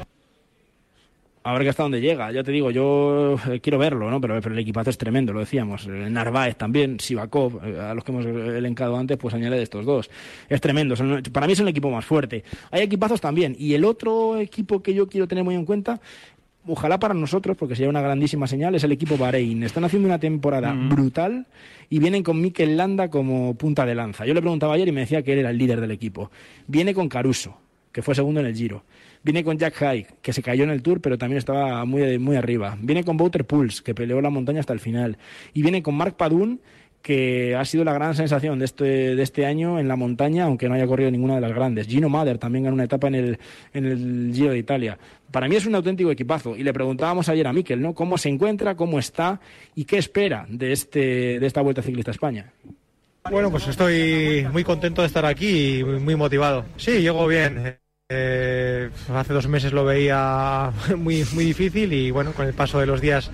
A 1.45 1.53
ver 1.53 1.63
que 1.63 1.69
hasta 1.69 1.83
dónde 1.85 2.01
llega. 2.01 2.33
Ya 2.33 2.43
te 2.43 2.51
digo, 2.51 2.71
yo 2.73 3.37
eh, 3.51 3.61
quiero 3.61 3.79
verlo, 3.79 4.11
¿no? 4.11 4.21
Pero, 4.21 4.41
pero 4.41 4.53
el 4.55 4.59
equipazo 4.61 4.91
es 4.91 4.99
tremendo, 4.99 5.33
lo 5.33 5.41
decíamos. 5.41 5.87
Eh, 5.87 6.09
Narváez 6.11 6.57
también, 6.57 6.99
Sivakov, 6.99 7.61
eh, 7.65 7.79
a 7.81 7.95
los 7.95 8.03
que 8.03 8.11
hemos 8.11 8.27
elencado 8.27 8.97
antes, 8.97 9.17
pues 9.17 9.33
añade 9.35 9.57
de 9.59 9.63
estos 9.63 9.85
dos. 9.85 10.11
Es 10.49 10.61
tremendo. 10.61 10.97
son- 10.97 11.23
para 11.33 11.47
mí 11.47 11.53
es 11.53 11.61
el 11.61 11.69
equipo 11.69 11.89
más 11.91 12.05
fuerte. 12.05 12.43
Hay 12.73 12.81
equipazos 12.83 13.21
también. 13.21 13.55
Y 13.59 13.75
el 13.75 13.85
otro 13.85 14.39
equipo 14.41 14.83
que 14.83 14.93
yo 14.95 15.07
quiero 15.07 15.29
tener 15.29 15.45
muy 15.45 15.55
en 15.55 15.65
cuenta, 15.67 16.01
ojalá 16.67 16.99
para 16.99 17.15
nosotros, 17.15 17.57
porque 17.57 17.75
sería 17.75 17.89
una 17.89 18.01
grandísima 18.01 18.47
señal, 18.47 18.75
es 18.75 18.85
el 18.85 18.93
equipo 18.93 19.17
Bahrein. 19.17 19.63
Están 19.63 19.85
haciendo 19.85 20.09
una 20.09 20.19
temporada 20.19 20.73
brutal 20.73 21.47
y 21.89 21.99
vienen 21.99 22.23
con 22.23 22.41
Mikel 22.41 22.77
Landa 22.77 23.09
como 23.09 23.55
punta 23.55 23.87
de 23.87 23.95
lanza. 23.95 24.27
Yo 24.27 24.35
le 24.35 24.41
preguntaba 24.41 24.75
ayer 24.75 24.89
y 24.89 24.93
me 24.93 25.01
decía 25.01 25.23
que 25.23 25.33
él 25.33 25.41
era 25.41 25.51
el 25.51 25.59
líder 25.59 25.81
del 25.81 25.91
equipo. 25.91 26.31
Viene 26.67 26.95
con 26.95 27.09
Caruso, 27.09 27.59
que 27.93 28.03
fue 28.03 28.15
segundo 28.15 28.41
en 28.41 28.47
el 28.47 28.55
Giro. 28.55 28.85
Viene 29.23 29.43
con 29.43 29.59
Jack 29.59 29.83
Haig, 29.83 30.07
que 30.23 30.33
se 30.33 30.43
cayó 30.43 30.65
en 30.65 30.71
el 30.71 30.83
Tour, 30.83 31.01
pero 31.01 31.19
también 31.19 31.39
estaba 31.39 31.85
muy, 31.85 32.19
muy 32.19 32.37
arriba. 32.37 32.77
Viene 32.81 33.03
con 33.03 33.21
Wouter 33.21 33.45
Puls, 33.45 33.83
que 33.83 33.95
peleó 33.95 34.21
la 34.21 34.31
montaña 34.31 34.61
hasta 34.61 34.73
el 34.73 34.81
final. 34.81 35.19
Y 35.53 35.63
viene 35.63 35.83
con 35.83 35.97
Mark 35.97 36.17
Padun, 36.17 36.61
que 37.07 37.55
ha 37.55 37.65
sido 37.65 37.85
la 37.85 37.93
gran 37.93 38.17
sensación 38.17 38.59
de 38.59 38.65
este, 38.65 39.15
de 39.15 39.23
este 39.23 39.47
año 39.47 39.79
en 39.79 39.87
la 39.87 39.95
montaña, 39.95 40.43
aunque 40.43 40.69
no 40.69 40.75
haya 40.75 40.89
corrido 40.89 41.09
ninguna 41.09 41.37
de 41.37 41.41
las 41.41 41.53
grandes. 41.55 41.87
Gino 41.87 42.09
Mader 42.09 42.37
también 42.37 42.65
ganó 42.65 42.75
una 42.75 42.83
etapa 42.83 43.07
en 43.07 43.15
el, 43.15 43.39
en 43.73 43.87
el 43.87 44.33
Giro 44.35 44.51
de 44.51 44.59
Italia. 44.59 44.99
Para 45.31 45.47
mí 45.47 45.55
es 45.55 45.67
un 45.67 45.77
auténtico 45.77 46.11
equipazo. 46.11 46.57
Y 46.57 46.65
le 46.65 46.73
preguntábamos 46.73 47.29
ayer 47.29 47.47
a 47.47 47.53
Mikel, 47.53 47.81
¿no? 47.81 47.95
¿Cómo 47.95 48.19
se 48.19 48.29
encuentra, 48.29 48.75
cómo 48.75 48.99
está 48.99 49.39
y 49.77 49.85
qué 49.85 49.99
espera 49.99 50.47
de, 50.49 50.73
este, 50.73 51.39
de 51.39 51.47
esta 51.47 51.61
Vuelta 51.61 51.81
Ciclista 51.81 52.11
a 52.11 52.15
España? 52.15 52.53
Bueno, 53.31 53.53
pues 53.53 53.69
estoy 53.69 54.45
muy 54.51 54.65
contento 54.65 55.03
de 55.03 55.07
estar 55.07 55.27
aquí 55.27 55.79
y 55.79 55.85
muy 55.85 56.01
muy 56.01 56.17
motivado. 56.17 56.65
Sí, 56.77 57.03
llego 57.03 57.25
bien. 57.29 57.79
Eh, 58.09 58.91
hace 59.15 59.33
dos 59.33 59.47
meses 59.47 59.73
lo 59.73 59.85
veía 59.85 60.73
muy, 60.97 61.25
muy 61.35 61.45
difícil 61.45 61.93
y 61.93 62.11
bueno, 62.11 62.33
con 62.33 62.49
el 62.49 62.55
paso 62.55 62.81
de 62.81 62.87
los 62.87 63.01
días 63.01 63.31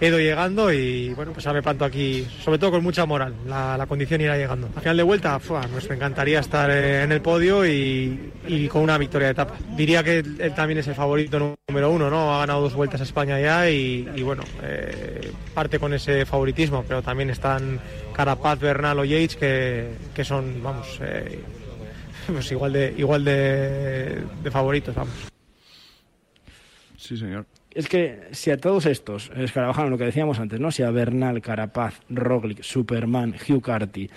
he 0.00 0.08
ido 0.08 0.18
llegando 0.18 0.72
y 0.72 1.12
bueno, 1.14 1.32
pues 1.32 1.46
ahora 1.46 1.58
me 1.58 1.62
planto 1.62 1.84
aquí, 1.84 2.26
sobre 2.42 2.58
todo 2.58 2.72
con 2.72 2.82
mucha 2.82 3.04
moral. 3.06 3.34
La, 3.46 3.86
condición 3.88 4.20
irá 4.20 4.36
llegando. 4.36 4.68
Al 4.74 4.82
final 4.82 4.96
de 4.96 5.02
vuelta, 5.02 5.38
¡fua! 5.38 5.62
pues 5.72 5.88
me 5.88 5.96
encantaría 5.96 6.40
estar 6.40 6.70
eh, 6.70 7.02
en 7.02 7.12
el 7.12 7.20
podio 7.20 7.66
y, 7.66 8.32
con 8.70 8.82
una 8.82 8.98
victoria 8.98 9.28
de 9.28 9.32
etapa. 9.32 9.54
Diría 9.76 10.02
que 10.02 10.18
él, 10.18 10.52
también 10.54 10.78
es 10.78 10.88
el 10.88 10.94
favorito 10.94 11.56
número 11.68 11.90
uno, 11.90 12.10
¿no? 12.10 12.34
Ha 12.34 12.40
ganado 12.40 12.62
dos 12.62 12.74
vueltas 12.74 13.00
a 13.00 13.04
España 13.04 13.40
ya 13.40 13.70
y, 13.70 14.08
y 14.14 14.22
bueno, 14.22 14.42
eh, 14.62 15.32
parte 15.54 15.78
con 15.78 15.94
ese 15.94 16.26
favoritismo, 16.26 16.84
pero 16.86 17.02
también 17.02 17.30
están 17.30 17.80
Carapaz, 18.14 18.60
Bernal 18.60 18.98
o 18.98 19.04
Yates 19.04 19.36
que, 19.36 19.88
que 20.14 20.24
son, 20.24 20.62
vamos, 20.62 20.98
eh, 21.02 21.40
pues 22.26 22.50
igual 22.52 22.72
de 22.72 22.94
igual 22.96 23.24
de, 23.24 24.22
de 24.42 24.50
favoritos, 24.50 24.94
vamos. 24.94 25.14
Sí, 26.96 27.16
señor. 27.16 27.46
Es 27.74 27.86
que 27.86 28.28
si 28.32 28.50
a 28.50 28.56
todos 28.56 28.86
estos, 28.86 29.30
Escarabajano, 29.36 29.90
lo 29.90 29.98
que 29.98 30.04
decíamos 30.04 30.38
antes, 30.40 30.58
¿no? 30.58 30.70
Si 30.70 30.82
a 30.82 30.90
Bernal, 30.90 31.42
Carapaz, 31.42 32.00
Roglic, 32.08 32.62
Superman, 32.62 33.34
Hugh 33.46 33.62
Carty, 33.62 34.10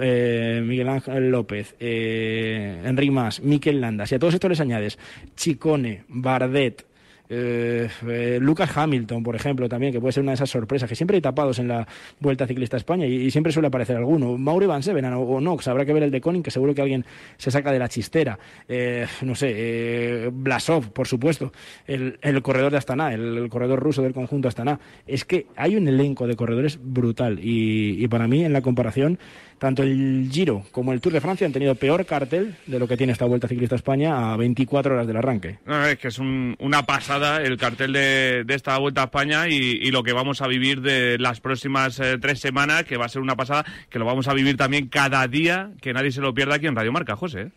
eh, 0.00 0.62
Miguel 0.64 0.88
Ángel 0.88 1.30
López, 1.30 1.76
eh, 1.78 2.82
Enric 2.84 3.12
Mas, 3.12 3.40
Mikel 3.42 3.80
Landa, 3.80 4.06
si 4.06 4.14
a 4.14 4.18
todos 4.18 4.34
estos 4.34 4.50
les 4.50 4.60
añades 4.60 4.98
Chicone, 5.36 6.04
Bardet, 6.08 6.86
eh, 7.32 7.88
eh, 8.08 8.38
Lucas 8.40 8.76
Hamilton, 8.76 9.22
por 9.22 9.36
ejemplo, 9.36 9.68
también, 9.68 9.92
que 9.92 10.00
puede 10.00 10.12
ser 10.12 10.22
una 10.22 10.32
de 10.32 10.34
esas 10.34 10.50
sorpresas, 10.50 10.88
que 10.88 10.96
siempre 10.96 11.14
hay 11.14 11.20
tapados 11.20 11.60
en 11.60 11.68
la 11.68 11.86
Vuelta 12.18 12.44
Ciclista 12.44 12.76
a 12.76 12.78
España 12.78 13.06
y, 13.06 13.30
siempre 13.30 13.52
suele 13.52 13.68
aparecer 13.68 13.96
alguno. 13.96 14.36
Mauri 14.36 14.66
Van 14.66 14.82
Sevenen 14.82 15.12
o, 15.12 15.20
o 15.20 15.40
Nox, 15.40 15.68
habrá 15.68 15.84
que 15.84 15.92
ver 15.92 16.02
el 16.02 16.10
de 16.10 16.20
Koning, 16.20 16.42
que 16.42 16.50
seguro 16.50 16.74
que 16.74 16.82
alguien 16.82 17.04
se 17.36 17.52
saca 17.52 17.70
de 17.70 17.78
la 17.78 17.88
chistera. 17.88 18.36
Eh, 18.68 19.06
no 19.22 19.36
sé, 19.36 19.52
eh, 19.54 20.30
Blasov, 20.32 20.90
por 20.90 21.06
supuesto, 21.06 21.52
el, 21.86 22.18
el 22.20 22.42
corredor 22.42 22.72
de 22.72 22.78
Astana, 22.78 23.14
el, 23.14 23.38
el 23.38 23.48
corredor 23.48 23.78
ruso 23.78 24.02
del 24.02 24.12
conjunto 24.12 24.48
Astana. 24.48 24.80
Es 25.06 25.24
que 25.24 25.46
hay 25.54 25.76
un 25.76 25.86
elenco 25.86 26.26
de 26.26 26.34
corredores 26.34 26.80
brutal 26.82 27.38
y 27.40 28.06
para 28.08 28.26
mí, 28.26 28.44
en 28.44 28.52
la 28.52 28.60
comparación, 28.60 29.18
tanto 29.60 29.84
el 29.84 30.28
Giro 30.32 30.64
como 30.72 30.92
el 30.92 31.00
Tour 31.00 31.12
de 31.12 31.20
Francia 31.20 31.46
han 31.46 31.52
tenido 31.52 31.76
peor 31.76 32.04
cartel 32.06 32.56
de 32.66 32.78
lo 32.80 32.88
que 32.88 32.96
tiene 32.96 33.12
esta 33.12 33.26
Vuelta 33.26 33.46
Ciclista 33.46 33.76
España 33.76 34.32
a 34.32 34.36
24 34.36 34.94
horas 34.94 35.06
del 35.06 35.18
arranque. 35.18 35.58
Es 35.88 35.98
que 35.98 36.08
es 36.08 36.18
un- 36.18 36.56
una 36.58 36.84
pasada 36.84 37.42
el 37.42 37.56
cartel 37.58 37.92
de, 37.92 38.44
esta 38.48 38.76
Vuelta 38.78 39.02
a 39.02 39.04
España 39.04 39.48
y, 39.48 39.54
y 39.54 39.90
lo 39.92 40.02
que 40.02 40.12
vamos 40.12 40.40
a 40.42 40.48
vivir 40.48 40.80
de 40.80 41.18
las 41.18 41.40
próximas 41.40 42.00
eh, 42.00 42.16
tres 42.20 42.40
semanas, 42.40 42.84
que 42.84 42.96
va 42.96 43.04
a 43.04 43.08
ser 43.08 43.20
una 43.22 43.36
pasada, 43.36 43.64
que 43.90 43.98
lo 43.98 44.04
vamos 44.06 44.26
a 44.28 44.34
vivir 44.34 44.56
también 44.56 44.88
cada 44.88 45.28
día, 45.28 45.70
que 45.80 45.92
nadie 45.92 46.10
se 46.10 46.20
lo 46.22 46.32
pierda 46.34 46.54
aquí 46.56 46.66
en 46.66 46.74
Radio 46.74 46.90
Marca, 46.90 47.14
José. 47.14 47.50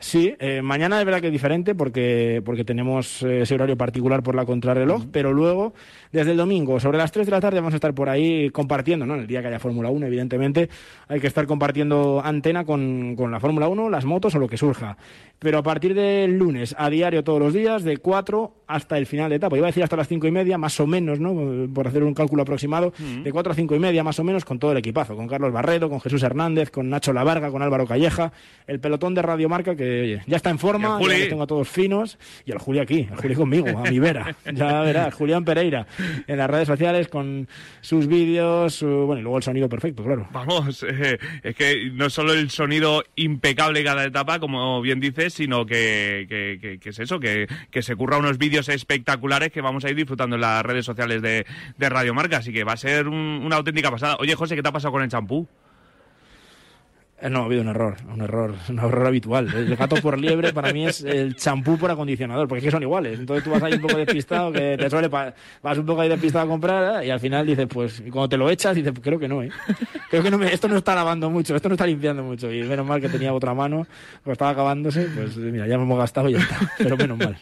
Sí, 0.00 0.34
eh, 0.38 0.62
mañana 0.62 0.98
es 0.98 1.04
verdad 1.04 1.20
que 1.20 1.26
es 1.26 1.32
diferente 1.32 1.74
porque, 1.74 2.40
porque 2.42 2.64
tenemos 2.64 3.22
eh, 3.22 3.42
ese 3.42 3.54
horario 3.54 3.76
particular 3.76 4.22
por 4.22 4.34
la 4.34 4.46
contrarreloj, 4.46 5.04
pero 5.12 5.34
luego, 5.34 5.74
desde 6.10 6.30
el 6.30 6.38
domingo, 6.38 6.80
sobre 6.80 6.96
las 6.96 7.12
3 7.12 7.26
de 7.26 7.30
la 7.30 7.40
tarde, 7.40 7.58
vamos 7.58 7.74
a 7.74 7.76
estar 7.76 7.92
por 7.92 8.08
ahí 8.08 8.48
compartiendo, 8.48 9.04
¿no? 9.04 9.14
En 9.14 9.20
el 9.20 9.26
día 9.26 9.42
que 9.42 9.48
haya 9.48 9.58
Fórmula 9.58 9.90
1, 9.90 10.06
evidentemente, 10.06 10.70
hay 11.06 11.20
que 11.20 11.26
estar 11.26 11.46
compartiendo 11.46 12.22
antena 12.24 12.64
con, 12.64 13.14
con 13.14 13.30
la 13.30 13.40
Fórmula 13.40 13.68
1, 13.68 13.90
las 13.90 14.06
motos 14.06 14.34
o 14.34 14.38
lo 14.38 14.48
que 14.48 14.56
surja. 14.56 14.96
Pero 15.40 15.58
a 15.58 15.62
partir 15.62 15.94
del 15.94 16.36
lunes, 16.38 16.74
a 16.78 16.88
diario 16.90 17.24
todos 17.24 17.40
los 17.40 17.52
días, 17.54 17.82
de 17.82 17.96
4 17.96 18.54
hasta 18.66 18.98
el 18.98 19.06
final 19.06 19.30
de 19.30 19.36
etapa. 19.36 19.56
Iba 19.56 19.66
a 19.66 19.70
decir 19.70 19.82
hasta 19.82 19.96
las 19.96 20.06
5 20.06 20.26
y 20.28 20.30
media, 20.30 20.58
más 20.58 20.78
o 20.78 20.86
menos, 20.86 21.18
¿no? 21.18 21.34
Por 21.74 21.88
hacer 21.88 22.04
un 22.04 22.14
cálculo 22.14 22.42
aproximado, 22.42 22.92
de 23.24 23.32
4 23.32 23.52
a 23.52 23.54
5 23.56 23.74
y 23.74 23.78
media, 23.80 24.04
más 24.04 24.18
o 24.20 24.24
menos, 24.24 24.44
con 24.44 24.58
todo 24.58 24.70
el 24.72 24.78
equipazo, 24.78 25.16
con 25.16 25.26
Carlos 25.26 25.50
Barredo, 25.52 25.88
con 25.88 26.00
Jesús 26.00 26.22
Hernández, 26.22 26.70
con 26.70 26.88
Nacho 26.90 27.12
Lavarga, 27.12 27.50
con 27.50 27.62
Álvaro 27.62 27.86
Calleja, 27.86 28.32
el 28.66 28.78
pelotón 28.80 29.14
de 29.14 29.22
Radio 29.22 29.48
Marca 29.48 29.74
que, 29.74 30.02
oye, 30.02 30.22
ya 30.26 30.36
está 30.36 30.50
en 30.50 30.58
forma, 30.58 30.88
ya 31.00 31.06
los 31.20 31.28
tengo 31.30 31.42
a 31.42 31.46
todos 31.46 31.68
finos, 31.68 32.18
y 32.44 32.52
el 32.52 32.58
Juli 32.58 32.78
aquí, 32.78 33.08
el 33.10 33.16
Juli 33.16 33.34
conmigo, 33.34 33.68
a 33.78 33.90
mi 33.90 33.98
vera. 33.98 34.36
Ya 34.54 34.82
verás, 34.82 35.14
Julián 35.14 35.44
Pereira, 35.44 35.86
en 36.26 36.36
las 36.36 36.50
redes 36.50 36.68
sociales 36.68 37.08
con 37.08 37.48
sus 37.80 38.06
vídeos, 38.06 38.74
su- 38.74 38.86
bueno, 39.06 39.20
y 39.20 39.22
luego 39.22 39.38
el 39.38 39.42
sonido 39.42 39.68
perfecto, 39.70 40.04
claro. 40.04 40.28
Vamos, 40.32 40.84
eh, 40.88 41.18
es 41.42 41.56
que 41.56 41.90
no 41.94 42.10
solo 42.10 42.34
el 42.34 42.50
sonido 42.50 43.02
impecable 43.16 43.82
cada 43.82 44.04
etapa, 44.04 44.38
como 44.38 44.80
bien 44.82 45.00
dices, 45.00 45.29
sino 45.30 45.64
que, 45.66 46.26
que- 46.28 46.58
que- 46.60 46.78
que 46.78 46.88
es 46.90 46.98
eso, 46.98 47.18
que, 47.20 47.46
que 47.70 47.82
se 47.82 47.96
curra 47.96 48.18
unos 48.18 48.38
vídeos 48.38 48.68
espectaculares 48.68 49.50
que 49.50 49.60
vamos 49.60 49.84
a 49.84 49.90
ir 49.90 49.96
disfrutando 49.96 50.36
en 50.36 50.42
las 50.42 50.62
redes 50.64 50.84
sociales 50.84 51.22
de, 51.22 51.46
de 51.78 51.88
Radio 51.88 52.14
Marca, 52.14 52.38
así 52.38 52.52
que 52.52 52.64
va 52.64 52.72
a 52.72 52.76
ser 52.76 53.08
un- 53.08 53.42
una 53.44 53.56
auténtica 53.56 53.90
pasada. 53.90 54.16
Oye, 54.20 54.34
José, 54.34 54.56
¿qué 54.56 54.62
te 54.62 54.68
ha 54.68 54.72
pasado 54.72 54.92
con 54.92 55.02
el 55.02 55.08
champú? 55.08 55.48
Eh, 57.22 57.28
No, 57.28 57.42
ha 57.42 57.44
habido 57.44 57.62
un 57.62 57.68
error, 57.68 57.96
un 58.12 58.20
error, 58.22 58.54
un 58.68 58.78
error 58.78 59.06
habitual. 59.06 59.52
El 59.54 59.76
gato 59.76 59.96
por 59.96 60.18
liebre 60.18 60.52
para 60.52 60.72
mí 60.72 60.86
es 60.86 61.02
el 61.02 61.36
champú 61.36 61.76
por 61.78 61.90
acondicionador, 61.90 62.48
porque 62.48 62.60
es 62.60 62.64
que 62.64 62.70
son 62.70 62.82
iguales. 62.82 63.18
Entonces 63.20 63.44
tú 63.44 63.50
vas 63.50 63.62
ahí 63.62 63.74
un 63.74 63.80
poco 63.82 63.96
despistado, 63.98 64.50
que 64.52 64.76
te 64.78 64.88
suele 64.88 65.10
pa- 65.10 65.34
vas 65.62 65.76
un 65.78 65.86
poco 65.86 66.00
ahí 66.00 66.08
despistado 66.08 66.46
a 66.46 66.48
comprar 66.48 67.02
¿eh? 67.02 67.06
y 67.06 67.10
al 67.10 67.20
final 67.20 67.46
dices, 67.46 67.66
pues, 67.68 68.00
y 68.04 68.10
cuando 68.10 68.28
te 68.28 68.36
lo 68.36 68.48
echas 68.48 68.74
dices, 68.74 68.92
pues 68.92 69.04
creo 69.04 69.18
que 69.18 69.28
no, 69.28 69.42
¿eh? 69.42 69.50
Creo 70.10 70.22
que 70.22 70.30
no 70.30 70.38
me- 70.38 70.52
esto 70.52 70.66
no 70.68 70.76
está 70.76 70.94
lavando 70.94 71.28
mucho, 71.30 71.54
esto 71.54 71.68
no 71.68 71.74
está 71.74 71.86
limpiando 71.86 72.22
mucho. 72.22 72.50
Y 72.52 72.62
menos 72.62 72.86
mal 72.86 73.00
que 73.00 73.08
tenía 73.08 73.32
otra 73.32 73.52
mano, 73.54 73.86
pues 74.24 74.32
estaba 74.32 74.50
acabándose, 74.52 75.08
pues 75.14 75.36
mira, 75.36 75.66
ya 75.66 75.76
me 75.76 75.84
hemos 75.84 75.98
gastado 75.98 76.28
y 76.28 76.32
ya 76.32 76.38
está. 76.40 76.58
Pero 76.78 76.96
menos 76.96 77.18
mal. 77.18 77.36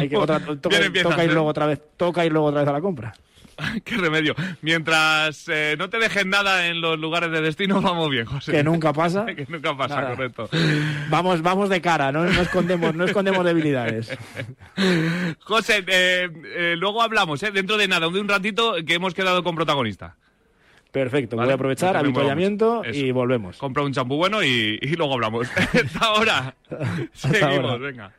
Hay 0.00 0.08
que, 0.08 0.16
otra- 0.16 0.40
toca, 0.40 0.76
toca 1.02 1.24
ir 1.24 1.30
¿eh? 1.30 1.32
luego 1.34 1.48
otra 1.48 1.66
vez, 1.66 1.80
toca 1.96 2.26
ir 2.26 2.32
luego 2.32 2.48
otra 2.48 2.60
vez 2.60 2.68
a 2.68 2.72
la 2.72 2.80
compra. 2.80 3.14
Qué 3.84 3.96
remedio. 3.96 4.34
Mientras 4.62 5.48
eh, 5.48 5.76
no 5.78 5.88
te 5.90 5.98
dejen 5.98 6.30
nada 6.30 6.66
en 6.66 6.80
los 6.80 6.98
lugares 6.98 7.30
de 7.30 7.40
destino, 7.40 7.80
vamos 7.82 8.10
bien, 8.10 8.24
José. 8.26 8.52
Que 8.52 8.64
nunca 8.64 8.92
pasa. 8.92 9.26
que 9.36 9.46
nunca 9.48 9.76
pasa, 9.76 9.96
Nada. 9.96 10.10
correcto. 10.10 10.48
Vamos, 11.08 11.42
vamos 11.42 11.68
de 11.68 11.80
cara, 11.80 12.12
no, 12.12 12.24
no 12.24 12.40
escondemos, 12.40 12.94
no 12.94 13.04
escondemos 13.04 13.44
debilidades. 13.44 14.16
José, 15.40 15.84
eh, 15.86 16.28
eh, 16.56 16.74
luego 16.76 17.02
hablamos, 17.02 17.40
dentro 17.40 17.76
de 17.76 17.88
nada, 17.88 18.08
de 18.08 18.20
un 18.20 18.28
ratito 18.28 18.74
que 18.86 18.94
hemos 18.94 19.14
quedado 19.14 19.42
con 19.42 19.54
protagonista. 19.54 20.16
Perfecto, 20.92 21.36
Vale, 21.36 21.46
voy 21.46 21.52
a 21.52 21.54
aprovechar, 21.56 21.96
avituallamiento 21.96 22.82
y 22.92 23.10
volvemos. 23.10 23.56
Compra 23.56 23.82
un 23.82 23.92
champú 23.92 24.16
bueno 24.16 24.44
y, 24.44 24.78
y 24.80 24.94
luego 24.94 25.14
hablamos. 25.14 25.50
Hasta 25.56 26.06
ahora. 26.06 26.54
Seguimos, 27.12 27.72
ahora. 27.72 27.76
venga. 27.78 28.12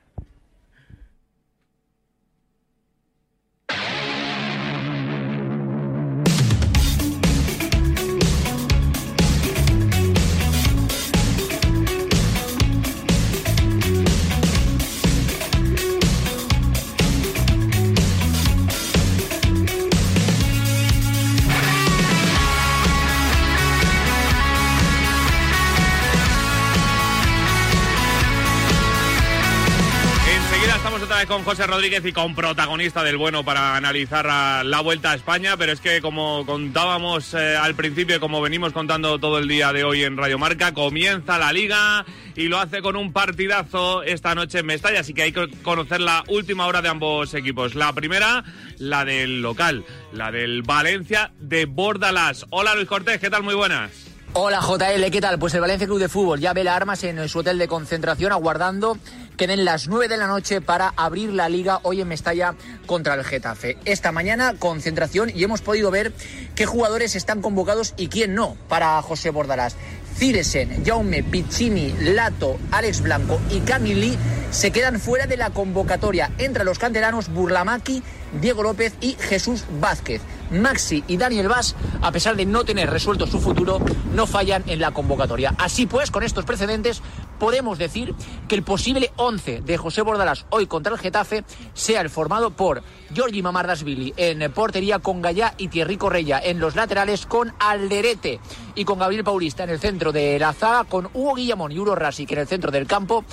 Con 31.23 31.45
José 31.45 31.65
Rodríguez 31.65 32.05
y 32.05 32.11
con 32.11 32.35
protagonista 32.35 33.01
del 33.01 33.15
bueno 33.15 33.45
para 33.45 33.77
analizar 33.77 34.25
la 34.65 34.81
vuelta 34.81 35.11
a 35.11 35.15
España, 35.15 35.55
pero 35.57 35.71
es 35.71 35.79
que 35.79 36.01
como 36.01 36.45
contábamos 36.45 37.33
eh, 37.33 37.55
al 37.55 37.73
principio, 37.73 38.19
como 38.19 38.41
venimos 38.41 38.73
contando 38.73 39.17
todo 39.17 39.39
el 39.39 39.47
día 39.47 39.71
de 39.71 39.85
hoy 39.85 40.03
en 40.03 40.17
Radio 40.17 40.37
Marca, 40.37 40.73
comienza 40.73 41.39
la 41.39 41.53
liga 41.53 42.05
y 42.35 42.49
lo 42.49 42.59
hace 42.59 42.81
con 42.81 42.97
un 42.97 43.13
partidazo 43.13 44.03
esta 44.03 44.35
noche 44.35 44.59
en 44.59 44.65
Mestalla, 44.65 44.99
así 44.99 45.13
que 45.13 45.23
hay 45.23 45.31
que 45.31 45.49
conocer 45.63 46.01
la 46.01 46.23
última 46.27 46.67
hora 46.67 46.81
de 46.81 46.89
ambos 46.89 47.33
equipos. 47.33 47.75
La 47.75 47.93
primera, 47.93 48.43
la 48.77 49.05
del 49.05 49.41
local, 49.41 49.85
la 50.11 50.31
del 50.31 50.63
Valencia 50.63 51.31
de 51.39 51.65
Bordalás. 51.65 52.45
Hola 52.49 52.75
Luis 52.75 52.87
Cortés, 52.87 53.19
¿qué 53.19 53.29
tal? 53.29 53.41
Muy 53.41 53.55
buenas. 53.55 54.05
Hola 54.37 54.59
JL, 54.59 55.09
¿qué 55.11 55.21
tal? 55.21 55.39
Pues 55.39 55.53
el 55.53 55.61
Valencia 55.61 55.87
Club 55.87 55.97
de 55.97 56.09
Fútbol 56.09 56.41
ya 56.41 56.51
ve 56.51 56.65
las 56.65 56.75
armas 56.75 57.01
en 57.05 57.29
su 57.29 57.39
hotel 57.39 57.57
de 57.57 57.69
concentración 57.69 58.33
aguardando 58.33 58.97
que 59.37 59.47
den 59.47 59.65
las 59.65 59.87
9 59.87 60.07
de 60.07 60.17
la 60.17 60.27
noche 60.27 60.61
para 60.61 60.93
abrir 60.95 61.31
la 61.33 61.49
liga 61.49 61.79
hoy 61.83 62.01
en 62.01 62.07
Mestalla 62.07 62.55
contra 62.85 63.15
el 63.15 63.23
Getafe. 63.23 63.77
Esta 63.85 64.11
mañana 64.11 64.55
concentración 64.57 65.31
y 65.33 65.43
hemos 65.43 65.61
podido 65.61 65.91
ver 65.91 66.13
qué 66.55 66.65
jugadores 66.65 67.15
están 67.15 67.41
convocados 67.41 67.93
y 67.97 68.07
quién 68.07 68.35
no 68.35 68.55
para 68.67 69.01
José 69.01 69.29
Bordalás. 69.29 69.75
Ciresen, 70.15 70.85
Jaume, 70.85 71.23
Piccini, 71.23 71.93
Lato, 71.99 72.57
Alex 72.71 73.01
Blanco 73.01 73.39
y 73.49 73.59
Camili 73.59 74.17
se 74.49 74.71
quedan 74.71 74.99
fuera 74.99 75.27
de 75.27 75.35
la 75.35 75.49
convocatoria. 75.49 76.31
Entre 76.37 76.63
los 76.63 76.79
canteranos 76.79 77.27
Burlamaki, 77.27 78.01
Diego 78.39 78.63
López 78.63 78.93
y 79.01 79.17
Jesús 79.19 79.65
Vázquez. 79.81 80.21
Maxi 80.51 81.03
y 81.07 81.17
Daniel 81.17 81.47
Vaz, 81.47 81.75
a 82.01 82.11
pesar 82.11 82.35
de 82.35 82.45
no 82.45 82.63
tener 82.63 82.89
resuelto 82.89 83.27
su 83.27 83.39
futuro, 83.39 83.79
no 84.13 84.27
fallan 84.27 84.63
en 84.67 84.79
la 84.79 84.91
convocatoria. 84.91 85.55
Así 85.57 85.87
pues, 85.87 86.11
con 86.11 86.23
estos 86.23 86.45
precedentes, 86.45 87.01
podemos 87.39 87.77
decir 87.77 88.13
que 88.47 88.55
el 88.55 88.63
posible 88.63 89.11
11 89.15 89.61
de 89.61 89.77
José 89.77 90.01
Bordalás 90.01 90.45
hoy 90.49 90.67
contra 90.67 90.93
el 90.93 90.99
Getafe 90.99 91.43
sea 91.73 92.01
el 92.01 92.09
formado 92.09 92.51
por 92.51 92.83
Giorgi 93.13 93.41
Mamardasvili 93.41 94.13
en 94.17 94.51
portería 94.51 94.99
con 94.99 95.21
Gallá 95.21 95.53
y 95.57 95.67
Thierry 95.67 95.97
Correia 95.97 96.41
en 96.43 96.59
los 96.59 96.75
laterales 96.75 97.25
con 97.25 97.53
Alderete 97.59 98.39
y 98.75 98.85
con 98.85 98.99
Gabriel 98.99 99.23
Paulista 99.23 99.63
en 99.63 99.69
el 99.69 99.79
centro 99.79 100.11
de 100.11 100.37
la 100.39 100.53
zaga 100.53 100.83
con 100.83 101.09
Hugo 101.13 101.35
Guillamón 101.35 101.71
y 101.71 101.79
Uro 101.79 101.95
Rasic 101.95 102.31
en 102.31 102.39
el 102.39 102.47
centro 102.47 102.71
del 102.71 102.87
campo 102.87 103.25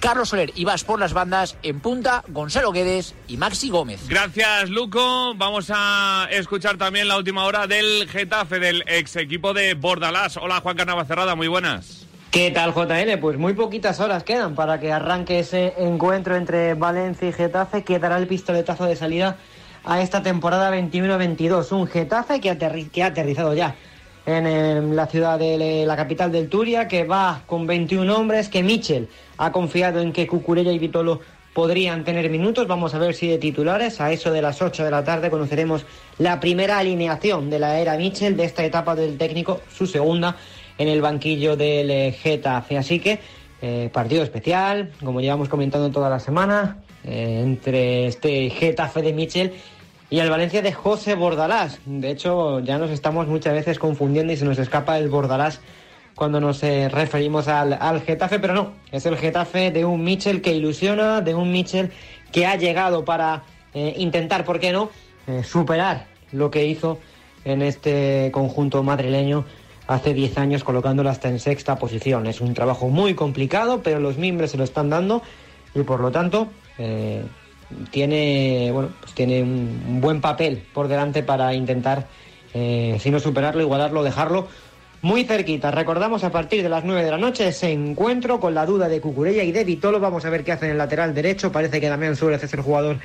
Carlos 0.00 0.30
Soler 0.30 0.50
y 0.56 0.64
Vas 0.64 0.82
por 0.82 0.98
las 0.98 1.12
bandas 1.12 1.56
en 1.62 1.80
punta, 1.80 2.24
Gonzalo 2.28 2.72
Guedes 2.72 3.14
y 3.28 3.36
Maxi 3.36 3.68
Gómez. 3.68 4.08
Gracias, 4.08 4.70
Luco. 4.70 5.34
Vamos 5.34 5.70
a 5.72 6.26
escuchar 6.30 6.78
también 6.78 7.06
la 7.06 7.18
última 7.18 7.44
hora 7.44 7.66
del 7.66 8.08
Getafe, 8.08 8.58
del 8.58 8.82
ex 8.86 9.16
equipo 9.16 9.52
de 9.52 9.74
Bordalás. 9.74 10.38
Hola, 10.38 10.60
Juan 10.62 10.76
Carnava 10.76 11.04
Cerrada, 11.04 11.34
muy 11.34 11.48
buenas. 11.48 11.99
¿Qué 12.30 12.52
tal, 12.52 12.72
JL? 12.72 13.18
Pues 13.20 13.38
muy 13.38 13.54
poquitas 13.54 13.98
horas 13.98 14.22
quedan 14.22 14.54
para 14.54 14.78
que 14.78 14.92
arranque 14.92 15.40
ese 15.40 15.74
encuentro 15.78 16.36
entre 16.36 16.74
Valencia 16.74 17.28
y 17.28 17.32
Getafe, 17.32 17.82
que 17.82 17.98
dará 17.98 18.18
el 18.18 18.28
pistoletazo 18.28 18.84
de 18.84 18.94
salida 18.94 19.36
a 19.84 20.00
esta 20.00 20.22
temporada 20.22 20.70
21-22. 20.70 21.72
Un 21.72 21.88
Getafe 21.88 22.40
que, 22.40 22.50
ha 22.50 23.06
aterrizado 23.06 23.52
ya 23.52 23.74
en, 24.26 24.94
la 24.94 25.08
ciudad 25.08 25.40
de 25.40 25.82
la 25.84 25.96
capital 25.96 26.30
del 26.30 26.48
Turia, 26.48 26.86
que 26.86 27.02
va 27.02 27.42
con 27.46 27.66
21 27.66 28.16
hombres, 28.16 28.48
que 28.48 28.62
Michel 28.62 29.08
ha 29.36 29.50
confiado 29.50 30.00
en 30.00 30.12
que 30.12 30.28
Cucurella 30.28 30.70
y 30.70 30.78
Vitolo 30.78 31.22
podrían 31.52 32.04
tener 32.04 32.30
minutos. 32.30 32.68
Vamos 32.68 32.94
a 32.94 32.98
ver 32.98 33.16
si 33.16 33.26
de 33.26 33.38
titulares. 33.38 34.00
A 34.00 34.12
eso 34.12 34.30
de 34.30 34.40
las 34.40 34.62
8 34.62 34.84
de 34.84 34.90
la 34.92 35.02
tarde 35.02 35.30
conoceremos 35.30 35.84
la 36.18 36.38
primera 36.38 36.78
alineación 36.78 37.50
de 37.50 37.58
la 37.58 37.80
era 37.80 37.96
Michel 37.96 38.36
de 38.36 38.44
esta 38.44 38.64
etapa 38.64 38.94
del 38.94 39.18
técnico, 39.18 39.60
su 39.68 39.88
segunda 39.88 40.36
en 40.80 40.88
el 40.88 41.02
banquillo 41.02 41.56
del 41.56 41.90
eh, 41.90 42.12
Getafe. 42.12 42.78
Así 42.78 43.00
que 43.00 43.18
eh, 43.60 43.90
partido 43.92 44.22
especial, 44.22 44.90
como 45.04 45.20
llevamos 45.20 45.50
comentando 45.50 45.90
toda 45.90 46.08
la 46.08 46.18
semana, 46.18 46.78
eh, 47.04 47.42
entre 47.44 48.06
este 48.06 48.48
Getafe 48.48 49.02
de 49.02 49.12
Michel 49.12 49.52
y 50.08 50.20
el 50.20 50.30
Valencia 50.30 50.62
de 50.62 50.72
José 50.72 51.16
Bordalás. 51.16 51.80
De 51.84 52.10
hecho, 52.10 52.60
ya 52.60 52.78
nos 52.78 52.90
estamos 52.90 53.28
muchas 53.28 53.52
veces 53.52 53.78
confundiendo 53.78 54.32
y 54.32 54.38
se 54.38 54.46
nos 54.46 54.58
escapa 54.58 54.98
el 54.98 55.10
Bordalás 55.10 55.60
cuando 56.14 56.40
nos 56.40 56.60
referimos 56.62 57.48
al, 57.48 58.02
Getafe, 58.02 58.38
pero 58.38 58.52
no, 58.52 58.72
es 58.90 59.06
el 59.06 59.16
Getafe 59.16 59.70
de 59.70 59.84
un 59.86 60.02
Mitchell 60.02 60.42
que 60.42 60.52
ilusiona, 60.52 61.20
de 61.22 61.34
un 61.34 61.50
Mitchell 61.50 61.90
que 62.30 62.44
ha 62.44 62.56
llegado 62.56 63.06
para 63.06 63.44
intentar, 63.72 64.44
¿por 64.44 64.60
qué 64.60 64.70
no?, 64.70 64.90
superar 65.42 66.08
lo 66.32 66.50
que 66.50 66.66
hizo 66.66 66.98
en 67.46 67.62
este 67.62 68.30
conjunto 68.32 68.82
madrileño 68.82 69.46
hace 69.90 70.14
10 70.14 70.38
años 70.38 70.64
colocándolo 70.64 71.10
hasta 71.10 71.28
en 71.28 71.40
sexta 71.40 71.76
posición. 71.76 72.26
Es 72.26 72.40
un 72.40 72.54
trabajo 72.54 72.88
muy 72.88 73.14
complicado, 73.14 73.82
pero 73.82 74.00
los 74.00 74.18
miembros 74.18 74.52
se 74.52 74.56
lo 74.56 74.64
están 74.64 74.88
dando 74.88 75.22
y 75.74 75.82
por 75.82 76.00
lo 76.00 76.10
tanto 76.10 76.48
tiene, 77.90 78.70
bueno, 78.72 78.90
pues 79.00 79.12
tiene 79.14 79.42
un, 79.42 80.00
buen 80.00 80.20
papel 80.20 80.62
por 80.72 80.88
delante 80.88 81.22
para 81.22 81.54
intentar, 81.54 82.06
eh, 82.54 82.98
si 83.00 83.10
no 83.10 83.20
superarlo, 83.20 83.62
igualarlo, 83.62 84.02
dejarlo 84.02 84.48
muy 85.02 85.24
cerquita. 85.24 85.70
Recordamos 85.70 86.24
a 86.24 86.30
partir 86.30 86.62
de 86.62 86.68
las 86.68 86.84
9 86.84 87.02
de 87.02 87.10
la 87.10 87.18
noche 87.18 87.48
ese 87.48 87.72
encuentro 87.72 88.38
con 88.38 88.54
la 88.54 88.66
duda 88.66 88.88
de 88.88 89.00
Cucurella 89.00 89.42
y 89.42 89.52
de 89.52 89.64
Vitolo. 89.64 89.98
Vamos 89.98 90.24
a 90.24 90.30
ver 90.30 90.44
qué 90.44 90.52
hace 90.52 90.66
en 90.66 90.72
el 90.72 90.78
lateral 90.78 91.14
derecho. 91.14 91.50
Parece 91.50 91.80
que 91.80 91.88
Damián 91.88 92.16
Suárez 92.16 92.42
es 92.42 92.52
el 92.52 92.60
jugador 92.60 92.98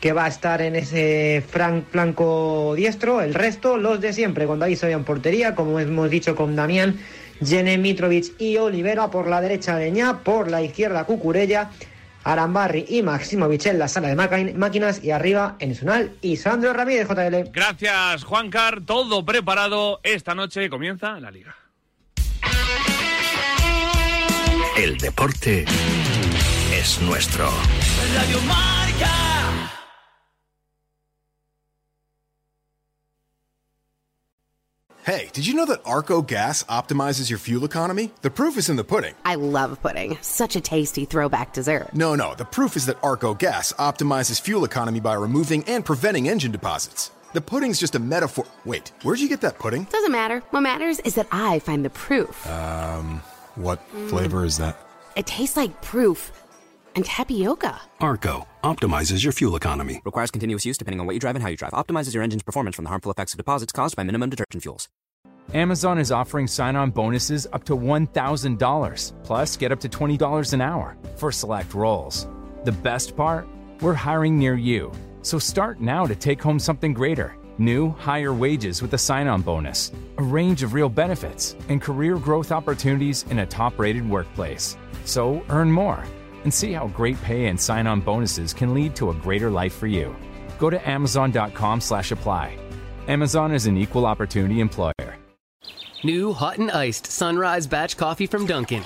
que 0.00 0.12
va 0.12 0.24
a 0.24 0.28
estar 0.28 0.62
en 0.62 0.76
ese 0.76 1.44
flanco 1.46 2.74
diestro. 2.74 3.20
El 3.20 3.34
resto, 3.34 3.76
los 3.76 4.00
de 4.00 4.12
siempre, 4.12 4.46
con 4.46 4.58
David 4.58 4.76
Soya 4.76 4.94
en 4.94 5.04
portería, 5.04 5.54
como 5.54 5.78
hemos 5.78 6.10
dicho 6.10 6.34
con 6.34 6.56
Damián, 6.56 6.98
Jene 7.44 7.78
Mitrovic 7.78 8.40
y 8.40 8.56
Olivera 8.56 9.10
por 9.10 9.28
la 9.28 9.40
derecha 9.40 9.78
Leña, 9.78 10.18
por 10.18 10.50
la 10.50 10.62
izquierda 10.62 11.04
Cucurella 11.04 11.70
Arambarri 12.24 12.84
y 12.88 13.02
Maximovic 13.02 13.66
en 13.66 13.78
la 13.78 13.88
sala 13.88 14.08
de 14.08 14.52
máquinas 14.54 15.02
y 15.02 15.10
arriba 15.10 15.56
en 15.58 15.74
Sunal 15.74 16.12
y 16.20 16.36
Sandro 16.36 16.72
Ramírez 16.72 17.08
JL. 17.08 17.50
Gracias 17.50 18.24
Juan 18.24 18.50
Car, 18.50 18.82
todo 18.82 19.24
preparado. 19.24 20.00
Esta 20.02 20.34
noche 20.34 20.68
comienza 20.68 21.18
la 21.18 21.30
liga. 21.30 21.56
El 24.76 24.98
deporte 24.98 25.64
es 26.72 27.00
nuestro. 27.02 27.50
Radio 28.14 28.40
Marca. 28.42 29.29
Hey, 35.04 35.30
did 35.32 35.46
you 35.46 35.54
know 35.54 35.64
that 35.64 35.80
Arco 35.86 36.20
Gas 36.20 36.62
optimizes 36.64 37.30
your 37.30 37.38
fuel 37.38 37.64
economy? 37.64 38.10
The 38.20 38.30
proof 38.30 38.58
is 38.58 38.68
in 38.68 38.76
the 38.76 38.84
pudding. 38.84 39.14
I 39.24 39.36
love 39.36 39.80
pudding. 39.80 40.18
Such 40.20 40.56
a 40.56 40.60
tasty 40.60 41.06
throwback 41.06 41.54
dessert. 41.54 41.94
No, 41.94 42.14
no, 42.14 42.34
the 42.34 42.44
proof 42.44 42.76
is 42.76 42.84
that 42.84 42.98
Arco 43.02 43.32
Gas 43.32 43.72
optimizes 43.74 44.38
fuel 44.40 44.64
economy 44.64 45.00
by 45.00 45.14
removing 45.14 45.64
and 45.64 45.86
preventing 45.86 46.28
engine 46.28 46.52
deposits. 46.52 47.12
The 47.32 47.40
pudding's 47.40 47.80
just 47.80 47.94
a 47.94 47.98
metaphor. 47.98 48.44
Wait, 48.66 48.92
where'd 49.02 49.20
you 49.20 49.28
get 49.28 49.40
that 49.40 49.58
pudding? 49.58 49.84
Doesn't 49.84 50.12
matter. 50.12 50.40
What 50.50 50.60
matters 50.60 51.00
is 51.00 51.14
that 51.14 51.28
I 51.32 51.60
find 51.60 51.82
the 51.82 51.90
proof. 51.90 52.46
Um, 52.46 53.22
what 53.54 53.80
flavor 54.08 54.44
is 54.44 54.58
that? 54.58 54.76
It 55.16 55.26
tastes 55.26 55.56
like 55.56 55.80
proof 55.80 56.30
and 56.94 57.06
tapioca. 57.06 57.80
Arco 58.00 58.46
optimizes 58.62 59.22
your 59.22 59.32
fuel 59.32 59.56
economy. 59.56 60.00
Requires 60.04 60.30
continuous 60.30 60.64
use 60.64 60.78
depending 60.78 61.00
on 61.00 61.06
what 61.06 61.14
you 61.14 61.20
drive 61.20 61.36
and 61.36 61.42
how 61.42 61.48
you 61.48 61.56
drive. 61.56 61.72
Optimizes 61.72 62.14
your 62.14 62.22
engine's 62.22 62.42
performance 62.42 62.76
from 62.76 62.84
the 62.84 62.88
harmful 62.88 63.10
effects 63.10 63.32
of 63.32 63.38
deposits 63.38 63.72
caused 63.72 63.96
by 63.96 64.02
minimum 64.02 64.30
detergent 64.30 64.62
fuels. 64.62 64.88
Amazon 65.54 65.98
is 65.98 66.12
offering 66.12 66.46
sign 66.46 66.76
on 66.76 66.90
bonuses 66.90 67.48
up 67.52 67.64
to 67.64 67.76
$1,000, 67.76 69.12
plus 69.24 69.56
get 69.56 69.72
up 69.72 69.80
to 69.80 69.88
$20 69.88 70.52
an 70.52 70.60
hour 70.60 70.96
for 71.16 71.32
select 71.32 71.74
roles. 71.74 72.28
The 72.64 72.72
best 72.72 73.16
part? 73.16 73.48
We're 73.80 73.94
hiring 73.94 74.38
near 74.38 74.54
you. 74.54 74.92
So 75.22 75.38
start 75.38 75.80
now 75.80 76.06
to 76.06 76.14
take 76.14 76.40
home 76.40 76.58
something 76.58 76.92
greater. 76.92 77.34
New, 77.58 77.90
higher 77.90 78.32
wages 78.32 78.80
with 78.80 78.94
a 78.94 78.98
sign 78.98 79.26
on 79.26 79.42
bonus, 79.42 79.90
a 80.18 80.22
range 80.22 80.62
of 80.62 80.72
real 80.72 80.88
benefits, 80.88 81.56
and 81.68 81.82
career 81.82 82.16
growth 82.16 82.52
opportunities 82.52 83.24
in 83.30 83.40
a 83.40 83.46
top 83.46 83.78
rated 83.78 84.08
workplace. 84.08 84.76
So 85.04 85.42
earn 85.48 85.70
more 85.72 86.04
and 86.44 86.52
see 86.52 86.72
how 86.72 86.88
great 86.88 87.20
pay 87.22 87.46
and 87.46 87.60
sign-on 87.60 88.00
bonuses 88.00 88.52
can 88.52 88.74
lead 88.74 88.94
to 88.96 89.10
a 89.10 89.14
greater 89.14 89.50
life 89.50 89.74
for 89.74 89.86
you. 89.86 90.14
Go 90.58 90.70
to 90.70 90.88
amazon.com 90.88 91.80
slash 91.80 92.12
apply. 92.12 92.56
Amazon 93.08 93.52
is 93.52 93.66
an 93.66 93.76
equal 93.76 94.06
opportunity 94.06 94.60
employer. 94.60 95.16
New 96.02 96.32
hot 96.32 96.58
and 96.58 96.70
iced 96.70 97.06
sunrise 97.06 97.66
batch 97.66 97.96
coffee 97.96 98.26
from 98.26 98.46
Dunkin'. 98.46 98.84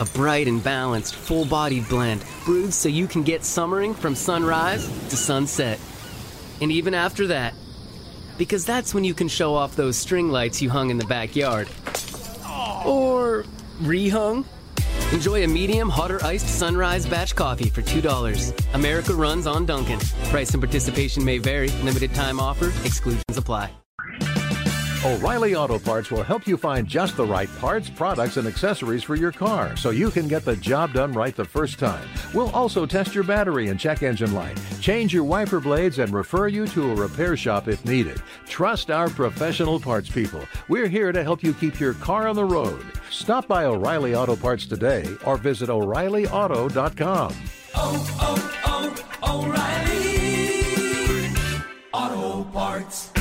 A 0.00 0.04
bright 0.14 0.46
and 0.46 0.62
balanced, 0.62 1.14
full-bodied 1.16 1.88
blend 1.88 2.24
brewed 2.44 2.72
so 2.72 2.88
you 2.88 3.08
can 3.08 3.24
get 3.24 3.44
summering 3.44 3.94
from 3.94 4.14
sunrise 4.14 4.86
to 5.08 5.16
sunset. 5.16 5.80
And 6.60 6.70
even 6.70 6.94
after 6.94 7.26
that, 7.28 7.54
because 8.38 8.64
that's 8.64 8.94
when 8.94 9.02
you 9.02 9.14
can 9.14 9.26
show 9.26 9.54
off 9.54 9.74
those 9.74 9.96
string 9.96 10.28
lights 10.28 10.62
you 10.62 10.70
hung 10.70 10.90
in 10.90 10.98
the 10.98 11.04
backyard. 11.06 11.68
Or 12.86 13.44
rehung? 13.78 14.44
Enjoy 15.12 15.44
a 15.44 15.46
medium 15.46 15.88
hot 15.88 16.10
or 16.10 16.22
iced 16.24 16.48
sunrise 16.58 17.06
batch 17.06 17.34
coffee 17.34 17.70
for 17.70 17.82
$2. 17.82 18.74
America 18.74 19.14
runs 19.14 19.46
on 19.46 19.66
Duncan. 19.66 19.98
Price 20.30 20.52
and 20.52 20.62
participation 20.62 21.24
may 21.24 21.38
vary. 21.38 21.68
Limited 21.82 22.14
time 22.14 22.38
offer. 22.40 22.66
Exclusions 22.84 23.36
apply. 23.36 23.70
O'Reilly 25.06 25.54
Auto 25.54 25.78
Parts 25.78 26.10
will 26.10 26.24
help 26.24 26.44
you 26.48 26.56
find 26.56 26.84
just 26.84 27.16
the 27.16 27.24
right 27.24 27.48
parts, 27.60 27.88
products, 27.88 28.36
and 28.36 28.48
accessories 28.48 29.04
for 29.04 29.14
your 29.14 29.30
car 29.30 29.76
so 29.76 29.90
you 29.90 30.10
can 30.10 30.26
get 30.26 30.44
the 30.44 30.56
job 30.56 30.92
done 30.92 31.12
right 31.12 31.36
the 31.36 31.44
first 31.44 31.78
time. 31.78 32.04
We'll 32.34 32.50
also 32.50 32.84
test 32.84 33.14
your 33.14 33.22
battery 33.22 33.68
and 33.68 33.78
check 33.78 34.02
engine 34.02 34.34
light, 34.34 34.60
change 34.80 35.14
your 35.14 35.22
wiper 35.22 35.60
blades, 35.60 36.00
and 36.00 36.12
refer 36.12 36.48
you 36.48 36.66
to 36.68 36.90
a 36.90 36.96
repair 36.96 37.36
shop 37.36 37.68
if 37.68 37.84
needed. 37.84 38.20
Trust 38.48 38.90
our 38.90 39.08
professional 39.08 39.78
parts 39.78 40.10
people. 40.10 40.42
We're 40.66 40.88
here 40.88 41.12
to 41.12 41.22
help 41.22 41.44
you 41.44 41.54
keep 41.54 41.78
your 41.78 41.94
car 41.94 42.26
on 42.26 42.34
the 42.34 42.44
road. 42.44 42.84
Stop 43.08 43.46
by 43.46 43.66
O'Reilly 43.66 44.16
Auto 44.16 44.34
Parts 44.34 44.66
today 44.66 45.06
or 45.24 45.36
visit 45.36 45.68
O'ReillyAuto.com. 45.68 47.36
Oh, 47.76 48.16
oh, 48.20 48.96
oh, 49.22 49.46
O'Reilly 51.92 52.42
Auto 52.42 52.50
Parts. 52.50 53.12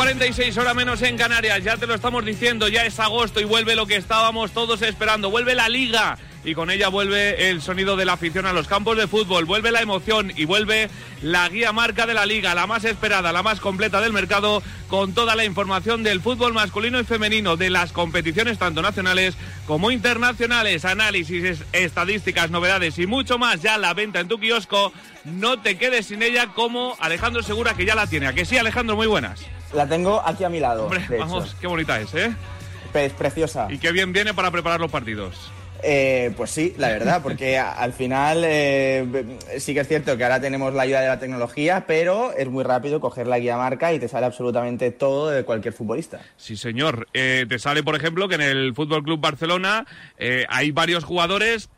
46 0.00 0.56
horas 0.56 0.74
menos 0.74 1.02
en 1.02 1.18
Canarias, 1.18 1.62
ya 1.62 1.76
te 1.76 1.86
lo 1.86 1.94
estamos 1.94 2.24
diciendo, 2.24 2.68
ya 2.68 2.86
es 2.86 2.98
agosto 2.98 3.38
y 3.38 3.44
vuelve 3.44 3.76
lo 3.76 3.86
que 3.86 3.96
estábamos 3.96 4.50
todos 4.52 4.80
esperando, 4.80 5.28
vuelve 5.28 5.54
la 5.54 5.68
liga 5.68 6.16
y 6.42 6.54
con 6.54 6.70
ella 6.70 6.88
vuelve 6.88 7.50
el 7.50 7.60
sonido 7.60 7.96
de 7.96 8.06
la 8.06 8.14
afición 8.14 8.46
a 8.46 8.54
los 8.54 8.66
campos 8.66 8.96
de 8.96 9.06
fútbol, 9.06 9.44
vuelve 9.44 9.70
la 9.70 9.82
emoción 9.82 10.32
y 10.34 10.46
vuelve 10.46 10.88
la 11.20 11.46
guía 11.50 11.72
marca 11.72 12.06
de 12.06 12.14
la 12.14 12.24
liga, 12.24 12.54
la 12.54 12.66
más 12.66 12.84
esperada, 12.86 13.30
la 13.30 13.42
más 13.42 13.60
completa 13.60 14.00
del 14.00 14.14
mercado, 14.14 14.62
con 14.88 15.12
toda 15.12 15.36
la 15.36 15.44
información 15.44 16.02
del 16.02 16.22
fútbol 16.22 16.54
masculino 16.54 16.98
y 16.98 17.04
femenino, 17.04 17.58
de 17.58 17.68
las 17.68 17.92
competiciones 17.92 18.56
tanto 18.58 18.80
nacionales 18.80 19.34
como 19.66 19.90
internacionales, 19.90 20.86
análisis, 20.86 21.44
es- 21.44 21.64
estadísticas, 21.72 22.50
novedades 22.50 22.98
y 22.98 23.06
mucho 23.06 23.36
más 23.36 23.60
ya 23.60 23.76
la 23.76 23.92
venta 23.92 24.20
en 24.20 24.28
tu 24.28 24.40
kiosco. 24.40 24.94
No 25.26 25.60
te 25.60 25.76
quedes 25.76 26.06
sin 26.06 26.22
ella 26.22 26.46
como 26.54 26.96
Alejandro 27.00 27.42
Segura 27.42 27.74
que 27.74 27.84
ya 27.84 27.94
la 27.94 28.06
tiene. 28.06 28.28
¿A 28.28 28.32
que 28.32 28.46
sí, 28.46 28.56
Alejandro? 28.56 28.96
Muy 28.96 29.06
buenas. 29.06 29.42
La 29.72 29.86
tengo 29.86 30.20
aquí 30.24 30.44
a 30.44 30.48
mi 30.48 30.60
lado. 30.60 30.84
Hombre, 30.84 31.00
de 31.08 31.16
hecho. 31.16 31.26
vamos, 31.26 31.56
qué 31.60 31.66
bonita 31.66 32.00
es, 32.00 32.14
¿eh? 32.14 32.34
Es 32.92 33.12
preciosa. 33.12 33.68
Y 33.70 33.78
qué 33.78 33.92
bien 33.92 34.12
viene 34.12 34.34
para 34.34 34.50
preparar 34.50 34.80
los 34.80 34.90
partidos. 34.90 35.52
Eh, 35.82 36.32
pues 36.36 36.50
sí, 36.50 36.74
la 36.76 36.88
verdad, 36.88 37.22
porque 37.22 37.58
al 37.58 37.92
final 37.92 38.42
eh, 38.44 39.38
sí 39.58 39.74
que 39.74 39.80
es 39.80 39.88
cierto 39.88 40.16
que 40.16 40.24
ahora 40.24 40.40
tenemos 40.40 40.74
la 40.74 40.82
ayuda 40.82 41.00
de 41.00 41.08
la 41.08 41.18
tecnología, 41.18 41.84
pero 41.86 42.32
es 42.32 42.48
muy 42.48 42.64
rápido 42.64 43.00
coger 43.00 43.26
la 43.26 43.38
guía 43.38 43.56
marca 43.56 43.92
y 43.92 43.98
te 43.98 44.08
sale 44.08 44.26
absolutamente 44.26 44.90
todo 44.90 45.30
de 45.30 45.44
cualquier 45.44 45.74
futbolista. 45.74 46.20
Sí, 46.36 46.56
señor. 46.56 47.08
Eh, 47.14 47.46
te 47.48 47.58
sale, 47.58 47.82
por 47.82 47.94
ejemplo, 47.96 48.28
que 48.28 48.34
en 48.34 48.42
el 48.42 48.74
Fútbol 48.74 49.02
Club 49.02 49.20
Barcelona 49.20 49.86
eh, 50.18 50.44
hay 50.48 50.70
varios 50.70 51.04
jugadores 51.04 51.70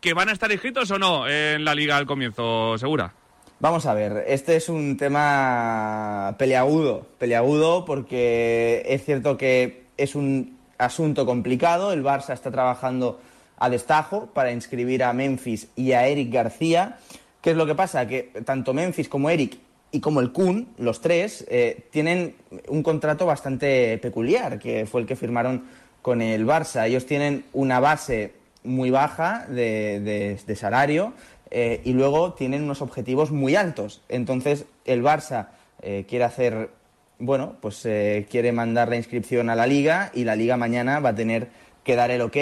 que 0.00 0.14
van 0.14 0.28
a 0.28 0.32
estar 0.32 0.52
inscritos 0.52 0.90
o 0.90 0.98
no 0.98 1.28
en 1.28 1.64
la 1.64 1.74
liga 1.74 1.96
al 1.96 2.06
comienzo, 2.06 2.78
segura. 2.78 3.14
Vamos 3.60 3.86
a 3.86 3.94
ver, 3.94 4.24
este 4.28 4.54
es 4.54 4.68
un 4.68 4.96
tema 4.96 6.36
peleagudo, 6.38 7.08
peleagudo 7.18 7.84
porque 7.84 8.84
es 8.86 9.04
cierto 9.04 9.36
que 9.36 9.82
es 9.96 10.14
un 10.14 10.56
asunto 10.78 11.26
complicado, 11.26 11.92
el 11.92 12.04
Barça 12.04 12.34
está 12.34 12.52
trabajando 12.52 13.20
a 13.56 13.68
destajo 13.68 14.26
para 14.26 14.52
inscribir 14.52 15.02
a 15.02 15.12
Memphis 15.12 15.66
y 15.74 15.90
a 15.90 16.06
Eric 16.06 16.32
García. 16.32 16.98
¿Qué 17.40 17.50
es 17.50 17.56
lo 17.56 17.66
que 17.66 17.74
pasa? 17.74 18.06
Que 18.06 18.30
tanto 18.44 18.72
Memphis 18.74 19.08
como 19.08 19.28
Eric 19.28 19.58
y 19.90 19.98
como 19.98 20.20
el 20.20 20.30
Kun, 20.30 20.68
los 20.78 21.00
tres, 21.00 21.44
eh, 21.48 21.88
tienen 21.90 22.36
un 22.68 22.84
contrato 22.84 23.26
bastante 23.26 23.98
peculiar, 23.98 24.60
que 24.60 24.86
fue 24.86 25.00
el 25.00 25.06
que 25.08 25.16
firmaron 25.16 25.64
con 26.00 26.22
el 26.22 26.46
Barça. 26.46 26.86
Ellos 26.86 27.06
tienen 27.06 27.44
una 27.52 27.80
base 27.80 28.38
muy 28.64 28.90
baja 28.90 29.46
de, 29.48 30.38
salario 30.56 31.12
eh, 31.50 31.80
y 31.84 31.92
luego 31.92 32.34
tienen 32.34 32.64
unos 32.64 32.82
objetivos 32.82 33.30
muy 33.30 33.56
altos. 33.56 34.02
Entonces 34.08 34.66
el 34.84 35.02
Barça 35.02 35.48
eh, 35.82 36.04
quiere 36.08 36.24
hacer, 36.24 36.70
bueno, 37.18 37.56
pues 37.60 37.84
eh, 37.86 38.26
quiere 38.30 38.52
mandar 38.52 38.88
la 38.88 38.96
inscripción 38.96 39.50
a 39.50 39.54
la 39.56 39.66
liga 39.66 40.10
y 40.14 40.24
la 40.24 40.36
liga 40.36 40.56
mañana 40.56 41.00
va 41.00 41.10
a 41.10 41.14
tener 41.14 41.48
que 41.84 41.96
dar 41.96 42.10
el 42.10 42.20
ok 42.20 42.36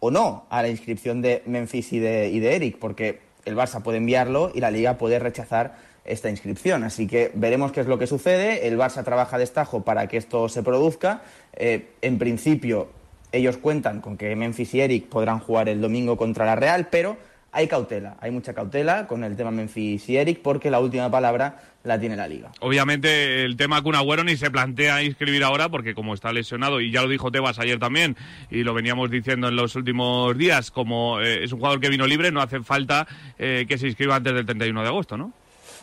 o 0.00 0.10
no 0.10 0.46
a 0.50 0.62
la 0.62 0.68
inscripción 0.68 1.22
de 1.22 1.42
Memphis 1.46 1.92
y 1.92 1.98
de, 1.98 2.28
y 2.28 2.40
de 2.40 2.56
Eric, 2.56 2.78
porque 2.78 3.20
el 3.44 3.56
Barça 3.56 3.82
puede 3.82 3.98
enviarlo 3.98 4.52
y 4.54 4.60
la 4.60 4.70
liga 4.70 4.98
puede 4.98 5.18
rechazar 5.18 5.76
esta 6.04 6.30
inscripción. 6.30 6.84
Así 6.84 7.06
que 7.06 7.30
veremos 7.34 7.72
qué 7.72 7.80
es 7.80 7.86
lo 7.86 7.98
que 7.98 8.06
sucede. 8.06 8.66
El 8.66 8.78
Barça 8.78 9.04
trabaja 9.04 9.38
destajo 9.38 9.82
para 9.82 10.06
que 10.08 10.16
esto 10.16 10.48
se 10.48 10.62
produzca. 10.62 11.22
Eh, 11.54 11.90
en 12.02 12.18
principio, 12.18 12.88
ellos 13.30 13.56
cuentan 13.56 14.00
con 14.00 14.16
que 14.16 14.34
Memphis 14.36 14.74
y 14.74 14.80
Eric 14.80 15.06
podrán 15.08 15.38
jugar 15.38 15.68
el 15.68 15.80
domingo 15.80 16.16
contra 16.16 16.44
la 16.44 16.56
Real, 16.56 16.88
pero 16.90 17.16
hay 17.54 17.68
cautela, 17.68 18.16
hay 18.20 18.30
mucha 18.30 18.54
cautela 18.54 19.06
con 19.06 19.22
el 19.24 19.36
tema 19.36 19.50
Memphis 19.50 20.08
y 20.08 20.16
Eric 20.16 20.40
porque 20.42 20.70
la 20.70 20.80
última 20.80 21.10
palabra 21.10 21.60
la 21.84 22.00
tiene 22.00 22.16
la 22.16 22.26
liga. 22.26 22.50
Obviamente 22.60 23.44
el 23.44 23.56
tema 23.58 23.82
Kun 23.82 23.94
Agüero 23.94 24.24
ni 24.24 24.38
se 24.38 24.50
plantea 24.50 25.02
inscribir 25.02 25.44
ahora 25.44 25.68
porque 25.68 25.94
como 25.94 26.14
está 26.14 26.32
lesionado 26.32 26.80
y 26.80 26.90
ya 26.90 27.02
lo 27.02 27.08
dijo 27.08 27.30
Tebas 27.30 27.58
ayer 27.58 27.78
también 27.78 28.16
y 28.50 28.62
lo 28.62 28.72
veníamos 28.72 29.10
diciendo 29.10 29.48
en 29.48 29.56
los 29.56 29.76
últimos 29.76 30.36
días, 30.38 30.70
como 30.70 31.20
eh, 31.20 31.44
es 31.44 31.52
un 31.52 31.58
jugador 31.58 31.78
que 31.78 31.90
vino 31.90 32.06
libre, 32.06 32.32
no 32.32 32.40
hace 32.40 32.62
falta 32.62 33.06
eh, 33.38 33.66
que 33.68 33.76
se 33.76 33.86
inscriba 33.86 34.16
antes 34.16 34.32
del 34.32 34.46
31 34.46 34.82
de 34.82 34.88
agosto, 34.88 35.18
¿no? 35.18 35.32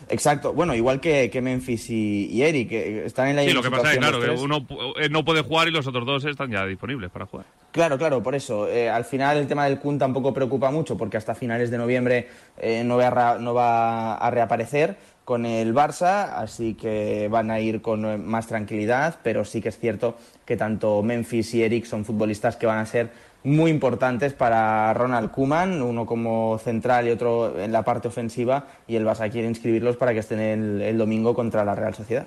Exacto, 0.08 0.52
bueno, 0.52 0.74
igual 0.74 0.98
que, 0.98 1.30
que 1.30 1.40
Memphis 1.40 1.90
y, 1.90 2.26
y 2.32 2.42
Eric, 2.42 2.68
que 2.68 3.04
están 3.04 3.28
en 3.28 3.36
la 3.36 3.44
Sí, 3.44 3.52
lo 3.52 3.62
que 3.62 3.70
pasa 3.70 3.92
es 3.92 3.98
claro, 3.98 4.20
que 4.20 4.30
uno 4.30 4.66
eh, 4.96 5.08
no 5.08 5.24
puede 5.24 5.42
jugar 5.42 5.68
y 5.68 5.70
los 5.70 5.86
otros 5.86 6.06
dos 6.06 6.24
están 6.24 6.50
ya 6.50 6.66
disponibles 6.66 7.10
para 7.10 7.26
jugar. 7.26 7.46
Claro, 7.72 7.98
claro, 7.98 8.22
por 8.22 8.34
eso. 8.34 8.68
Eh, 8.68 8.90
al 8.90 9.04
final 9.04 9.36
el 9.36 9.46
tema 9.46 9.64
del 9.64 9.78
Kun 9.78 9.98
tampoco 9.98 10.34
preocupa 10.34 10.70
mucho 10.70 10.96
porque 10.96 11.16
hasta 11.16 11.34
finales 11.34 11.70
de 11.70 11.78
noviembre 11.78 12.28
eh, 12.58 12.82
no, 12.84 12.96
va 12.96 13.32
a, 13.32 13.38
no 13.38 13.54
va 13.54 14.16
a 14.16 14.30
reaparecer 14.30 14.96
con 15.24 15.46
el 15.46 15.72
Barça, 15.72 16.32
así 16.34 16.74
que 16.74 17.28
van 17.28 17.52
a 17.52 17.60
ir 17.60 17.80
con 17.80 18.04
eh, 18.04 18.18
más 18.18 18.48
tranquilidad, 18.48 19.20
pero 19.22 19.44
sí 19.44 19.60
que 19.60 19.68
es 19.68 19.78
cierto 19.78 20.16
que 20.44 20.56
tanto 20.56 21.02
Memphis 21.04 21.54
y 21.54 21.62
Eric 21.62 21.84
son 21.84 22.04
futbolistas 22.04 22.56
que 22.56 22.66
van 22.66 22.78
a 22.78 22.86
ser 22.86 23.10
muy 23.44 23.70
importantes 23.70 24.32
para 24.32 24.92
Ronald 24.92 25.30
Koeman, 25.30 25.80
uno 25.82 26.04
como 26.04 26.58
central 26.58 27.06
y 27.06 27.10
otro 27.10 27.58
en 27.60 27.72
la 27.72 27.84
parte 27.84 28.08
ofensiva, 28.08 28.66
y 28.88 28.96
el 28.96 29.06
Barça 29.06 29.30
quiere 29.30 29.48
inscribirlos 29.48 29.96
para 29.96 30.12
que 30.12 30.18
estén 30.18 30.40
el, 30.40 30.98
domingo 30.98 31.34
contra 31.34 31.64
la 31.64 31.74
Real 31.74 31.94
Sociedad. 31.94 32.26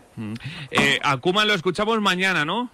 Eh, 0.72 1.00
a 1.04 1.18
Koeman 1.18 1.48
lo 1.48 1.54
escuchamos 1.54 2.00
mañana, 2.02 2.46
¿no? 2.46 2.70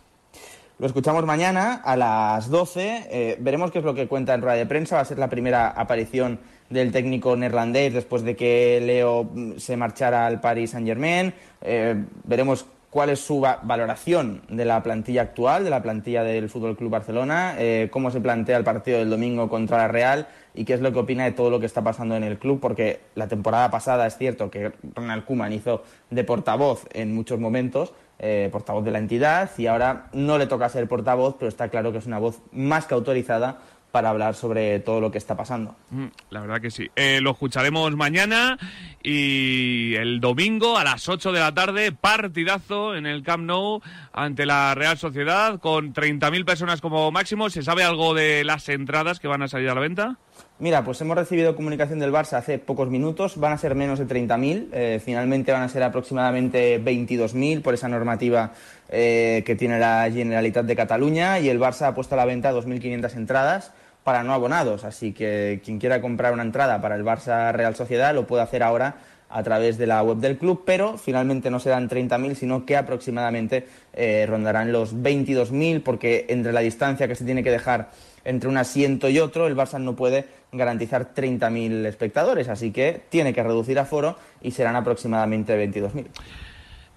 Lo 0.79 0.87
escuchamos 0.87 1.25
mañana 1.25 1.81
a 1.83 1.97
las 1.97 2.49
12. 2.49 3.07
eh, 3.11 3.37
veremos 3.41 3.69
qué 3.71 3.79
es 3.79 3.85
lo 3.85 3.93
que 3.93 4.07
cuenta 4.07 4.33
en 4.33 4.41
rueda 4.41 4.55
de 4.55 4.65
prensa. 4.65 4.95
Va 4.95 5.01
a 5.01 5.05
ser 5.05 5.19
la 5.19 5.29
primera 5.29 5.67
aparición 5.69 6.39
del 6.69 6.91
técnico 6.93 7.35
neerlandés 7.35 7.93
después 7.93 8.23
de 8.23 8.37
que 8.37 8.79
Leo 8.81 9.25
mm, 9.25 9.57
se 9.57 9.75
marchara 9.75 10.25
al 10.25 10.39
Paris 10.39 10.71
Saint-Germain. 10.71 11.33
Eh, 11.61 12.01
veremos 12.23 12.65
cuál 12.89 13.09
es 13.09 13.19
su 13.19 13.41
va- 13.41 13.59
valoración 13.61 14.41
de 14.47 14.63
la 14.63 14.81
plantilla 14.81 15.23
actual, 15.23 15.65
de 15.65 15.69
la 15.69 15.81
plantilla 15.83 16.23
del 16.23 16.49
Fútbol 16.49 16.77
Club 16.77 16.91
Barcelona, 16.91 17.55
eh, 17.59 17.89
cómo 17.91 18.09
se 18.09 18.21
plantea 18.21 18.57
el 18.57 18.63
partido 18.63 18.99
del 18.99 19.09
domingo 19.09 19.49
contra 19.49 19.79
la 19.79 19.87
Real 19.89 20.27
y 20.55 20.63
qué 20.63 20.73
es 20.75 20.79
lo 20.81 20.93
que 20.93 20.99
opina 20.99 21.25
de 21.25 21.33
todo 21.33 21.49
lo 21.49 21.59
que 21.59 21.65
está 21.65 21.83
pasando 21.83 22.15
en 22.15 22.23
el 22.23 22.39
club, 22.39 22.59
porque 22.61 23.01
la 23.15 23.27
temporada 23.27 23.69
pasada 23.69 24.07
es 24.07 24.17
cierto 24.17 24.49
que 24.49 24.71
Ronald 24.95 25.25
Koeman 25.25 25.51
hizo 25.53 25.83
de 26.09 26.23
portavoz 26.23 26.85
en 26.93 27.13
muchos 27.13 27.39
momentos, 27.39 27.93
eh, 28.19 28.49
portavoz 28.51 28.83
de 28.83 28.91
la 28.91 28.99
entidad, 28.99 29.49
y 29.57 29.67
ahora 29.67 30.07
no 30.13 30.37
le 30.37 30.47
toca 30.47 30.69
ser 30.69 30.87
portavoz, 30.87 31.35
pero 31.39 31.49
está 31.49 31.69
claro 31.69 31.91
que 31.91 31.99
es 31.99 32.05
una 32.05 32.19
voz 32.19 32.41
más 32.51 32.85
que 32.85 32.93
autorizada 32.93 33.59
para 33.91 34.09
hablar 34.09 34.35
sobre 34.35 34.79
todo 34.79 35.01
lo 35.01 35.11
que 35.11 35.17
está 35.17 35.35
pasando. 35.35 35.75
Mm, 35.89 36.05
la 36.29 36.41
verdad 36.41 36.61
que 36.61 36.71
sí. 36.71 36.89
Eh, 36.95 37.19
lo 37.21 37.31
escucharemos 37.31 37.95
mañana 37.95 38.57
y 39.01 39.95
el 39.95 40.19
domingo 40.19 40.77
a 40.77 40.83
las 40.83 41.09
8 41.09 41.31
de 41.31 41.39
la 41.39 41.53
tarde, 41.53 41.91
partidazo 41.91 42.95
en 42.95 43.05
el 43.05 43.23
Camp 43.23 43.45
Nou 43.45 43.81
ante 44.13 44.45
la 44.45 44.75
Real 44.75 44.97
Sociedad 44.97 45.59
con 45.59 45.93
30.000 45.93 46.45
personas 46.45 46.81
como 46.81 47.11
máximo. 47.11 47.49
¿Se 47.49 47.63
sabe 47.63 47.83
algo 47.83 48.13
de 48.13 48.43
las 48.43 48.69
entradas 48.69 49.19
que 49.19 49.27
van 49.27 49.41
a 49.41 49.47
salir 49.47 49.69
a 49.69 49.75
la 49.75 49.81
venta? 49.81 50.17
Mira, 50.61 50.83
pues 50.83 50.99
hemos 50.99 51.15
recibido 51.15 51.55
comunicación 51.55 51.99
del 51.99 52.11
Barça 52.11 52.33
hace 52.33 52.59
pocos 52.59 52.89
minutos, 52.89 53.37
van 53.37 53.53
a 53.53 53.57
ser 53.57 53.75
menos 53.75 53.97
de 53.97 54.05
30.000, 54.05 54.67
eh, 54.73 55.01
finalmente 55.01 55.53
van 55.53 55.61
a 55.61 55.69
ser 55.69 55.83
aproximadamente 55.83 56.83
22.000 56.83 57.61
por 57.61 57.75
esa 57.75 57.87
normativa 57.87 58.51
eh, 58.89 59.41
que 59.45 59.55
tiene 59.55 59.79
la 59.79 60.11
Generalitat 60.11 60.65
de 60.65 60.75
Cataluña. 60.75 61.39
Y 61.39 61.47
el 61.47 61.61
Barça 61.61 61.87
ha 61.87 61.95
puesto 61.95 62.15
a 62.15 62.17
la 62.17 62.25
venta 62.25 62.51
2.500 62.51 63.15
entradas 63.15 63.71
para 64.03 64.21
no 64.23 64.33
abonados, 64.33 64.83
así 64.83 65.13
que 65.13 65.61
quien 65.63 65.79
quiera 65.79 66.01
comprar 66.01 66.33
una 66.33 66.43
entrada 66.43 66.81
para 66.81 66.95
el 66.95 67.05
Barça 67.05 67.53
Real 67.53 67.77
Sociedad 67.77 68.13
lo 68.13 68.27
puede 68.27 68.43
hacer 68.43 68.61
ahora 68.61 68.97
a 69.29 69.43
través 69.43 69.77
de 69.77 69.87
la 69.87 70.03
web 70.03 70.17
del 70.17 70.37
club, 70.37 70.63
pero 70.65 70.97
finalmente 70.97 71.49
no 71.49 71.61
serán 71.61 71.87
30.000, 71.87 72.33
sino 72.33 72.65
que 72.65 72.75
aproximadamente 72.75 73.65
eh, 73.93 74.25
rondarán 74.27 74.73
los 74.73 74.93
22.000, 74.93 75.83
porque 75.83 76.25
entre 76.27 76.51
la 76.51 76.59
distancia 76.59 77.07
que 77.07 77.15
se 77.15 77.23
tiene 77.23 77.43
que 77.43 77.51
dejar 77.51 77.91
entre 78.25 78.49
un 78.49 78.57
asiento 78.57 79.09
y 79.09 79.19
otro, 79.19 79.47
el 79.47 79.55
Barça 79.55 79.79
no 79.79 79.95
puede 79.95 80.25
garantizar 80.51 81.13
30.000 81.13 81.85
espectadores, 81.85 82.47
así 82.49 82.71
que 82.71 83.01
tiene 83.09 83.33
que 83.33 83.43
reducir 83.43 83.77
aforo 83.79 84.17
y 84.41 84.51
serán 84.51 84.75
aproximadamente 84.75 85.55
22.000. 85.55 86.05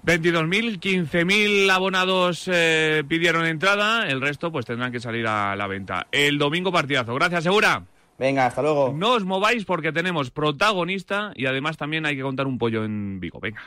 22.000, 0.05 0.81
15.000 0.81 1.71
abonados 1.71 2.49
eh, 2.53 3.05
pidieron 3.07 3.47
entrada, 3.47 4.09
el 4.09 4.21
resto 4.21 4.51
pues 4.51 4.67
tendrán 4.67 4.91
que 4.91 4.99
salir 4.99 5.27
a 5.27 5.55
la 5.55 5.67
venta. 5.69 6.09
El 6.11 6.39
domingo 6.39 6.73
partidazo. 6.73 7.15
Gracias, 7.15 7.45
Segura. 7.45 7.85
Venga, 8.19 8.47
hasta 8.47 8.63
luego. 8.63 8.93
No 8.97 9.13
os 9.13 9.25
mováis 9.25 9.65
porque 9.65 9.93
tenemos 9.93 10.31
protagonista 10.31 11.33
y 11.35 11.47
además 11.47 11.77
también 11.77 12.05
hay 12.05 12.17
que 12.17 12.23
contar 12.23 12.47
un 12.47 12.59
pollo 12.59 12.85
en 12.85 13.21
Vigo. 13.21 13.39
Venga. 13.41 13.63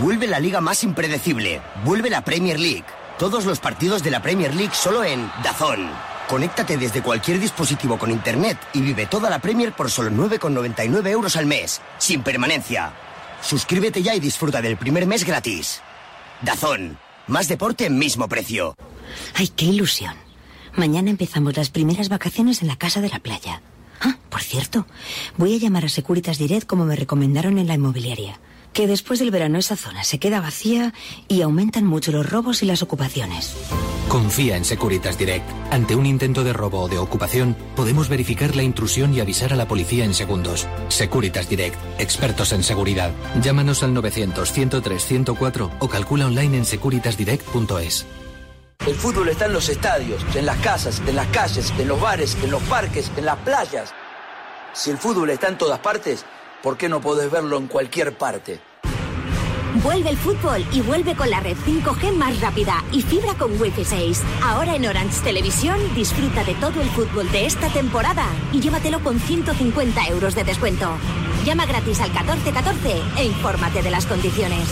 Vuelve 0.00 0.26
la 0.26 0.38
liga 0.38 0.60
más 0.60 0.84
impredecible. 0.84 1.60
Vuelve 1.84 2.10
la 2.10 2.22
Premier 2.22 2.60
League. 2.60 2.84
Todos 3.18 3.44
los 3.44 3.58
partidos 3.58 4.02
de 4.02 4.10
la 4.10 4.22
Premier 4.22 4.54
League 4.54 4.74
solo 4.74 5.02
en 5.02 5.28
Dazón. 5.42 5.90
Conéctate 6.30 6.76
desde 6.76 7.02
cualquier 7.02 7.40
dispositivo 7.40 7.98
con 7.98 8.12
internet 8.12 8.56
y 8.72 8.80
vive 8.80 9.06
toda 9.06 9.28
la 9.28 9.40
Premier 9.40 9.72
por 9.72 9.90
solo 9.90 10.10
9,99 10.10 11.08
euros 11.08 11.34
al 11.34 11.44
mes, 11.44 11.82
sin 11.98 12.22
permanencia. 12.22 12.92
Suscríbete 13.42 14.00
ya 14.00 14.14
y 14.14 14.20
disfruta 14.20 14.62
del 14.62 14.76
primer 14.76 15.08
mes 15.08 15.24
gratis. 15.24 15.80
Dazón. 16.40 16.98
Más 17.26 17.48
deporte, 17.48 17.90
mismo 17.90 18.28
precio. 18.28 18.76
Ay, 19.34 19.48
qué 19.48 19.64
ilusión. 19.64 20.14
Mañana 20.76 21.10
empezamos 21.10 21.56
las 21.56 21.70
primeras 21.70 22.08
vacaciones 22.08 22.62
en 22.62 22.68
la 22.68 22.76
casa 22.76 23.00
de 23.00 23.08
la 23.08 23.18
playa. 23.18 23.60
Ah, 24.00 24.16
por 24.28 24.42
cierto, 24.42 24.86
voy 25.36 25.56
a 25.56 25.58
llamar 25.58 25.86
a 25.86 25.88
Securitas 25.88 26.38
Direct 26.38 26.68
como 26.68 26.84
me 26.84 26.94
recomendaron 26.94 27.58
en 27.58 27.66
la 27.66 27.74
inmobiliaria. 27.74 28.38
Que 28.72 28.86
después 28.86 29.18
del 29.18 29.30
verano 29.30 29.58
esa 29.58 29.76
zona 29.76 30.04
se 30.04 30.18
queda 30.18 30.40
vacía 30.40 30.94
y 31.28 31.42
aumentan 31.42 31.84
mucho 31.84 32.12
los 32.12 32.28
robos 32.28 32.62
y 32.62 32.66
las 32.66 32.82
ocupaciones. 32.82 33.56
Confía 34.08 34.56
en 34.56 34.64
Securitas 34.64 35.18
Direct. 35.18 35.48
Ante 35.70 35.94
un 35.94 36.06
intento 36.06 36.42
de 36.42 36.52
robo 36.52 36.80
o 36.80 36.88
de 36.88 36.98
ocupación, 36.98 37.56
podemos 37.76 38.08
verificar 38.08 38.56
la 38.56 38.62
intrusión 38.62 39.14
y 39.14 39.20
avisar 39.20 39.52
a 39.52 39.56
la 39.56 39.68
policía 39.68 40.04
en 40.04 40.14
segundos. 40.14 40.66
Securitas 40.88 41.48
Direct, 41.48 41.76
expertos 41.98 42.52
en 42.52 42.62
seguridad. 42.62 43.12
Llámanos 43.40 43.82
al 43.82 43.94
900-103-104 43.94 45.70
o 45.78 45.88
calcula 45.88 46.26
online 46.26 46.58
en 46.58 46.64
securitasdirect.es. 46.64 48.06
El 48.86 48.94
fútbol 48.94 49.28
está 49.28 49.44
en 49.46 49.52
los 49.52 49.68
estadios, 49.68 50.24
en 50.34 50.46
las 50.46 50.56
casas, 50.58 51.02
en 51.06 51.14
las 51.14 51.26
calles, 51.28 51.72
en 51.78 51.86
los 51.86 52.00
bares, 52.00 52.36
en 52.42 52.50
los 52.50 52.62
parques, 52.62 53.10
en 53.16 53.26
las 53.26 53.36
playas. 53.38 53.92
Si 54.72 54.90
el 54.90 54.96
fútbol 54.96 55.30
está 55.30 55.48
en 55.48 55.58
todas 55.58 55.80
partes, 55.80 56.24
¿por 56.62 56.76
qué 56.76 56.88
no 56.88 57.00
podés 57.00 57.30
verlo 57.30 57.56
en 57.56 57.66
cualquier 57.66 58.16
parte? 58.16 58.60
Vuelve 59.84 60.10
el 60.10 60.16
fútbol 60.16 60.66
y 60.72 60.80
vuelve 60.80 61.14
con 61.14 61.30
la 61.30 61.40
red 61.40 61.56
5G 61.56 62.12
más 62.16 62.40
rápida 62.40 62.84
y 62.92 63.02
fibra 63.02 63.34
con 63.34 63.60
Wi-Fi 63.60 63.84
6. 63.84 64.22
Ahora 64.42 64.74
en 64.74 64.84
Orange 64.86 65.20
Televisión 65.22 65.78
disfruta 65.94 66.42
de 66.44 66.54
todo 66.54 66.80
el 66.80 66.88
fútbol 66.90 67.30
de 67.30 67.46
esta 67.46 67.68
temporada 67.68 68.26
y 68.52 68.60
llévatelo 68.60 69.00
con 69.00 69.18
150 69.20 70.08
euros 70.08 70.34
de 70.34 70.44
descuento. 70.44 70.96
Llama 71.44 71.66
gratis 71.66 72.00
al 72.00 72.10
1414 72.10 73.02
e 73.18 73.24
infórmate 73.24 73.82
de 73.82 73.90
las 73.90 74.06
condiciones. 74.06 74.68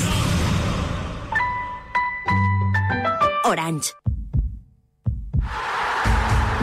Orange. 3.44 3.92